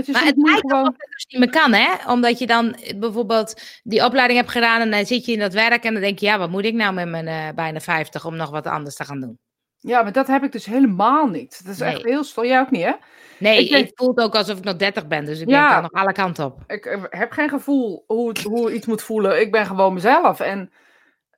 je, 0.05 0.11
maar 0.11 0.25
het 0.25 0.37
lijkt 0.37 0.61
gewoon... 0.61 0.85
het 0.85 0.95
dus 0.97 1.25
niet 1.29 1.39
meer 1.39 1.61
kan, 1.61 1.73
hè? 1.73 2.11
Omdat 2.11 2.39
je 2.39 2.47
dan 2.47 2.75
bijvoorbeeld 2.95 3.61
die 3.83 4.05
opleiding 4.05 4.39
hebt 4.39 4.51
gedaan 4.51 4.81
en 4.81 4.91
dan 4.91 5.05
zit 5.05 5.25
je 5.25 5.31
in 5.31 5.39
dat 5.39 5.53
werk 5.53 5.83
en 5.83 5.93
dan 5.93 6.01
denk 6.01 6.19
je, 6.19 6.25
ja, 6.25 6.37
wat 6.37 6.49
moet 6.49 6.65
ik 6.65 6.73
nou 6.73 6.93
met 6.93 7.07
mijn 7.07 7.27
eh, 7.27 7.55
bijna 7.55 7.79
50 7.79 8.25
om 8.25 8.35
nog 8.35 8.49
wat 8.49 8.67
anders 8.67 8.95
te 8.95 9.05
gaan 9.05 9.19
doen? 9.19 9.39
Ja, 9.83 10.01
maar 10.03 10.11
dat 10.11 10.27
heb 10.27 10.43
ik 10.43 10.51
dus 10.51 10.65
helemaal 10.65 11.27
niet. 11.27 11.65
Dat 11.65 11.73
is 11.73 11.81
echt 11.81 12.03
heel 12.03 12.23
stom. 12.23 12.45
Jij 12.45 12.59
ook 12.59 12.71
niet, 12.71 12.83
hè? 12.83 12.91
Nee, 13.37 13.63
Ik 13.63 13.69
denk- 13.69 13.85
het 13.85 13.91
voelt 13.95 14.19
ook 14.19 14.35
alsof 14.35 14.57
ik 14.57 14.63
nog 14.63 14.75
30 14.75 15.07
ben, 15.07 15.25
dus 15.25 15.39
ik 15.39 15.49
Ja. 15.49 15.59
denk 15.61 15.71
dan 15.81 15.81
nog 15.91 16.01
alle 16.03 16.11
kanten 16.13 16.45
op. 16.45 16.63
Ik 16.67 16.85
eh, 16.85 17.03
heb 17.09 17.31
geen 17.31 17.49
gevoel 17.49 18.03
hoe, 18.07 18.27
het, 18.29 18.41
hoe 18.43 18.73
iets 18.73 18.85
moet 18.85 19.01
voelen. 19.01 19.41
Ik 19.41 19.51
ben 19.51 19.65
gewoon 19.65 19.93
mezelf. 19.93 20.39
En 20.39 20.71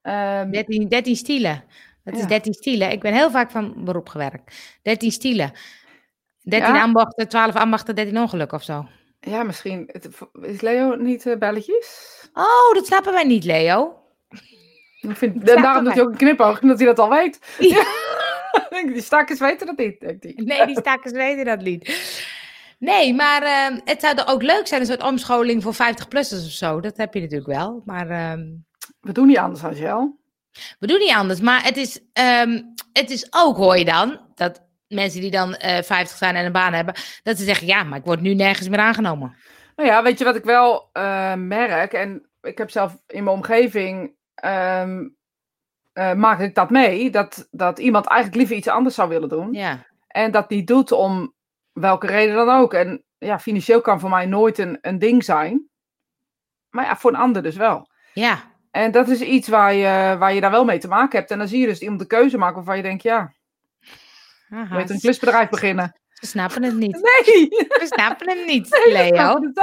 ehm, 0.01 0.51
13, 0.51 0.87
13 0.87 1.15
stielen. 1.15 1.63
Dat 2.03 2.13
is 2.13 2.21
Ja. 2.21 2.27
13 2.27 2.53
stielen. 2.53 2.91
Ik 2.91 3.01
ben 3.01 3.13
heel 3.13 3.31
vaak 3.31 3.51
van 3.51 3.73
beroep 3.83 4.09
gewerkt. 4.09 4.55
13 4.81 5.11
stielen. 5.11 5.51
13 6.41 6.73
Ja? 6.73 6.81
ambachten, 6.81 7.27
12 7.27 7.55
ambachten, 7.55 7.95
13 7.95 8.19
ongelukken 8.19 8.57
of 8.57 8.63
zo. 8.63 8.87
ja, 9.19 9.43
misschien... 9.43 9.89
het- 9.91 10.09
Is 10.41 10.61
Leo 10.61 10.95
niet 10.95 11.25
eh, 11.25 11.37
belletjes? 11.37 12.09
Oh, 12.33 12.73
dat 12.73 12.85
snappen 12.85 13.13
wij 13.13 13.23
niet, 13.23 13.43
Leo. 13.43 13.97
Ik 15.01 15.15
vind, 15.17 15.49
en 15.49 15.61
daarom 15.61 15.83
doet 15.83 15.93
hij 15.93 16.03
ook 16.03 16.09
een 16.11 16.17
knipoog, 16.17 16.61
omdat 16.61 16.77
hij 16.77 16.87
dat 16.87 16.99
al 16.99 17.09
weet. 17.09 17.39
Ja. 17.59 17.83
Die 18.93 19.01
stakkers 19.01 19.39
weten 19.39 19.67
dat 19.67 19.77
niet, 19.77 19.99
denkt 19.99 20.23
hij. 20.23 20.33
Nee, 20.35 20.65
die 20.65 20.79
stakkers 20.79 21.13
weten 21.13 21.45
dat 21.45 21.61
niet. 21.61 22.11
Nee, 22.79 23.13
maar 23.13 23.41
ehm, 23.43 23.79
het 23.83 24.01
zou 24.01 24.19
ook 24.25 24.41
leuk 24.41 24.67
zijn, 24.67 24.81
een 24.81 24.87
soort 24.87 25.03
omscholing 25.03 25.63
voor 25.63 25.73
50-plussers 25.73 26.45
of 26.45 26.51
zo. 26.51 26.79
Dat 26.79 26.97
heb 26.97 27.13
je 27.13 27.19
natuurlijk 27.21 27.49
wel. 27.49 27.81
Maar 27.85 28.09
ehm, 28.09 28.45
We 29.01 29.11
doen 29.11 29.27
niet 29.27 29.37
anders, 29.37 29.63
Angel. 29.63 30.19
we 30.79 30.87
doen 30.87 30.99
niet 30.99 31.13
anders. 31.13 31.39
Maar 31.39 31.63
het 31.63 31.77
is, 31.77 31.99
ehm, 32.13 32.61
het 32.93 33.09
is 33.09 33.27
ook, 33.29 33.57
hoor 33.57 33.77
je 33.77 33.85
dan, 33.85 34.19
dat 34.35 34.61
mensen 34.87 35.21
die 35.21 35.31
dan 35.31 35.55
eh 35.55 35.83
50 35.83 36.17
zijn 36.17 36.35
en 36.35 36.45
een 36.45 36.51
baan 36.51 36.73
hebben, 36.73 36.93
dat 37.23 37.37
ze 37.37 37.43
zeggen, 37.43 37.67
ja, 37.67 37.83
maar 37.83 37.99
ik 37.99 38.05
word 38.05 38.21
nu 38.21 38.33
nergens 38.33 38.69
meer 38.69 38.79
aangenomen. 38.79 39.35
Nou 39.75 39.89
ja, 39.89 40.03
weet 40.03 40.17
je 40.19 40.25
wat 40.25 40.35
ik 40.35 40.43
wel 40.43 40.89
eh, 40.91 41.33
merk? 41.33 41.93
En 41.93 42.29
ik 42.41 42.57
heb 42.57 42.69
zelf 42.69 42.97
in 43.07 43.23
mijn 43.23 43.35
omgeving... 43.35 44.15
eh, 45.93 46.13
maak 46.13 46.39
ik 46.39 46.55
dat 46.55 46.69
mee, 46.69 47.09
dat, 47.09 47.47
dat 47.51 47.79
iemand 47.79 48.05
eigenlijk 48.05 48.37
liever 48.37 48.55
iets 48.55 48.67
anders 48.67 48.95
zou 48.95 49.09
willen 49.09 49.29
doen. 49.29 49.53
Ja, 49.53 49.85
En 50.07 50.31
dat 50.31 50.49
niet 50.49 50.67
doet 50.67 50.91
om 50.91 51.33
welke 51.71 52.07
reden 52.07 52.35
dan 52.35 52.49
ook. 52.49 52.73
En 52.73 53.03
ja, 53.17 53.39
financieel 53.39 53.81
kan 53.81 53.99
voor 53.99 54.09
mij 54.09 54.25
nooit 54.25 54.57
een, 54.57 54.77
een 54.81 54.99
ding 54.99 55.23
zijn. 55.23 55.67
Maar 56.69 56.85
ja, 56.85 56.95
voor 56.95 57.11
een 57.11 57.19
ander 57.19 57.43
dus 57.43 57.55
wel. 57.55 57.89
ja. 58.13 58.51
En 58.71 58.91
dat 58.91 59.07
is 59.07 59.21
iets 59.21 59.47
waar 59.47 59.73
je, 59.73 60.15
waar 60.17 60.33
je 60.33 60.41
daar 60.41 60.51
wel 60.51 60.65
mee 60.65 60.77
te 60.77 60.87
maken 60.87 61.19
hebt. 61.19 61.31
En 61.31 61.37
dan 61.37 61.47
zie 61.47 61.59
je 61.59 61.67
dus 61.67 61.79
iemand 61.79 61.99
de 61.99 62.07
keuze 62.07 62.37
maken 62.37 62.55
waarvan 62.55 62.77
je 62.77 62.83
denkt, 62.83 63.03
ja, 63.03 63.33
Aha, 64.49 64.67
je 64.69 64.75
weet 64.75 64.89
een 64.89 64.99
klusbedrijf 64.99 65.49
beginnen. 65.49 65.99
Ze 66.23 66.29
snappen 66.29 66.63
het 66.63 66.73
niet. 66.75 66.91
Nee! 66.91 67.47
Ze 67.79 67.83
snappen 67.85 68.29
het 68.29 68.45
niet, 68.45 68.69
Nee, 68.85 68.93
dat 69.11 69.11
Leo. 69.11 69.37
niet. 69.37 69.61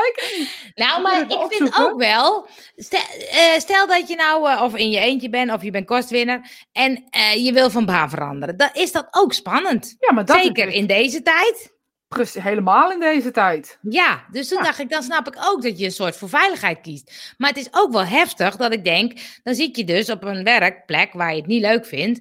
Nou, 0.75 1.03
maar 1.03 1.21
ik 1.21 1.47
vind 1.49 1.77
ook 1.79 1.99
wel. 1.99 2.47
Stel, 2.77 3.01
eh, 3.31 3.59
stel 3.59 3.87
dat 3.87 4.09
je 4.09 4.17
nou 4.17 4.51
eh, 4.51 4.63
of 4.63 4.77
in 4.77 4.91
je 4.91 4.99
eentje 4.99 5.31
bent 5.31 5.53
of 5.53 5.63
je 5.63 5.71
bent 5.71 5.87
kostwinner 5.87 6.41
en 6.73 7.05
eh, 7.11 7.45
je 7.45 7.53
wil 7.53 7.71
van 7.71 7.85
baan 7.87 8.11
veranderen. 8.11 8.57
Dan 8.57 8.69
is 8.73 8.93
dat 8.93 9.07
ook 9.11 9.33
spannend. 9.33 9.97
Ja, 9.99 10.13
maar 10.15 10.25
dat 10.25 10.41
Zeker 10.43 10.69
in 10.69 10.87
deze 10.87 11.23
tijd. 11.23 11.73
precies 12.09 12.43
helemaal 12.43 12.93
in 12.93 13.01
deze 13.01 13.31
tijd. 13.31 13.79
Ja, 13.83 14.25
dus 14.31 14.49
toen 14.49 14.59
Ja. 14.59 14.65
dacht 14.65 14.79
ik, 14.79 14.91
dan 14.91 15.03
snap 15.03 15.27
ik 15.29 15.37
ook 15.45 15.63
dat 15.63 15.79
je 15.79 15.85
een 15.85 15.93
soort 15.93 16.17
voor 16.17 16.29
veiligheid 16.29 16.81
kiest. 16.81 17.35
Maar 17.39 17.49
het 17.49 17.59
is 17.59 17.69
ook 17.71 17.93
wel 17.93 18.05
heftig 18.05 18.57
dat 18.57 18.73
ik 18.73 18.85
denk, 18.85 19.13
dan 19.43 19.55
zit 19.55 19.77
je 19.77 19.85
dus 19.85 20.11
op 20.11 20.25
een 20.25 20.45
werkplek 20.45 21.13
waar 21.13 21.31
je 21.31 21.37
het 21.37 21.47
niet 21.47 21.63
leuk 21.63 21.87
vindt. 21.87 22.21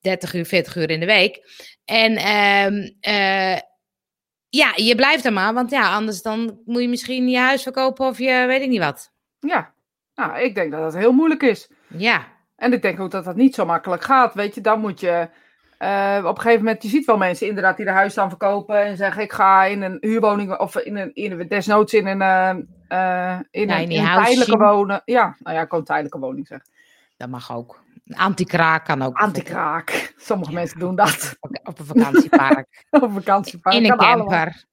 30 0.00 0.34
uur, 0.34 0.44
40 0.44 0.76
uur 0.76 0.90
in 0.90 1.00
de 1.00 1.06
week. 1.06 1.40
En 1.84 2.16
ehm, 2.16 2.90
eh, 3.00 3.60
ja, 4.48 4.72
je 4.74 4.94
blijft 4.94 5.24
er 5.24 5.32
maar, 5.32 5.54
want 5.54 5.70
ja, 5.70 5.94
anders 5.94 6.22
dan 6.22 6.60
moet 6.64 6.82
je 6.82 6.88
misschien 6.88 7.28
je 7.28 7.38
huis 7.38 7.62
verkopen 7.62 8.06
of 8.06 8.18
je 8.18 8.44
weet 8.46 8.62
ik 8.62 8.68
niet 8.68 8.80
wat. 8.80 9.12
Ja, 9.40 9.72
nou, 10.14 10.40
ik 10.40 10.54
denk 10.54 10.70
dat 10.70 10.80
dat 10.80 10.94
heel 10.94 11.12
moeilijk 11.12 11.42
is. 11.42 11.70
Ja, 11.86 12.26
En 12.56 12.72
ik 12.72 12.82
denk 12.82 13.00
ook 13.00 13.10
dat 13.10 13.24
dat 13.24 13.36
niet 13.36 13.54
zo 13.54 13.64
makkelijk 13.66 14.04
gaat. 14.04 14.34
Weet 14.34 14.54
je, 14.54 14.60
dan 14.60 14.80
moet 14.80 15.00
je 15.00 15.28
eh, 15.80 16.20
op 16.24 16.36
een 16.36 16.42
gegeven 16.42 16.64
moment, 16.64 16.82
je 16.82 16.88
ziet 16.88 17.04
wel 17.04 17.16
mensen 17.16 17.46
inderdaad 17.46 17.76
die 17.76 17.86
de 17.86 17.92
huis 17.92 18.14
dan 18.14 18.28
verkopen 18.28 18.82
en 18.84 18.96
zeggen 18.96 19.22
ik 19.22 19.32
ga 19.32 19.64
in 19.64 19.82
een 19.82 19.96
huurwoning 20.00 20.58
of 20.58 20.76
in 20.76 20.96
een, 20.96 21.14
in 21.14 21.40
een 21.40 21.48
desnoods 21.48 21.94
in 21.94 22.06
een, 22.06 22.22
eh, 22.22 23.38
in 23.50 23.68
Ja, 23.68 23.76
een, 23.76 23.82
in 23.82 23.88
die 23.88 23.98
in 23.98 24.02
een 24.02 24.08
house 24.08 24.24
tijdelijke 24.24 24.64
wonen. 24.64 25.02
Ja, 25.04 25.36
nou 25.38 25.56
ja, 25.56 25.62
ik 25.62 25.68
kan 25.68 25.84
tijdelijke 25.84 26.18
woning 26.18 26.46
zeggen. 26.46 26.70
dat 27.16 27.28
mag 27.28 27.56
ook. 27.56 27.82
Antikraak 28.16 28.84
kan 28.84 29.02
ook. 29.02 29.16
Antikraak. 29.18 30.14
Sommige 30.16 30.50
Ja. 30.50 30.56
mensen 30.58 30.78
doen 30.78 30.94
dat. 30.96 31.36
Op 31.40 31.78
een 31.78 31.86
vakantiepark. 31.86 32.84
Op 32.90 33.10
vakantiepark. 33.12 33.74
in 33.76 33.90
een 33.90 33.96
camper. 33.98 34.64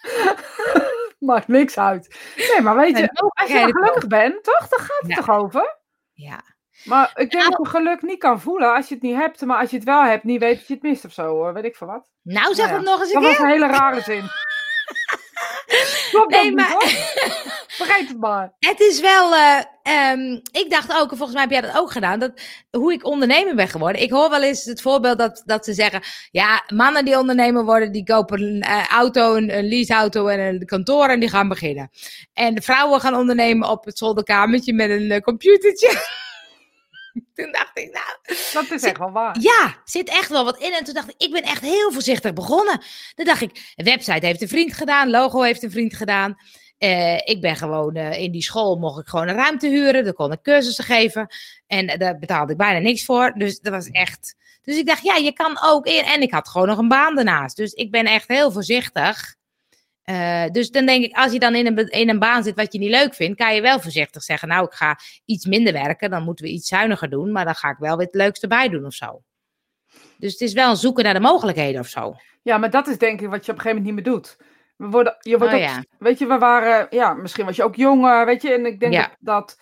Maakt 1.18 1.48
niks 1.48 1.78
uit. 1.78 2.18
Nee, 2.36 2.60
maar 2.60 2.76
weet 2.76 2.94
En 2.94 3.00
je, 3.02 3.10
als 3.34 3.48
je 3.50 3.58
gelukkig 3.72 4.06
bent, 4.06 4.44
toch? 4.44 4.68
Dan 4.68 4.78
gaat 4.78 4.98
het 5.00 5.10
Ja. 5.10 5.16
toch 5.16 5.30
over? 5.30 5.76
Ja. 6.12 6.40
Maar 6.84 7.10
ik 7.14 7.30
denk 7.30 7.32
Nou- 7.32 7.50
dat 7.50 7.58
je 7.72 7.78
geluk 7.78 8.02
niet 8.02 8.18
kan 8.18 8.40
voelen 8.40 8.74
als 8.74 8.88
je 8.88 8.94
het 8.94 9.02
niet 9.02 9.16
hebt. 9.16 9.40
Maar 9.40 9.58
als 9.60 9.70
je 9.70 9.76
het 9.76 9.84
wel 9.84 10.02
hebt, 10.04 10.24
niet 10.24 10.40
weet 10.40 10.58
dat 10.58 10.66
je 10.66 10.74
het 10.74 10.82
mist 10.82 11.04
of 11.04 11.12
zo 11.12 11.26
hoor. 11.26 11.52
Weet 11.54 11.64
ik 11.64 11.76
veel 11.76 11.86
wat. 11.86 12.08
Nou, 12.22 12.54
zeg 12.54 12.66
Nou 12.66 12.78
het 12.78 12.86
nog 12.88 13.00
eens 13.00 13.14
een 13.14 13.20
Dat 13.20 13.30
keer. 13.30 13.38
was 13.40 13.46
een 13.46 13.52
hele 13.60 13.66
rare 13.66 14.00
zin. 14.00 14.22
Klopt 16.10 16.30
Nee, 16.30 16.54
dat 16.54 16.66
niet, 16.66 16.68
maar-? 16.68 17.59
Vergeet 17.70 18.08
het 18.08 18.18
maar. 18.20 18.52
Het 18.58 18.80
is 18.80 19.00
wel. 19.00 19.34
eh, 19.34 19.60
ehm, 19.82 20.32
ik 20.52 20.66
dacht 20.68 20.92
ook, 20.96 21.10
en 21.10 21.16
volgens 21.16 21.32
mij 21.32 21.40
heb 21.42 21.50
jij 21.50 21.60
dat 21.60 21.76
ook 21.76 21.90
gedaan, 21.90 22.18
dat 22.18 22.32
hoe 22.70 22.92
ik 22.92 23.04
ondernemer 23.06 23.54
ben 23.54 23.68
geworden. 23.68 24.02
Ik 24.02 24.10
hoor 24.10 24.30
wel 24.30 24.42
eens 24.42 24.64
het 24.64 24.82
voorbeeld 24.82 25.18
dat, 25.18 25.42
dat 25.44 25.64
ze 25.64 25.72
zeggen: 25.72 26.02
ja, 26.30 26.64
mannen 26.74 27.04
die 27.04 27.18
ondernemer 27.18 27.64
worden, 27.64 27.92
die 27.92 28.04
kopen 28.04 28.42
een 28.42 28.60
eh, 28.62 28.86
auto, 28.86 29.34
een, 29.34 29.56
een 29.56 29.68
leaseauto 29.68 30.26
en 30.26 30.40
een 30.40 30.66
kantoor 30.66 31.08
en 31.08 31.20
die 31.20 31.28
gaan 31.28 31.48
beginnen. 31.48 31.90
En 32.32 32.54
de 32.54 32.62
vrouwen 32.62 33.00
gaan 33.00 33.14
ondernemen 33.14 33.68
op 33.68 33.84
het 33.84 33.98
zolderkamertje 33.98 34.72
met 34.72 34.90
een 34.90 35.10
eh, 35.10 35.20
computertje. 35.20 35.88
Toen 37.34 37.52
dacht 37.52 37.78
ik, 37.78 37.92
nou, 37.92 38.36
Dat 38.52 38.70
is 38.78 38.82
echt 38.82 38.98
wel 38.98 39.10
waar. 39.10 39.36
ja, 39.40 39.76
zit 39.84 40.08
echt 40.08 40.28
wel 40.28 40.44
wat 40.44 40.58
in. 40.58 40.72
En 40.72 40.84
toen 40.84 40.94
dacht 40.94 41.08
ik, 41.08 41.14
ik 41.18 41.32
ben 41.32 41.42
echt 41.42 41.60
heel 41.62 41.92
voorzichtig 41.92 42.32
begonnen. 42.32 42.80
Dan 43.14 43.24
dacht 43.26 43.40
ik, 43.40 43.72
een 43.76 43.84
website 43.84 44.26
heeft 44.26 44.42
een 44.42 44.48
vriend 44.48 44.72
gedaan, 44.72 45.10
logo 45.10 45.42
heeft 45.42 45.62
een 45.62 45.70
vriend 45.70 45.94
gedaan. 45.96 46.36
Eh, 46.80 47.16
ik 47.16 47.40
ben 47.40 47.56
gewoon 47.56 47.94
eh, 47.94 48.22
in 48.22 48.32
die 48.32 48.42
school, 48.42 48.76
mocht 48.76 49.00
ik 49.00 49.06
gewoon 49.06 49.28
een 49.28 49.34
ruimte 49.34 49.68
huren. 49.68 50.04
Dan 50.04 50.12
kon 50.12 50.32
ik 50.32 50.42
cursussen 50.42 50.84
geven. 50.84 51.26
En 51.66 51.86
eh, 51.86 51.98
daar 51.98 52.18
betaalde 52.18 52.52
ik 52.52 52.58
bijna 52.58 52.78
niks 52.78 53.04
voor. 53.04 53.32
Dus 53.36 53.60
dat 53.60 53.72
was 53.72 53.88
echt. 53.90 54.34
Dus 54.62 54.78
ik 54.78 54.86
dacht, 54.86 55.02
ja, 55.02 55.14
je 55.14 55.32
kan 55.32 55.58
ook 55.62 55.86
in. 55.86 56.04
En 56.04 56.22
ik 56.22 56.32
had 56.32 56.48
gewoon 56.48 56.66
nog 56.66 56.78
een 56.78 56.88
baan 56.88 57.14
daarnaast. 57.14 57.56
Dus 57.56 57.72
ik 57.72 57.90
ben 57.90 58.04
echt 58.04 58.28
heel 58.28 58.52
voorzichtig. 58.52 59.38
Dus 60.52 60.70
dan 60.70 60.86
denk 60.86 61.04
ik, 61.04 61.16
als 61.16 61.32
je 61.32 61.38
dan 61.38 61.54
in 61.54 61.66
een, 61.66 61.88
in 61.88 62.08
een 62.08 62.18
baan 62.18 62.42
zit 62.42 62.54
wat 62.54 62.72
je 62.72 62.78
niet 62.78 62.90
leuk 62.90 63.14
vindt, 63.14 63.38
kan 63.38 63.54
je 63.54 63.60
wel 63.60 63.80
voorzichtig 63.80 64.22
zeggen: 64.22 64.48
Nou, 64.48 64.64
ik 64.64 64.72
ga 64.72 64.98
iets 65.24 65.46
minder 65.46 65.72
werken. 65.72 66.10
Dan 66.10 66.22
moeten 66.22 66.44
we 66.44 66.50
iets 66.50 66.68
zuiniger 66.68 67.10
doen. 67.10 67.32
Maar 67.32 67.44
dan 67.44 67.54
ga 67.54 67.70
ik 67.70 67.78
wel 67.78 67.96
weer 67.96 68.06
het 68.06 68.14
leukste 68.14 68.46
bij 68.46 68.68
doen 68.68 68.86
of 68.86 68.94
zo. 68.94 69.22
Dus 70.18 70.32
het 70.32 70.40
is 70.40 70.52
wel 70.52 70.70
een 70.70 70.76
zoeken 70.76 71.04
naar 71.04 71.14
de 71.14 71.20
mogelijkheden 71.20 71.80
of 71.80 71.88
zo. 71.88 72.16
Ja, 72.42 72.58
maar 72.58 72.70
dat 72.70 72.88
is 72.88 72.98
denk 72.98 73.20
ik 73.20 73.28
wat 73.28 73.46
je 73.46 73.52
op 73.52 73.58
een 73.58 73.62
gegeven 73.62 73.82
moment 73.82 73.84
niet 73.84 74.04
meer 74.04 74.14
doet. 74.14 74.36
We 74.80 74.88
worden, 74.88 75.16
je 75.20 75.38
wordt 75.38 75.52
Oh, 75.54 75.58
ook- 75.60 75.66
ja. 75.66 75.84
Weet 75.98 76.18
je, 76.18 76.26
we 76.26 76.38
waren, 76.38 76.86
ja, 76.90 77.14
misschien 77.14 77.44
was 77.44 77.56
je 77.56 77.64
ook 77.64 77.74
jonger, 77.74 78.26
weet 78.26 78.42
je. 78.42 78.52
En 78.52 78.66
ik 78.66 78.80
denk 78.80 78.92
Ja. 78.92 79.10
dat, 79.18 79.60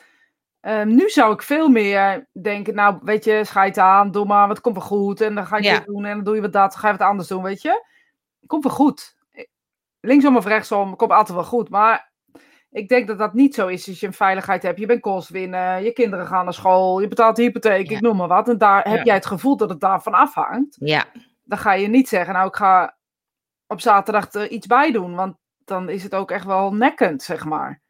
ehm, 0.60 0.88
nu 0.94 1.08
zou 1.08 1.32
ik 1.32 1.42
veel 1.42 1.68
meer 1.68 2.28
denken, 2.42 2.74
nou, 2.74 2.98
weet 3.02 3.24
je, 3.24 3.44
scheid 3.44 3.78
aan, 3.78 4.10
doe 4.10 4.24
maar, 4.24 4.48
wat 4.48 4.60
komt 4.60 4.76
wel 4.76 4.84
goed. 4.84 5.20
En 5.20 5.34
dan 5.34 5.46
ga 5.46 5.56
je 5.56 5.62
Ja. 5.62 5.74
dit 5.76 5.86
doen 5.86 6.04
en 6.04 6.14
dan 6.14 6.24
doe 6.24 6.34
je 6.34 6.40
wat 6.40 6.52
dat, 6.52 6.70
dan 6.72 6.80
ga 6.80 6.86
je 6.90 6.96
wat 6.96 7.06
anders 7.08 7.28
doen, 7.28 7.42
weet 7.42 7.62
je. 7.62 7.84
Komt 8.46 8.64
wel 8.64 8.72
goed. 8.72 9.16
Linksom 10.00 10.36
of 10.36 10.46
rechtsom, 10.46 10.96
komt 10.96 11.10
altijd 11.12 11.36
wel 11.36 11.46
goed. 11.46 11.68
Maar 11.68 12.10
ik 12.70 12.88
denk 12.88 13.06
dat 13.06 13.18
dat 13.18 13.34
niet 13.34 13.54
zo 13.54 13.66
is 13.66 13.88
als 13.88 14.00
je 14.00 14.06
een 14.06 14.12
veiligheid 14.12 14.62
hebt. 14.62 14.78
Je 14.78 14.86
bent 14.86 15.00
kost 15.00 15.28
winnen, 15.28 15.82
je 15.84 15.92
kinderen 15.92 16.26
gaan 16.26 16.44
naar 16.44 16.54
school, 16.54 17.00
je 17.00 17.08
betaalt 17.08 17.36
de 17.36 17.42
hypotheek, 17.42 17.88
Ja. 17.90 17.96
ik 17.96 18.02
noem 18.02 18.16
maar 18.16 18.28
wat. 18.28 18.48
En 18.48 18.58
daar 18.58 18.88
heb 18.88 19.04
jij 19.04 19.14
het 19.14 19.26
gevoel 19.26 19.56
dat 19.56 19.68
het 19.70 19.80
daarvan 19.80 20.12
afhangt 20.14 20.76
Ja, 20.80 21.04
dan 21.44 21.58
ga 21.58 21.72
je 21.72 21.88
niet 21.88 22.08
zeggen, 22.08 22.34
nou, 22.34 22.48
ik 22.48 22.56
ga 22.56 22.96
op 23.68 23.80
zaterdag 23.80 24.32
er 24.32 24.50
iets 24.50 24.66
bij 24.66 24.92
doen. 24.92 25.14
Want 25.14 25.36
dan 25.64 25.88
is 25.88 26.02
het 26.02 26.14
ook 26.14 26.30
echt 26.30 26.44
wel 26.44 26.72
nekkend, 26.74 27.22
zeg 27.22 27.44
maar. 27.44 27.82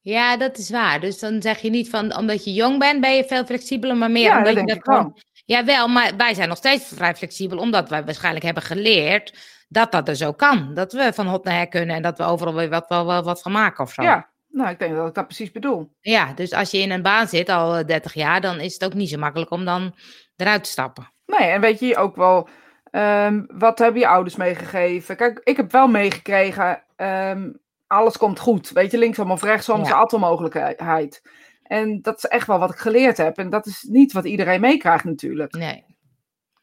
ja, 0.00 0.36
dat 0.36 0.58
is 0.58 0.70
waar. 0.70 1.00
Dus 1.00 1.18
dan 1.18 1.42
zeg 1.42 1.58
je 1.58 1.70
niet 1.70 1.90
van 1.90 2.16
omdat 2.16 2.44
je 2.44 2.52
jong 2.52 2.78
bent, 2.78 3.00
ben 3.00 3.14
je 3.14 3.24
veel 3.24 3.44
flexibeler, 3.44 3.96
maar 3.96 4.10
meer 4.10 4.22
ja, 4.22 4.38
omdat 4.38 4.44
dat 4.44 4.54
je 4.54 4.66
denk 4.66 4.68
dat 4.68 4.76
ik 4.76 4.84
wel. 4.84 4.96
gewoon. 4.96 5.20
Jawel, 5.44 5.88
maar 5.88 6.16
wij 6.16 6.34
zijn 6.34 6.48
nog 6.48 6.56
steeds 6.56 6.84
vrij 6.94 7.14
flexibel, 7.14 7.58
omdat 7.58 7.88
wij 7.88 8.04
waarschijnlijk 8.04 8.44
hebben 8.44 8.62
geleerd 8.62 9.38
dat 9.68 9.92
dat 9.92 10.08
er 10.08 10.16
zo 10.16 10.32
kan. 10.32 10.74
Dat 10.74 10.92
we 10.92 11.12
van 11.12 11.26
hot 11.26 11.44
naar 11.44 11.54
her 11.54 11.68
kunnen 11.68 11.96
en 11.96 12.02
dat 12.02 12.18
we 12.18 12.24
overal 12.24 12.54
weer 12.54 12.68
wat, 12.68 12.88
wel, 12.88 13.06
wel 13.06 13.22
wat 13.22 13.42
van 13.42 13.52
maken 13.52 13.84
of 13.84 13.92
zo. 13.92 14.02
Ja, 14.02 14.30
nou, 14.48 14.70
ik 14.70 14.78
denk 14.78 14.94
dat 14.96 15.08
ik 15.08 15.14
dat 15.14 15.26
precies 15.26 15.50
bedoel. 15.50 15.90
Ja, 16.00 16.32
dus 16.32 16.52
als 16.52 16.70
je 16.70 16.78
in 16.78 16.90
een 16.90 17.02
baan 17.02 17.28
zit 17.28 17.48
al 17.48 17.76
eh, 17.76 17.84
30 17.86 18.14
jaar, 18.14 18.40
dan 18.40 18.60
is 18.60 18.72
het 18.72 18.84
ook 18.84 18.94
niet 18.94 19.08
zo 19.08 19.18
makkelijk 19.18 19.50
om 19.50 19.64
dan 19.64 19.94
eruit 20.36 20.64
te 20.64 20.70
stappen. 20.70 21.12
Nee, 21.26 21.48
en 21.48 21.60
weet 21.60 21.80
je 21.80 21.96
ook 21.96 22.16
wel, 22.16 22.48
ehm, 22.90 23.42
wat 23.46 23.78
hebben 23.78 24.00
je 24.00 24.08
ouders 24.08 24.36
meegegeven? 24.36 25.16
Kijk, 25.16 25.40
ik 25.44 25.56
heb 25.56 25.72
wel 25.72 25.88
meegekregen, 25.88 26.82
ehm, 26.96 27.50
alles 27.86 28.16
komt 28.16 28.38
goed. 28.38 28.70
Weet 28.70 28.90
je, 28.90 28.98
linksom 28.98 29.30
of 29.30 29.42
rechtsom 29.42 29.80
is 29.80 29.88
Ja. 29.88 29.94
altijd 29.94 30.20
mogelijkheid. 30.22 31.22
En 31.62 32.00
dat 32.02 32.16
is 32.16 32.24
echt 32.24 32.46
wel 32.46 32.58
wat 32.58 32.70
ik 32.70 32.76
geleerd 32.78 33.16
heb. 33.16 33.38
En 33.38 33.50
dat 33.50 33.66
is 33.66 33.82
niet 33.88 34.12
wat 34.12 34.24
iedereen 34.24 34.60
meekrijgt 34.60 35.04
natuurlijk. 35.04 35.52
Nee. 35.54 35.84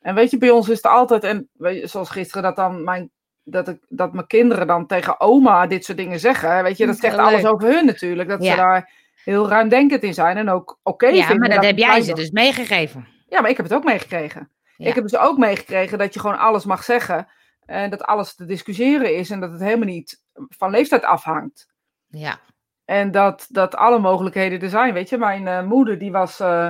En 0.02 0.16
weet 0.16 0.32
je, 0.32 0.38
bij 0.38 0.50
ons 0.50 0.70
is 0.70 0.76
het 0.78 0.86
altijd, 0.86 1.24
en 1.24 1.50
weet 1.54 1.82
je, 1.82 1.88
zoals 1.88 2.10
gisteren 2.10 2.44
dat 2.44 2.56
dan 2.56 2.84
mijn, 2.84 3.12
dat, 3.44 3.68
ik, 3.68 3.78
dat 3.90 4.14
mijn 4.14 4.28
kinderen 4.28 4.68
dan 4.68 4.86
tegen 4.88 5.20
oma 5.20 5.68
dit 5.68 5.86
soort 5.86 5.98
dingen 5.98 6.20
zeggen. 6.20 6.64
Weet 6.64 6.78
je, 6.78 6.86
dat 6.86 6.98
zegt 6.98 7.18
alles 7.18 7.42
leuk. 7.42 7.54
over 7.54 7.70
hun 7.74 7.86
natuurlijk. 7.86 8.30
Dat 8.30 8.44
Ja. 8.44 8.52
ze 8.52 8.58
daar 8.58 8.92
heel 9.24 9.50
ruimdenkend 9.50 10.04
in 10.04 10.14
zijn 10.14 10.38
en 10.38 10.50
ook 10.50 10.80
oké 10.84 11.08
ja, 11.08 11.14
vinden. 11.26 11.38
maar 11.40 11.48
dat 11.50 11.58
dat 11.58 11.66
heb 11.66 11.78
jij 11.78 12.02
ze 12.02 12.14
dus 12.14 12.32
meegegeven. 12.32 13.08
Ja, 13.30 13.42
maar 13.42 13.50
ik 13.50 13.58
heb 13.58 13.66
het 13.66 13.76
ook 13.76 13.84
meegekregen. 13.84 14.50
Ja. 14.84 14.90
Ik 14.90 14.96
heb 14.96 15.04
dus 15.04 15.18
ook 15.20 15.38
meegekregen 15.38 15.98
dat 15.98 16.14
je 16.14 16.20
gewoon 16.20 16.38
alles 16.38 16.66
mag 16.66 16.84
zeggen. 16.84 17.28
En 17.66 17.90
dat 17.90 18.04
alles 18.04 18.36
te 18.36 18.46
discussiëren 18.46 19.16
is 19.16 19.30
en 19.30 19.40
dat 19.40 19.52
het 19.52 19.62
helemaal 19.62 19.88
niet 19.88 20.22
van 20.50 20.72
leeftijd 20.72 21.04
afhangt. 21.04 21.68
Ja. 22.08 22.40
En 22.86 23.12
dat, 23.12 23.46
dat 23.50 23.76
alle 23.76 24.00
mogelijkheden 24.00 24.62
er 24.62 24.70
zijn. 24.70 24.94
Weet 24.94 25.10
je, 25.10 25.18
mijn 25.18 25.48
eh, 25.48 25.64
moeder 25.64 25.98
die 25.98 26.12
was. 26.12 26.40
eh, 26.40 26.70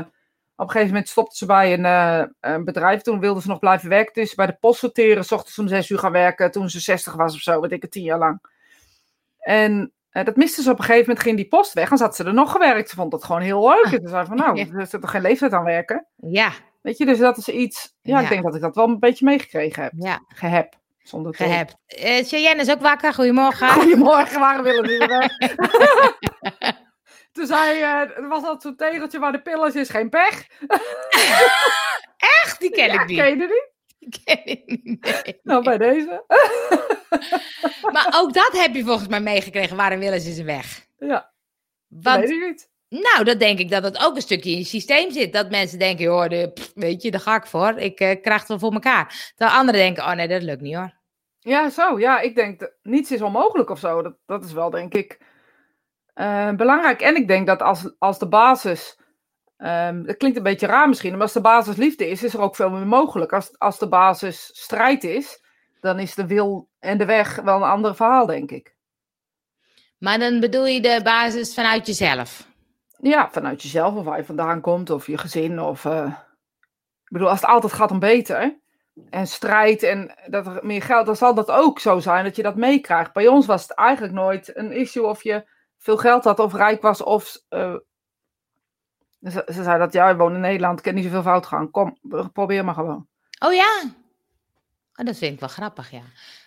op 0.56 0.66
een 0.66 0.70
gegeven 0.70 0.94
moment 0.94 1.10
stopte 1.10 1.38
ze 1.38 1.46
bij 1.46 1.74
een, 1.74 1.86
eh, 1.86 2.24
een 2.40 2.64
bedrijf. 2.64 3.02
Toen 3.02 3.20
wilde 3.20 3.42
ze 3.42 3.48
nog 3.48 3.60
blijven 3.60 3.90
werken. 3.90 4.14
Dus 4.14 4.36
bij 4.36 4.46
de 4.46 4.58
post 4.60 4.80
sorteren. 4.80 5.26
's 5.26 5.32
ochtends 5.32 5.60
om 5.60 5.68
zes 5.68 5.90
uur 5.90 6.00
gaan 6.00 6.12
werken. 6.12 6.52
Toen 6.52 6.70
ze 6.70 6.80
60 6.80 7.14
was 7.14 7.36
of 7.36 7.42
zo. 7.42 7.62
Weet 7.62 7.72
ik 7.72 7.82
het, 7.82 7.92
tien 7.92 8.04
jaar 8.04 8.18
lang. 8.18 8.42
En 9.40 9.94
dat 10.12 10.36
miste 10.36 10.62
ze 10.62 10.72
op 10.72 10.78
een 10.78 10.84
gegeven 10.84 11.08
moment. 11.08 11.26
Ging 11.26 11.36
die 11.36 11.48
post 11.48 11.74
weg. 11.74 11.92
En 11.92 11.98
zat 11.98 12.16
ze 12.16 12.24
er 12.24 12.34
nog 12.34 12.52
gewerkt. 12.52 12.90
Ze 12.90 12.96
vond 12.96 13.12
dat 13.12 13.24
gewoon 13.24 13.42
heel 13.42 13.70
leuk. 13.70 13.94
En 13.94 14.02
ze 14.02 14.08
zei 14.08 14.26
van 14.26 14.36
nou, 14.38 14.60
er 14.78 14.88
zit 14.88 15.02
toch 15.02 15.12
geen 15.12 15.22
leeftijd 15.22 15.54
aan 15.54 15.64
werken. 15.64 16.06
Ja. 16.16 16.52
Weet 16.84 16.98
je, 16.98 17.06
dus 17.06 17.18
dat 17.18 17.38
is 17.38 17.48
iets. 17.50 17.94
Ja, 18.02 18.18
Ja. 18.18 18.24
ik 18.24 18.30
denk 18.30 18.44
dat 18.44 18.56
ik 18.56 18.62
dat 18.62 18.76
wel 18.76 18.88
een 18.88 19.00
beetje 19.00 19.26
meegekregen 19.26 19.84
heb. 19.84 19.92
Ja. 19.98 20.24
Geheb. 20.28 20.74
Zonder 20.98 21.36
Gehebt. 21.36 21.76
Eh 21.86 22.26
Cheyenne 22.26 22.62
is 22.62 22.72
ook 22.72 22.82
wakker. 22.82 23.14
Goedemorgen. 23.14 23.70
Goedemorgen, 23.82 24.40
waar 24.40 24.64
willen 24.64 24.84
die 24.84 24.98
weg? 24.98 25.38
Toen 27.32 27.46
zei 27.48 27.80
eh, 27.82 28.18
er 28.18 28.28
was 28.28 28.42
dat 28.44 28.62
zo'n 28.62 28.76
tegeltje 28.76 29.20
waar 29.20 29.32
de 29.32 29.42
pillen 29.42 29.74
is, 29.76 29.90
geen 29.90 30.10
pech. 30.10 30.48
Echt? 32.44 32.60
Die 32.60 32.70
ken 32.70 32.86
ja, 32.88 33.02
ik 33.02 33.08
niet. 33.08 33.18
ken 33.18 33.30
je 33.30 33.36
die 33.36 33.48
niet? 33.48 33.72
Die 34.00 34.22
ken 34.24 34.46
ik 34.46 34.64
niet. 34.84 35.24
nee. 35.26 35.40
Nou, 35.44 35.64
bij 35.64 35.78
deze. 35.78 36.24
Maar 37.92 38.14
ook 38.16 38.34
dat 38.34 38.52
heb 38.52 38.76
je 38.76 38.84
volgens 38.84 39.08
mij 39.08 39.22
meegekregen. 39.22 39.78
Waarom 39.78 40.00
willen 40.00 40.22
ze 40.22 40.34
ze 40.34 40.44
weg? 40.44 40.86
Ja, 41.00 41.34
Want, 41.88 42.20
weet 42.20 42.30
ik 42.30 42.48
niet. 42.48 42.70
Nou, 42.94 43.24
dat 43.24 43.40
denk 43.40 43.60
ik 43.60 43.70
dat 43.70 43.84
het 43.84 44.06
ook 44.06 44.16
een 44.16 44.22
stukje 44.22 44.52
in 44.52 44.58
je 44.58 44.64
systeem 44.64 45.12
zit. 45.12 45.34
Dat 45.34 45.50
mensen 45.50 45.80
denken, 45.80 46.30
de, 46.30 46.52
pff, 46.54 46.72
weet 46.76 47.02
je, 47.02 47.12
daar 47.12 47.20
ga 47.20 47.36
ik 47.36 47.46
voor. 47.46 47.78
Ik 47.78 48.00
eh, 48.00 48.22
krijg 48.22 48.40
het 48.40 48.48
wel 48.48 48.60
voor 48.60 48.74
elkaar. 48.74 49.32
Terwijl 49.36 49.58
anderen 49.58 49.80
denken, 49.82 50.04
oh 50.04 50.12
nee, 50.12 50.28
dat 50.28 50.42
lukt 50.42 50.62
niet 50.62 50.76
hoor. 50.76 50.94
Ja, 51.40 51.70
zo. 51.70 52.00
Ja, 52.00 52.20
ik 52.20 52.36
denk 52.36 52.60
dat 52.60 52.72
niets 52.82 53.12
is 53.12 53.22
onmogelijk 53.22 53.70
of 53.70 53.80
zo. 53.80 54.02
Dat, 54.02 54.16
dat 54.26 54.44
is 54.44 54.52
wel, 54.52 54.70
denk 54.70 54.94
ik, 54.94 55.20
eh, 56.14 56.52
belangrijk. 56.52 57.02
En 57.02 57.16
ik 57.16 57.28
denk 57.28 57.48
dat 57.48 57.62
als, 57.62 57.94
als 58.00 58.20
de 58.20 58.28
basis. 58.28 58.98
ehm, 59.58 60.04
dat 60.04 60.18
klinkt 60.18 60.38
een 60.38 60.44
beetje 60.44 60.68
raar 60.68 60.88
misschien, 60.88 61.12
maar 61.12 61.22
als 61.22 61.34
de 61.34 61.42
basis 61.42 61.76
liefde 61.76 62.10
is, 62.10 62.24
is 62.24 62.34
er 62.34 62.42
ook 62.42 62.56
veel 62.56 62.70
meer 62.70 62.88
mogelijk. 62.88 63.34
Als, 63.34 63.60
als 63.60 63.80
de 63.80 63.88
basis 63.88 64.50
strijd 64.54 65.04
is, 65.04 65.44
dan 65.80 66.00
is 66.00 66.16
de 66.16 66.28
wil 66.28 66.70
en 66.80 66.98
de 66.98 67.06
weg 67.06 67.36
wel 67.36 67.56
een 67.56 67.64
ander 67.64 67.96
verhaal, 67.96 68.26
denk 68.26 68.52
ik. 68.52 68.76
Maar 69.98 70.20
dan 70.20 70.40
bedoel 70.40 70.66
je 70.66 70.82
de 70.82 71.00
basis 71.04 71.54
vanuit 71.54 71.88
jezelf. 71.88 72.52
Ja, 73.04 73.30
vanuit 73.32 73.62
jezelf 73.62 73.96
of 73.96 74.06
waar 74.06 74.18
je 74.18 74.26
vandaan 74.26 74.62
komt 74.62 74.90
of 74.90 75.08
je 75.08 75.18
gezin. 75.18 75.62
Of, 75.62 75.86
eh, 75.86 76.06
ik 77.04 77.10
bedoel, 77.12 77.30
als 77.30 77.42
het 77.42 77.50
altijd 77.50 77.74
gaat 77.74 77.92
om 77.92 78.00
beter 78.00 78.60
en 79.10 79.28
strijd 79.28 79.84
en 79.84 80.16
dat 80.26 80.48
er 80.48 80.60
meer 80.66 80.82
geld, 80.82 81.06
dan 81.06 81.16
zal 81.16 81.34
dat 81.34 81.52
ook 81.52 81.80
zo 81.80 82.00
zijn 82.00 82.24
dat 82.24 82.36
je 82.36 82.44
dat 82.44 82.56
meekrijgt. 82.56 83.14
Bij 83.14 83.28
ons 83.28 83.46
was 83.46 83.62
het 83.62 83.72
eigenlijk 83.72 84.14
nooit 84.14 84.58
een 84.58 84.72
issue 84.72 85.06
of 85.06 85.24
je 85.24 85.50
veel 85.78 85.98
geld 85.98 86.24
had 86.24 86.40
of 86.40 86.54
rijk 86.54 86.82
was 86.82 87.04
of... 87.04 87.38
eh, 87.50 87.76
ze, 89.22 89.48
ze 89.54 89.64
zei 89.64 89.80
dat, 89.80 89.94
ja, 89.94 90.10
je 90.10 90.16
woont 90.16 90.36
in 90.36 90.42
Nederland, 90.42 90.78
ik 90.78 90.84
kan 90.86 90.94
niet 90.94 91.04
zoveel 91.04 91.22
fout 91.22 91.46
gaan. 91.46 91.72
Kom, 91.72 91.98
probeer 92.34 92.66
maar 92.66 92.74
gewoon. 92.74 93.08
Oh 93.40 93.54
ja? 93.54 93.84
Oh, 94.96 95.06
dat 95.06 95.18
vind 95.18 95.34
ik 95.34 95.40
wel 95.40 95.50
grappig, 95.50 95.92
ja. 95.92 96.02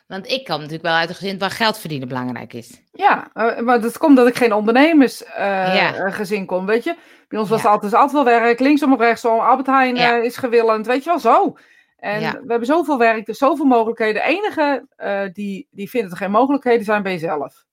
Want 0.07 0.29
ik 0.31 0.45
kom 0.45 0.57
natuurlijk 0.57 0.83
wel 0.83 0.95
uit 0.95 1.09
een 1.09 1.15
gezin 1.15 1.39
waar 1.39 1.51
geld 1.51 1.79
verdienen 1.79 2.09
belangrijk 2.09 2.53
is. 2.53 2.83
Ja, 2.93 3.31
eh, 3.33 3.59
maar 3.59 3.81
dat 3.81 3.99
komt 3.99 4.17
dat 4.17 4.27
ik 4.27 4.37
geen 4.37 4.53
ondernemersgezin 4.53 5.75
Ja. 5.75 6.11
gezin 6.11 6.47
kom, 6.47 6.67
weet 6.67 6.85
je. 6.85 6.97
Bij 7.29 7.39
ons 7.39 7.49
was 7.49 7.63
Ja. 7.63 7.65
het 7.65 7.73
altijd, 7.75 7.95
altijd 8.03 8.25
wel 8.25 8.41
werk, 8.41 8.59
linksom 8.61 8.93
of 8.93 8.99
rechtsom. 9.01 9.39
Albert 9.39 9.67
Heijn 9.67 9.97
Ja. 9.97 10.17
eh, 10.19 10.25
is 10.25 10.37
gewillend, 10.37 10.87
weet 10.87 11.05
je 11.05 11.11
wel, 11.11 11.19
zo. 11.19 11.57
En 11.97 12.21
we 12.21 12.45
hebben 12.49 12.67
zoveel 12.67 12.99
werk, 12.99 13.27
dus 13.27 13.39
zoveel 13.39 13.65
mogelijkheden. 13.65 14.15
De 14.23 14.29
enige 14.29 14.87
eh, 14.97 15.23
die, 15.33 15.69
die 15.71 15.91
vindt 15.91 16.09
dat 16.09 16.19
er 16.19 16.25
geen 16.25 16.35
mogelijkheden 16.35 16.85
zijn, 16.85 17.03
ben 17.03 17.13
je 17.13 17.19
zelf. 17.19 17.65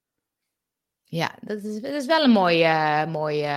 Ja, 1.04 1.30
dat 1.42 1.64
is, 1.64 1.82
dat 1.82 1.92
is 1.92 2.06
wel 2.06 2.24
een 2.24 2.30
mooie, 2.32 2.64
eh, 2.66 3.06
mooie 3.06 3.48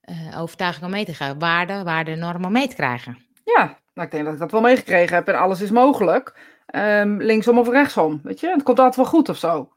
eh, 0.00 0.40
overtuiging 0.40 0.84
om 0.84 0.90
mee 0.90 1.04
te 1.04 1.12
krijgen. 1.12 1.38
Waarde, 1.38 1.82
waarde, 1.82 2.14
norm 2.14 2.44
om 2.44 2.52
mee 2.52 2.68
te 2.68 2.74
krijgen. 2.74 3.18
Ja, 3.44 3.78
nou, 3.94 4.06
ik 4.06 4.10
denk 4.10 4.24
dat 4.24 4.32
ik 4.34 4.38
dat 4.40 4.50
wel 4.50 4.60
meegekregen 4.60 5.14
heb 5.16 5.28
en 5.28 5.38
alles 5.38 5.60
is 5.60 5.70
mogelijk. 5.70 6.38
Ehm, 6.74 7.16
linksom 7.16 7.58
of 7.58 7.68
rechtsom, 7.68 8.20
weet 8.22 8.40
je. 8.40 8.48
Het 8.50 8.62
komt 8.62 8.78
altijd 8.78 8.96
wel 8.96 9.04
goed 9.04 9.28
of 9.28 9.36
zo. 9.38 9.72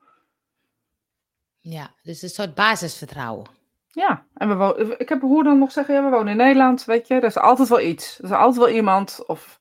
Ja, 1.60 1.90
dus 2.04 2.22
een 2.22 2.30
soort 2.30 2.54
basisvertrouwen. 2.56 3.46
Ja, 3.88 4.26
en 4.34 4.48
we 4.48 4.56
wo- 4.56 4.96
ik 4.98 5.10
heb 5.10 5.22
hoe 5.22 5.44
dan 5.44 5.60
nog 5.60 5.72
zeggen, 5.72 5.96
ja, 5.96 6.04
we 6.04 6.10
wonen 6.10 6.28
in 6.32 6.38
Nederland, 6.38 6.86
weet 6.86 7.08
je. 7.08 7.14
Er 7.14 7.24
is 7.24 7.38
altijd 7.38 7.70
wel 7.70 7.80
iets. 7.80 8.18
Er 8.18 8.24
is 8.24 8.32
altijd 8.32 8.66
wel 8.66 8.76
iemand 8.76 9.24
of... 9.28 9.60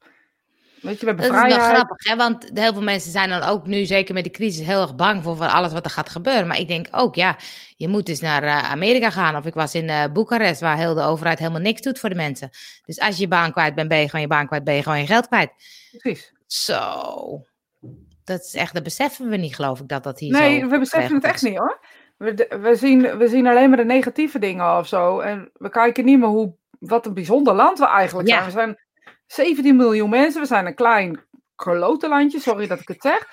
Weet 0.80 1.01
je, 1.01 1.07
we 1.07 1.07
hebben 1.07 1.26
Dat 1.30 1.34
is 1.34 1.41
wel 1.41 1.51
vrijheid. 1.51 1.74
grappig, 1.76 2.09
hè? 2.09 2.16
want 2.16 2.51
heel 2.55 2.72
veel 2.72 2.82
mensen 2.82 3.11
zijn 3.11 3.28
dan 3.28 3.43
ook 3.43 3.66
nu, 3.66 3.84
zeker 3.84 4.14
met 4.14 4.24
de 4.24 4.30
crisis, 4.30 4.66
heel 4.66 4.80
erg 4.80 4.95
bang 4.97 5.22
voor, 5.22 5.47
alles 5.47 5.72
wat 5.72 5.84
er 5.84 5.91
gaat 5.91 6.09
gebeuren. 6.09 6.47
Maar 6.47 6.59
ik 6.59 6.68
denk 6.68 6.87
ook, 6.91 7.14
ja, 7.14 7.37
je 7.76 7.89
moet 7.89 8.07
dus 8.07 8.20
naar 8.20 8.43
eh, 8.43 8.70
Amerika 8.70 9.11
gaan. 9.11 9.37
Of 9.37 9.45
ik 9.47 9.55
was 9.55 9.74
in 9.74 9.89
eh 9.89 10.05
Boekarest, 10.12 10.61
waar 10.61 10.76
heel 10.76 10.95
de 10.95 11.03
overheid 11.03 11.39
helemaal 11.39 11.61
niks 11.61 11.80
doet 11.82 11.99
voor 11.99 12.09
de 12.09 12.14
mensen. 12.14 12.51
Dus 12.84 12.99
als 13.01 13.14
je 13.16 13.20
je 13.22 13.28
baan 13.28 13.53
kwijt 13.53 13.74
bent, 13.74 13.89
ben 13.89 13.99
je 13.99 14.05
gewoon 14.07 14.20
je 14.20 14.26
baan 14.26 14.47
kwijt, 14.47 14.64
ben 14.64 14.74
je 14.74 14.82
gewoon 14.82 14.99
je 14.99 15.07
geld 15.07 15.26
kwijt. 15.26 15.51
Precies. 15.99 16.34
Zo, 16.64 17.42
dat 18.24 18.40
is 18.40 18.54
echt, 18.54 18.74
dat 18.74 18.82
beseffen 18.82 19.28
we 19.28 19.36
niet, 19.36 19.54
geloof 19.54 19.80
ik, 19.80 19.88
dat 19.88 20.02
dat 20.04 20.18
hier 20.18 20.34
zo 20.34 20.40
Nee, 20.40 20.66
we 20.66 20.78
beseffen 20.78 21.14
het 21.14 21.24
echt 21.24 21.34
is. 21.34 21.42
niet 21.42 21.59
hoor. 21.59 21.80
We, 22.16 22.57
we, 22.61 22.74
zien, 22.76 23.18
we 23.18 23.28
zien 23.28 23.46
alleen 23.46 23.68
maar 23.68 23.78
de 23.78 23.84
negatieve 23.84 24.38
dingen 24.38 24.76
of 24.78 24.86
zo. 24.88 25.18
En 25.20 25.50
we 25.52 25.68
kijken 25.68 26.04
niet 26.04 26.18
meer 26.18 26.28
hoe, 26.28 26.54
wat 26.78 27.07
een 27.07 27.14
bijzonder 27.14 27.54
land 27.54 27.78
we 27.78 27.86
eigenlijk 27.86 28.28
Ja. 28.28 28.34
zijn. 28.34 28.44
We 28.46 28.50
zijn 28.50 28.78
17 29.26 29.76
miljoen 29.76 30.11
mensen. 30.11 30.40
We 30.40 30.46
zijn 30.46 30.66
een 30.66 30.74
klein 30.74 31.24
klote 31.54 32.09
landje, 32.09 32.40
sorry 32.40 32.66
dat 32.66 32.80
ik 32.80 32.88
het 32.88 33.02
zeg. 33.02 33.28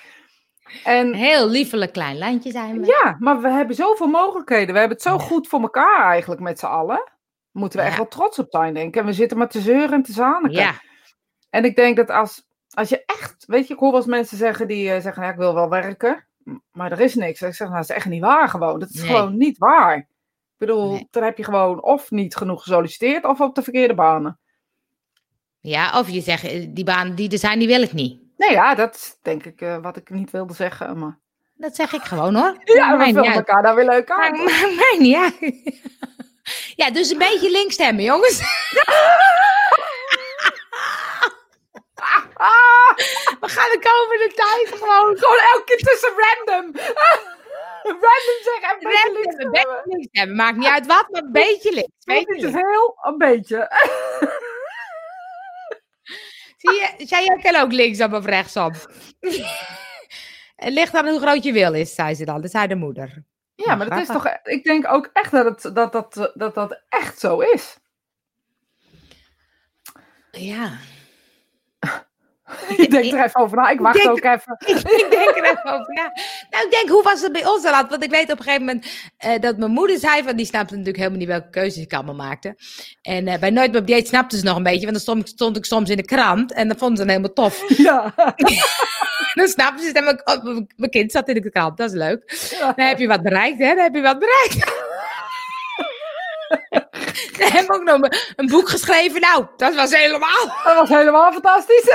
En 0.83 1.07
Een 1.07 1.13
heel 1.13 1.49
liefelijk 1.49 1.91
klein 1.93 2.17
landje 2.17 2.51
zijn 2.51 2.79
we. 2.79 2.85
ja, 2.85 3.15
maar 3.19 3.41
we 3.41 3.49
hebben 3.49 3.75
zoveel 3.75 4.07
mogelijkheden. 4.07 4.73
We 4.73 4.79
hebben 4.79 4.97
het 4.97 5.05
zo 5.07 5.13
Ja. 5.13 5.19
goed 5.19 5.47
voor 5.47 5.61
elkaar 5.61 6.09
eigenlijk 6.09 6.41
met 6.41 6.59
z'n 6.59 6.65
allen. 6.65 7.11
Moeten 7.51 7.79
we 7.79 7.85
echt 7.85 7.97
wel 7.97 8.07
trots 8.07 8.39
op 8.39 8.47
zijn, 8.49 8.73
denk 8.73 8.87
ik. 8.87 9.01
En 9.01 9.05
we 9.05 9.13
zitten 9.13 9.37
maar 9.37 9.49
te 9.49 9.61
zeuren 9.61 9.91
en 9.93 10.03
te 10.03 10.11
zaniken. 10.13 10.51
Ja, 10.59 10.73
En 11.49 11.65
ik 11.65 11.75
denk 11.75 11.95
dat 11.95 12.09
als, 12.09 12.47
als 12.73 12.89
je 12.89 13.03
echt, 13.05 13.43
weet 13.47 13.67
je, 13.67 13.73
ik 13.73 13.79
hoor 13.79 13.89
wel 13.91 13.99
eens 13.99 14.09
mensen 14.09 14.37
zeggen 14.37 14.67
die 14.67 14.91
eh, 14.91 15.01
zeggen, 15.01 15.23
ja, 15.23 15.29
ik 15.29 15.37
wil 15.37 15.53
wel 15.53 15.69
werken, 15.69 16.25
maar 16.71 16.91
er 16.91 16.99
is 16.99 17.15
niks. 17.15 17.41
Ik 17.41 17.53
zeg, 17.53 17.67
nou, 17.67 17.79
dat 17.81 17.89
is 17.89 17.95
echt 17.95 18.05
niet 18.05 18.21
waar 18.21 18.49
gewoon. 18.49 18.79
Dat 18.79 18.89
is 18.89 19.01
Nee. 19.01 19.09
gewoon 19.09 19.37
niet 19.37 19.57
waar. 19.57 19.97
Ik 19.97 20.05
bedoel, 20.57 20.91
Nee. 20.91 21.07
dan 21.11 21.23
heb 21.23 21.37
je 21.37 21.43
gewoon 21.43 21.83
of 21.83 22.11
niet 22.11 22.35
genoeg 22.35 22.63
gesolliciteerd 22.63 23.25
of 23.25 23.41
op 23.41 23.55
de 23.55 23.63
verkeerde 23.63 23.93
banen. 23.93 24.37
ja, 25.59 25.99
of 25.99 26.09
je 26.09 26.21
zegt, 26.21 26.43
eh, 26.43 26.65
die 26.69 26.83
banen 26.83 27.15
die 27.15 27.31
er 27.31 27.37
zijn, 27.37 27.59
die 27.59 27.67
wil 27.67 27.81
ik 27.81 27.93
niet. 27.93 28.21
Nee, 28.37 28.51
ja, 28.51 28.75
dat 28.75 28.95
is 28.95 29.17
denk 29.21 29.45
ik 29.45 29.61
eh, 29.61 29.77
wat 29.77 29.97
ik 29.97 30.09
niet 30.09 30.31
wilde 30.31 30.53
zeggen. 30.53 30.97
Maar... 30.99 31.19
Dat 31.55 31.75
zeg 31.75 31.93
ik 31.93 32.01
gewoon 32.01 32.35
hoor. 32.35 32.57
Ja, 32.75 32.97
we 32.97 33.03
vullen 33.03 33.23
elkaar 33.33 33.61
daar 33.61 33.75
weer 33.75 33.85
leuk 33.85 34.09
aan. 34.09 34.19
Maakt 34.37 34.37
maakt 34.61 34.75
mij 34.75 34.95
niet 34.99 35.15
uit. 35.15 35.37
Ja, 36.75 36.91
dus 36.91 37.11
een 37.11 37.17
beetje 37.17 37.51
links 37.51 37.73
stemmen, 37.73 38.03
jongens. 38.03 38.41
Ah, 42.33 42.97
We 43.39 43.49
gaan 43.49 43.69
de 43.69 43.79
komende 43.91 44.31
tijd 44.35 44.79
gewoon 44.79 45.17
gewoon 45.17 45.39
elke 45.53 45.63
keer 45.65 45.77
tussen 45.77 46.13
random. 46.17 46.81
random 47.83 48.39
zeggen 48.43 48.69
en 48.69 48.89
rennen. 48.89 49.21
links 49.21 49.43
Een 49.43 49.51
beetje 49.51 49.81
links 49.85 50.07
stemmen. 50.07 50.35
Maakt 50.35 50.57
niet 50.57 50.67
uit 50.67 50.85
wat, 50.85 51.07
maar 51.09 51.21
een 51.21 51.31
beetje 51.31 51.73
links. 51.73 52.05
Niet 52.05 52.25
Beetje 52.27 52.41
te 52.41 52.51
veel, 52.51 52.97
een 53.01 53.17
beetje. 53.17 53.57
Zie 56.57 56.71
je, 56.71 57.05
jij 57.05 57.39
kan 57.41 57.55
ook 57.55 57.71
linksom 57.71 58.13
of 58.13 58.25
rechtsom. 58.25 58.71
Het 60.55 60.73
ligt 60.73 60.95
aan 60.95 61.07
hoe 61.07 61.19
groot 61.19 61.43
je 61.43 61.53
wil 61.53 61.73
is, 61.73 61.95
zei 61.95 62.15
ze 62.15 62.25
dan. 62.25 62.41
Dat 62.41 62.51
zei 62.51 62.67
de 62.67 62.75
moeder. 62.75 63.23
Ja, 63.55 63.75
maar 63.75 63.89
dat 63.89 63.99
is 63.99 64.07
toch, 64.07 64.27
ik 64.43 64.63
denk 64.63 64.87
ook 64.87 65.09
echt 65.13 65.31
dat 65.31 65.45
het, 65.45 65.75
dat, 65.75 65.91
dat, 65.91 66.31
dat, 66.33 66.53
dat 66.53 66.83
echt 66.89 67.19
zo 67.19 67.39
is. 67.39 67.77
Ja. 70.31 70.77
Ik 72.77 72.91
denk 72.91 73.13
er 73.13 73.23
even 73.23 73.39
over 73.41 73.57
na. 73.57 73.69
Ik 73.69 73.79
wacht 73.79 73.95
denk- 73.95 74.09
ook 74.09 74.23
even. 74.23 74.57
ik 75.01 75.07
denk 75.09 75.29
er 75.37 75.43
even 75.43 75.63
over 75.79 75.93
na. 75.93 76.11
Nou, 76.49 76.65
ik 76.65 76.71
denk, 76.71 76.89
hoe 76.89 77.03
was 77.03 77.21
het 77.21 77.31
bij 77.31 77.45
ons 77.47 77.63
dan? 77.63 77.85
Want 77.89 78.03
ik 78.03 78.09
weet 78.09 78.31
op 78.31 78.37
een 78.37 78.43
gegeven 78.43 78.65
moment 78.65 78.85
eh, 79.17 79.39
dat 79.39 79.57
mijn 79.57 79.71
moeder 79.71 79.97
zei, 79.99 80.23
van 80.23 80.35
die 80.35 80.45
snapte 80.45 80.71
natuurlijk 80.73 80.97
helemaal 80.97 81.19
niet 81.19 81.27
welke 81.27 81.49
keuzes 81.49 81.83
ik 81.83 81.93
allemaal 81.93 82.15
maakte. 82.15 82.55
En 83.01 83.27
eh, 83.27 83.39
bij 83.39 83.49
Nooit 83.49 83.71
meer 83.71 83.81
op 83.81 83.87
dieet 83.87 84.07
snapte 84.07 84.37
ze 84.37 84.43
nog 84.43 84.55
een 84.57 84.63
beetje, 84.63 84.79
want 84.79 84.91
dan 84.91 85.01
stond, 85.01 85.29
stond 85.29 85.57
ik 85.57 85.65
soms 85.65 85.89
in 85.89 85.97
de 85.97 86.05
krant 86.05 86.53
en 86.53 86.67
dat 86.67 86.77
vonden 86.77 86.97
ze 86.97 87.03
dan 87.05 87.11
helemaal 87.15 87.33
tof. 87.33 87.63
Ja. 87.87 88.13
Dan 89.33 89.47
snapten 89.47 89.79
ze 89.81 89.87
het 89.87 89.97
en 89.97 90.03
mijn, 90.03 90.21
oh, 90.23 90.43
mijn- 90.75 90.89
kind 90.91 91.11
zat 91.11 91.27
in 91.27 91.41
de 91.41 91.49
krant, 91.49 91.77
dat 91.77 91.89
is 91.89 91.95
leuk. 91.97 92.47
Ja. 92.59 92.73
Dan 92.75 92.85
heb 92.85 92.99
je 92.99 93.07
wat 93.07 93.21
bereikt, 93.21 93.59
hè? 93.59 93.67
Dan 93.67 93.83
heb 93.83 93.95
je 93.95 94.01
wat 94.01 94.19
bereikt. 94.19 94.81
Dan 97.37 97.51
heb 97.51 97.63
ik 97.63 97.73
ook 97.73 97.83
nog 97.83 98.01
een- 98.01 98.13
een 98.35 98.47
boek 98.47 98.69
geschreven. 98.69 99.21
Nou, 99.21 99.45
dat 99.57 99.75
was 99.75 99.91
helemaal. 99.95 100.45
Dat 100.63 100.75
was 100.75 100.89
helemaal 100.89 101.31
fantastisch. 101.31 101.89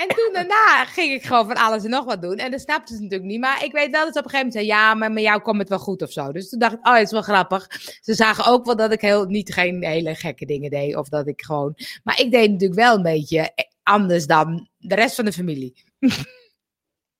En 0.00 0.08
toen 0.08 0.30
daarna 0.32 0.84
ging 0.84 1.12
ik 1.12 1.22
gewoon 1.22 1.46
van 1.46 1.56
alles 1.56 1.84
en 1.84 1.90
nog 1.90 2.04
wat 2.04 2.22
doen. 2.22 2.36
En 2.36 2.50
dat 2.50 2.60
snapte 2.60 2.94
ze 2.94 3.02
natuurlijk 3.02 3.30
niet. 3.30 3.40
Maar 3.40 3.64
ik 3.64 3.72
weet 3.72 3.90
wel 3.90 4.04
dat 4.04 4.12
ze 4.12 4.18
op 4.18 4.24
een 4.24 4.30
gegeven 4.30 4.52
moment 4.52 4.52
zei: 4.52 4.66
Ja, 4.66 4.94
maar 4.94 5.12
met 5.12 5.22
jou 5.22 5.40
komt 5.40 5.58
het 5.58 5.68
wel 5.68 5.78
goed 5.78 6.02
of 6.02 6.12
zo. 6.12 6.32
Dus 6.32 6.48
toen 6.48 6.58
dacht 6.58 6.72
ik: 6.72 6.86
Oh, 6.86 6.94
het 6.94 7.02
is 7.04 7.10
wel 7.10 7.22
grappig. 7.22 7.66
Ze 8.00 8.14
zagen 8.14 8.44
ook 8.44 8.64
wel 8.64 8.76
dat 8.76 8.92
ik 8.92 9.00
heel, 9.00 9.24
niet 9.24 9.52
geen 9.52 9.84
hele 9.84 10.14
gekke 10.14 10.46
dingen 10.46 10.70
deed. 10.70 10.96
Of 10.96 11.08
dat 11.08 11.26
ik 11.26 11.42
gewoon. 11.42 11.76
Maar 12.04 12.20
ik 12.20 12.30
deed 12.30 12.50
natuurlijk 12.50 12.80
wel 12.80 12.94
een 12.96 13.02
beetje 13.02 13.52
anders 13.82 14.26
dan 14.26 14.68
de 14.78 14.94
rest 14.94 15.14
van 15.14 15.24
de 15.24 15.32
familie. 15.32 15.82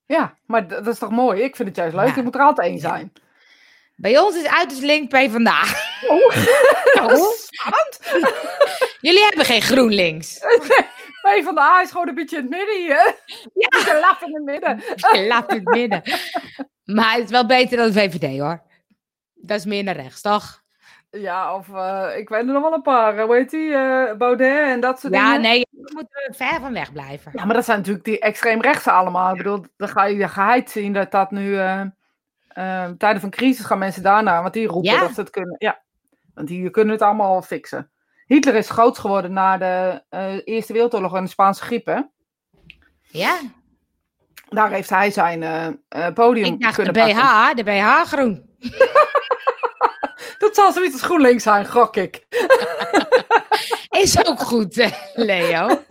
Ja, 0.07 0.39
maar 0.47 0.69
dat 0.69 0.87
is 0.87 0.99
toch 0.99 1.11
mooi? 1.11 1.43
Ik 1.43 1.57
vind 1.57 1.69
het 1.69 1.77
juist 1.77 1.95
leuk. 1.95 2.07
Ja. 2.09 2.15
Je 2.15 2.23
moet 2.23 2.35
er 2.35 2.41
altijd 2.41 2.69
één 2.69 2.79
zijn. 2.79 3.13
Bij 3.97 4.19
ons 4.19 4.37
is 4.37 4.47
uiterst 4.47 4.83
link 4.83 5.09
P 5.09 5.31
vandaag. 5.31 5.73
Oh, 6.09 6.37
Oh. 7.03 7.33
spannend. 7.33 7.99
Jullie 9.01 9.23
hebben 9.25 9.45
geen 9.45 9.63
GroenLinks. 9.63 10.39
Nee, 11.23 11.43
van 11.43 11.55
de 11.55 11.61
A 11.61 11.81
is 11.83 11.91
gewoon 11.91 12.09
een 12.09 12.15
beetje 12.15 12.37
in 12.37 12.43
het 12.43 12.51
midden 12.51 12.77
hier. 12.77 13.15
Ja. 13.55 13.95
Een 13.95 14.01
laf 14.01 14.23
in 14.23 14.35
het 14.35 14.45
midden. 14.45 14.83
Laat 15.29 15.53
het 15.53 15.65
midden. 15.65 16.03
Maar 16.85 17.13
het 17.15 17.25
is 17.25 17.31
wel 17.31 17.47
beter 17.47 17.77
dan 17.77 17.87
de 17.87 17.93
VVD 17.93 18.39
hoor. 18.41 18.63
Dat 19.35 19.59
is 19.59 19.65
meer 19.65 19.85
naar 19.85 19.97
rechts, 19.97 20.21
toch? 20.21 20.63
Ja, 21.11 21.55
of 21.55 21.75
eh, 21.75 22.09
ik 22.17 22.29
weet 22.29 22.39
er 22.41 22.45
nog 22.53 22.63
wel 22.63 22.73
een 22.73 22.83
paar. 22.83 23.19
eh, 23.19 23.25
Hoe 23.25 23.35
heet 23.35 23.51
die? 23.51 23.73
eh, 23.75 24.17
Baudet 24.17 24.59
en 24.69 24.81
dat 24.81 25.01
soort 25.01 25.13
Ja, 25.15 25.27
dingen. 25.27 25.41
nee, 25.41 25.67
we 25.71 25.91
moeten 25.95 26.35
ver 26.35 26.61
van 26.61 26.73
weg 26.73 26.93
blijven. 26.93 27.33
Ja, 27.35 27.45
maar 27.45 27.55
dat 27.55 27.65
zijn 27.65 27.79
natuurlijk 27.79 28.05
die 28.05 28.19
extreemrechtse 28.19 28.91
allemaal. 28.91 29.31
Ik 29.31 29.37
bedoel, 29.37 29.65
dan 29.77 29.89
ga 29.89 30.05
je 30.05 30.29
geheid 30.29 30.71
zien 30.71 30.93
dat 30.93 31.11
dat 31.11 31.31
nu... 31.31 31.59
eh 31.59 31.83
eh, 32.51 32.91
tijden 32.99 33.21
van 33.21 33.31
crisis 33.31 33.65
gaan 33.65 33.79
mensen 33.79 34.03
daarna, 34.03 34.41
want 34.43 34.53
die 34.55 34.67
roepen 34.67 34.91
Ja. 34.93 35.01
dat 35.01 35.15
ze 35.15 35.21
het 35.21 35.31
kunnen. 35.31 35.57
Ja, 35.59 35.81
want 36.35 36.49
die 36.49 36.71
kunnen 36.71 36.93
het 36.93 37.03
allemaal 37.03 37.43
fixen. 37.43 37.91
Hitler 38.31 38.55
is 38.55 38.71
groot 38.71 38.99
geworden 38.99 39.33
na 39.33 39.57
de 39.59 40.03
eh, 40.09 40.35
Eerste 40.45 40.73
Wereldoorlog 40.73 41.15
en 41.15 41.25
de 41.25 41.31
Spaanse 41.31 41.63
griep, 41.63 41.87
hè? 41.87 42.01
Ja, 43.09 43.39
Daar 44.49 44.71
heeft 44.71 44.91
hij 44.91 45.11
zijn 45.11 45.43
eh, 45.89 46.07
podium 46.15 46.45
ik 46.45 46.61
dacht 46.61 46.77
de 46.77 46.83
pakken. 46.83 47.15
BH, 47.15 47.55
de 47.55 47.65
BH 47.65 48.03
groen. 48.07 48.49
Dat 50.39 50.55
zal 50.55 50.73
zoiets 50.73 50.93
als 50.93 51.03
GroenLinks 51.03 51.43
zijn, 51.43 51.67
gok 51.67 51.97
ik. 51.97 52.27
Is 54.03 54.27
ook 54.27 54.41
goed, 54.41 54.91
Leo. 55.15 55.83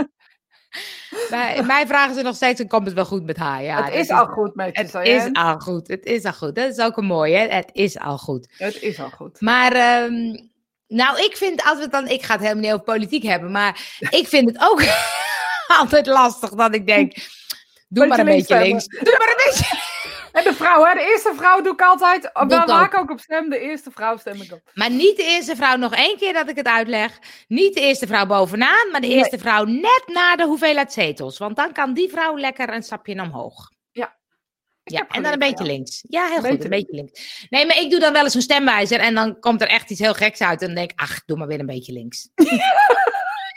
Bij 1.29 1.63
mij 1.63 1.87
vragen 1.87 2.15
ze 2.15 2.21
nog 2.21 2.35
steeds, 2.35 2.63
komt 2.67 2.85
het 2.85 2.95
wel 2.95 3.05
goed 3.05 3.25
met 3.25 3.37
haar? 3.37 3.63
Ja, 3.63 3.83
het 3.83 3.93
is 3.93 4.09
al 4.09 4.25
goed 4.25 4.55
met 4.55 4.75
je, 4.75 4.81
Het 4.81 5.07
is 5.07 5.33
al 5.33 5.59
goed, 5.59 5.87
het 5.87 6.05
is 6.05 6.25
al 6.25 6.33
goed. 6.33 6.55
Dat 6.55 6.71
is 6.71 6.79
ook 6.79 6.97
een 6.97 7.05
mooie, 7.05 7.37
hè? 7.37 7.47
Het 7.47 7.69
is 7.73 7.99
al 7.99 8.17
goed. 8.17 8.47
Het 8.57 8.81
is 8.81 8.99
al 8.99 9.09
goed. 9.09 9.41
Maar, 9.41 9.71
ehm, 9.71 10.35
nou, 10.89 11.19
ik 11.23 11.37
vind, 11.37 11.63
als 11.63 11.75
we 11.75 11.81
het 11.81 11.91
dan, 11.91 12.07
ik 12.07 12.23
ga 12.23 12.33
het 12.33 12.41
helemaal 12.41 12.63
niet 12.63 12.71
over 12.73 12.85
politiek 12.85 13.23
hebben, 13.23 13.51
maar 13.51 13.97
ik 14.09 14.27
vind 14.27 14.49
het 14.49 14.61
ook 14.61 14.83
altijd 15.79 16.05
lastig 16.07 16.49
dat 16.49 16.73
ik 16.75 16.87
denk, 16.87 17.13
doe 17.87 18.07
maar 18.07 18.19
een 18.19 18.25
beetje 18.25 18.43
stemmen. 18.43 18.67
links. 18.67 18.87
Doe 18.87 19.15
maar 19.17 19.27
een 19.29 19.43
beetje. 19.45 19.77
En 20.31 20.43
de 20.43 20.53
vrouw, 20.53 20.83
hè? 20.85 20.93
De 20.93 21.01
eerste 21.11 21.33
vrouw 21.35 21.61
doe 21.61 21.73
ik 21.73 21.81
altijd. 21.81 22.21
Doe 22.33 22.47
Waar 22.47 22.79
ook. 22.81 22.93
ik 22.93 22.97
ook 22.99 23.11
op 23.11 23.19
stem, 23.19 23.49
de 23.49 23.59
eerste 23.59 23.91
vrouw 23.91 24.17
stem 24.17 24.41
ik 24.41 24.51
op. 24.51 24.61
Maar 24.73 24.89
niet 24.91 25.17
de 25.17 25.23
eerste 25.23 25.55
vrouw 25.55 25.75
nog 25.75 25.95
één 25.95 26.17
keer 26.17 26.33
dat 26.33 26.49
ik 26.49 26.55
het 26.55 26.67
uitleg. 26.67 27.19
Niet 27.47 27.73
de 27.73 27.79
eerste 27.81 28.07
vrouw 28.07 28.25
bovenaan, 28.25 28.89
maar 28.91 29.01
de 29.01 29.07
Nee. 29.07 29.15
eerste 29.17 29.37
vrouw 29.37 29.63
net 29.63 30.03
na 30.05 30.35
de 30.35 30.43
hoeveelheid 30.45 30.93
zetels. 30.93 31.37
Want 31.37 31.55
dan 31.55 31.71
kan 31.71 31.93
die 31.93 32.09
vrouw 32.09 32.37
lekker 32.37 32.73
een 32.73 32.83
stapje 32.83 33.21
omhoog. 33.21 33.71
Ja, 34.91 35.07
en 35.07 35.23
dan 35.23 35.31
een 35.31 35.39
beetje 35.39 35.63
ja. 35.63 35.71
links. 35.71 36.03
Ja, 36.09 36.27
heel 36.27 36.41
goed, 36.41 36.63
een 36.63 36.69
beetje 36.69 36.95
links. 36.95 37.47
Nee, 37.49 37.65
maar 37.65 37.77
ik 37.77 37.89
doe 37.91 37.99
dan 37.99 38.13
wel 38.13 38.23
eens 38.23 38.33
een 38.33 38.41
stemwijzer 38.41 38.99
en 38.99 39.15
dan 39.15 39.39
komt 39.39 39.61
er 39.61 39.67
echt 39.67 39.89
iets 39.89 39.99
heel 39.99 40.13
geks 40.13 40.41
uit. 40.41 40.61
En 40.61 40.67
dan 40.67 40.75
denk 40.75 40.91
ik, 40.91 40.99
ach, 40.99 41.25
doe 41.25 41.37
maar 41.37 41.47
weer 41.47 41.59
een 41.59 41.65
beetje 41.65 41.93
links. 41.93 42.29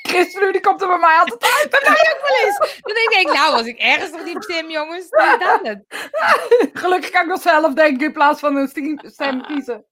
Christen, 0.09 0.53
die 0.53 0.61
komt 0.61 0.83
er 0.83 0.89
bij 0.89 0.99
mij 0.99 1.19
altijd 1.19 1.43
uit. 1.43 1.71
Bij 1.81 1.81
mij 1.83 2.15
ook 2.15 2.29
wel 2.29 2.47
eens. 2.47 2.81
Dan 2.81 2.95
denk 2.95 3.27
ik, 3.27 3.35
nou, 3.35 3.55
als 3.55 3.67
ik 3.67 3.79
ergens 3.79 4.11
nog 4.11 4.25
niet 4.25 4.45
stem, 4.45 4.71
jongens, 4.71 5.09
dan 5.09 5.33
is 5.33 5.39
dat 5.39 5.61
het. 5.63 5.85
Gelukkig 6.83 7.11
kan 7.11 7.23
ik 7.23 7.29
nog 7.29 7.41
zelf 7.41 7.75
denken 7.75 8.07
in 8.07 8.13
plaats 8.13 8.41
van 8.41 8.57
een 8.57 8.69
stem- 8.69 9.01
stem 9.05 9.43
kiezen. 9.47 9.85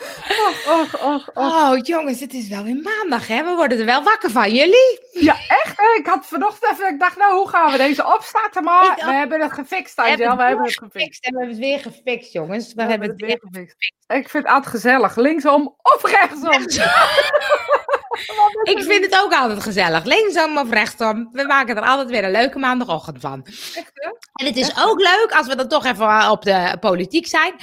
Och, 0.00 0.72
och, 0.78 1.00
och, 1.00 1.28
och. 1.34 1.44
Oh, 1.44 1.78
jongens, 1.82 2.20
het 2.20 2.34
is 2.34 2.48
wel 2.48 2.64
weer 2.64 2.82
maandag, 2.82 3.26
hè? 3.26 3.44
We 3.44 3.54
worden 3.54 3.78
er 3.78 3.84
wel 3.84 4.02
wakker 4.02 4.30
van. 4.30 4.54
Jullie? 4.54 5.00
Ja, 5.12 5.34
echt? 5.48 5.76
hè? 5.76 5.98
Ik 5.98 6.06
had 6.06 6.26
vanochtend 6.26 6.72
even, 6.72 6.88
ik 6.88 7.00
dacht, 7.00 7.16
nou, 7.16 7.34
hoe 7.34 7.48
gaan 7.48 7.72
we 7.72 7.78
deze 7.78 8.06
opstarten? 8.14 8.64
Maar 8.64 8.94
we 8.96 9.12
hebben 9.12 9.40
het 9.40 9.52
gefixt, 9.52 9.98
Angel. 9.98 10.36
We 10.36 10.42
hebben 10.42 10.64
het 10.64 10.78
gefixt. 10.78 11.24
En 11.24 11.32
we 11.32 11.38
hebben 11.38 11.56
het 11.56 11.64
weer 11.64 11.80
gefixt, 11.80 12.32
jongens. 12.32 12.74
We, 12.74 12.82
hebben 12.82 13.08
het 13.08 13.20
weer 13.20 13.38
gefixt. 13.40 13.76
Ik 14.06 14.28
vind 14.28 14.44
het 14.44 14.52
altijd 14.52 14.66
gezellig. 14.74 15.16
Linksom 15.16 15.74
of 15.82 16.02
rechtsom. 16.02 16.66
Ik 18.62 18.82
vind 18.82 19.04
het 19.04 19.22
ook 19.24 19.32
altijd 19.32 19.62
gezellig. 19.62 20.04
Linksom 20.04 20.58
of 20.58 20.70
rechtsom. 20.70 21.28
We 21.32 21.44
maken 21.46 21.76
er 21.76 21.82
altijd 21.82 22.10
weer 22.10 22.24
een 22.24 22.30
leuke 22.30 22.58
maandagochtend 22.58 23.20
van. 23.20 23.46
En 24.32 24.46
het 24.46 24.56
is 24.56 24.72
ook 24.84 25.00
leuk, 25.00 25.32
als 25.36 25.46
we 25.46 25.56
dan 25.56 25.68
toch 25.68 25.84
even 25.84 26.30
op 26.30 26.42
de 26.42 26.76
politiek 26.80 27.26
zijn, 27.26 27.54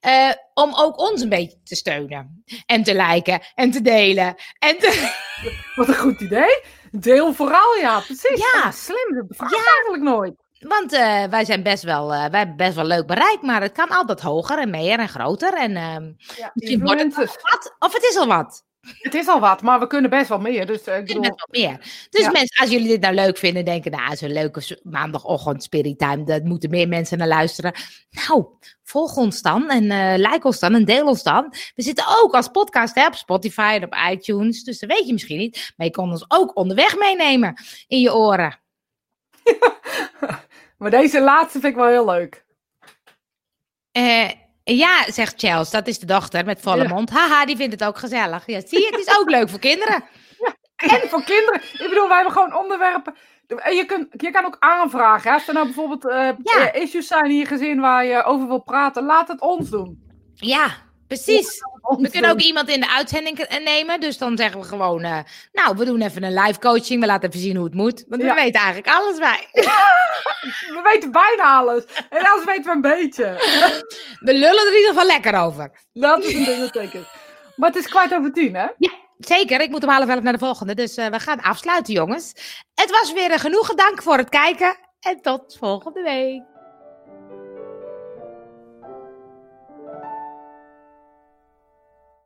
eh, 0.00 0.30
om 0.54 0.74
ook 0.74 0.98
ons 0.98 1.22
een 1.22 1.28
beetje 1.28 1.58
te 1.64 1.74
steunen. 1.74 2.44
En 2.66 2.82
te 2.82 2.94
liken 2.94 3.40
en 3.54 3.70
te 3.70 3.82
delen. 3.82 4.34
En 4.58 4.78
te... 4.78 5.12
Wat 5.76 5.88
een 5.88 5.94
goed 5.94 6.20
idee. 6.20 6.62
Deel 6.90 7.34
vooral, 7.34 7.76
ja, 7.80 8.00
precies. 8.00 8.38
Ja. 8.38 8.60
Ja, 8.62 8.70
slim. 8.70 9.26
Dat 9.28 9.52
ik 9.52 9.72
eigenlijk 9.74 10.02
nooit. 10.02 10.34
Want 10.58 10.92
eh, 10.92 11.24
wij 11.24 11.44
zijn 11.44 11.62
best 11.62 11.82
wel, 11.82 12.12
eh, 12.12 12.30
wij 12.30 12.38
hebben 12.38 12.56
best 12.56 12.74
wel 12.74 12.84
leuk 12.84 13.06
bereik, 13.06 13.42
maar 13.42 13.62
het 13.62 13.72
kan 13.72 13.88
altijd 13.88 14.20
hoger 14.20 14.58
en 14.58 14.70
meer 14.70 14.98
en 14.98 15.08
groter. 15.08 15.54
En 15.54 15.76
ehm, 15.76 16.12
Ja, 16.36 16.50
misschien 16.54 16.82
wordt 16.82 17.00
het 17.00 17.14
wat, 17.16 17.74
of 17.78 17.92
het 17.92 18.02
is 18.02 18.16
al 18.16 18.26
wat. 18.26 18.64
Het 18.98 19.14
is 19.14 19.28
al 19.28 19.40
wat, 19.40 19.62
maar 19.62 19.80
we 19.80 19.86
kunnen 19.86 20.10
best 20.10 20.28
wel 20.28 20.38
meer. 20.38 20.66
Dus 20.66 20.82
eh, 20.84 20.98
ik 20.98 21.06
bedoel, 21.06 21.22
best 21.22 21.46
wel 21.46 21.62
meer. 21.62 21.78
Dus 22.10 22.20
Ja. 22.20 22.30
mensen, 22.30 22.60
als 22.60 22.70
jullie 22.70 22.88
dit 22.88 23.00
nou 23.00 23.14
leuk 23.14 23.38
vinden, 23.38 23.64
denken, 23.64 23.90
nou, 23.90 24.16
zo'n 24.16 24.32
leuke 24.32 24.78
maandagochtend 24.82 25.62
spirit 25.62 25.98
time, 25.98 26.24
dat 26.24 26.42
moeten 26.44 26.70
meer 26.70 26.88
mensen 26.88 27.18
naar 27.18 27.28
luisteren. 27.28 27.72
Nou, 28.10 28.46
volg 28.82 29.16
ons 29.16 29.42
dan 29.42 29.70
en 29.70 29.90
eh, 29.90 30.30
like 30.30 30.46
ons 30.46 30.58
dan 30.58 30.74
en 30.74 30.84
deel 30.84 31.06
ons 31.06 31.22
dan. 31.22 31.54
We 31.74 31.82
zitten 31.82 32.04
ook 32.22 32.34
als 32.34 32.48
podcast 32.48 32.94
hè, 32.94 33.06
op 33.06 33.14
Spotify 33.14 33.78
en 33.80 33.84
op 33.84 33.96
iTunes, 34.10 34.62
dus 34.64 34.78
dat 34.78 34.90
weet 34.90 35.06
je 35.06 35.12
misschien 35.12 35.38
niet. 35.38 35.72
Maar 35.76 35.86
je 35.86 35.92
kon 35.92 36.10
ons 36.10 36.24
ook 36.28 36.56
onderweg 36.56 36.98
meenemen 36.98 37.54
in 37.86 38.00
je 38.00 38.14
oren. 38.14 38.58
maar 40.78 40.90
deze 40.90 41.20
laatste 41.20 41.60
vind 41.60 41.72
ik 41.72 41.78
wel 41.78 41.88
heel 41.88 42.04
leuk. 42.04 42.44
Eh, 43.92 44.30
ja, 44.74 45.04
zegt 45.12 45.34
Chels, 45.36 45.70
dat 45.70 45.86
is 45.86 45.98
de 45.98 46.06
dochter 46.06 46.44
met 46.44 46.60
volle 46.60 46.82
Ja. 46.82 46.88
mond. 46.88 47.10
Haha, 47.10 47.44
die 47.46 47.56
vindt 47.56 47.72
het 47.72 47.84
ook 47.84 47.98
gezellig. 47.98 48.46
Ja, 48.46 48.60
zie 48.66 48.80
je, 48.80 48.86
het 48.96 49.06
is 49.06 49.18
ook 49.18 49.30
leuk 49.30 49.48
voor 49.48 49.58
kinderen. 49.58 50.04
En 50.76 51.08
voor 51.08 51.22
kinderen. 51.24 51.60
Ik 51.72 51.86
bedoel, 51.88 52.06
wij 52.08 52.14
hebben 52.16 52.32
gewoon 52.34 52.56
onderwerpen. 52.56 53.14
En 53.56 53.74
je, 53.76 53.84
kunt, 53.84 54.06
je 54.10 54.30
kan 54.30 54.44
ook 54.44 54.56
aanvragen. 54.58 55.28
hè. 55.30 55.34
Als 55.36 55.48
er 55.48 55.54
nou 55.54 55.66
bijvoorbeeld 55.66 56.02
Ja. 56.42 56.70
eh, 56.72 56.82
issues 56.82 57.06
zijn 57.06 57.24
in 57.24 57.36
je 57.36 57.46
gezin 57.46 57.80
waar 57.80 58.04
je 58.04 58.22
over 58.24 58.46
wil 58.46 58.58
praten, 58.62 59.04
laat 59.04 59.28
het 59.28 59.40
ons 59.40 59.70
doen. 59.70 60.02
Ja, 60.34 60.68
precies. 61.08 61.60
We 61.98 62.10
kunnen 62.10 62.30
ook 62.30 62.40
iemand 62.40 62.68
in 62.68 62.80
de 62.80 62.90
uitzending 62.90 63.46
nemen. 63.64 64.00
Dus 64.00 64.18
dan 64.18 64.36
zeggen 64.36 64.60
we 64.60 64.66
gewoon, 64.66 65.02
eh, 65.02 65.18
nou, 65.52 65.76
we 65.76 65.84
doen 65.84 66.00
even 66.02 66.22
een 66.22 66.34
live 66.34 66.58
coaching. 66.58 67.00
We 67.00 67.06
laten 67.06 67.28
even 67.28 67.40
zien 67.40 67.56
hoe 67.56 67.64
het 67.64 67.74
moet. 67.74 68.04
Want 68.08 68.22
Ja. 68.22 68.28
we 68.28 68.34
weten 68.40 68.60
eigenlijk 68.60 68.96
alles 68.96 69.18
bij. 69.18 69.46
We 70.76 70.80
weten 70.84 71.12
bijna 71.12 71.56
alles. 71.56 71.84
En 72.10 72.26
alles 72.26 72.44
weten 72.44 72.64
we 72.64 72.70
een 72.70 72.80
beetje. 72.80 73.24
We 74.20 74.32
lullen 74.32 74.60
er 74.66 74.72
in 74.72 74.76
ieder 74.78 74.88
geval 74.92 75.06
lekker 75.06 75.34
over. 75.40 75.70
Dat 75.92 76.24
is 76.24 76.34
een 76.34 76.68
zeker. 76.72 77.08
Maar 77.56 77.68
het 77.68 77.78
is 77.78 77.88
kwart 77.88 78.14
over 78.14 78.32
tien, 78.32 78.54
hè? 78.54 78.66
Zeker, 79.18 79.60
ik 79.60 79.70
moet 79.70 79.82
om 79.82 79.88
half 79.88 80.08
elf 80.08 80.22
naar 80.22 80.32
de 80.32 80.38
volgende. 80.38 80.74
Dus 80.74 80.96
eh, 80.96 81.06
we 81.06 81.20
gaan 81.20 81.40
afsluiten, 81.40 81.94
jongens. 81.94 82.32
Het 82.74 82.90
was 82.90 83.12
weer 83.12 83.32
een 83.32 83.38
genoegen. 83.38 83.76
Dank 83.76 84.02
voor 84.02 84.16
het 84.16 84.28
kijken. 84.28 84.76
En 85.00 85.20
tot 85.20 85.56
volgende 85.58 86.02
week. 86.02 86.42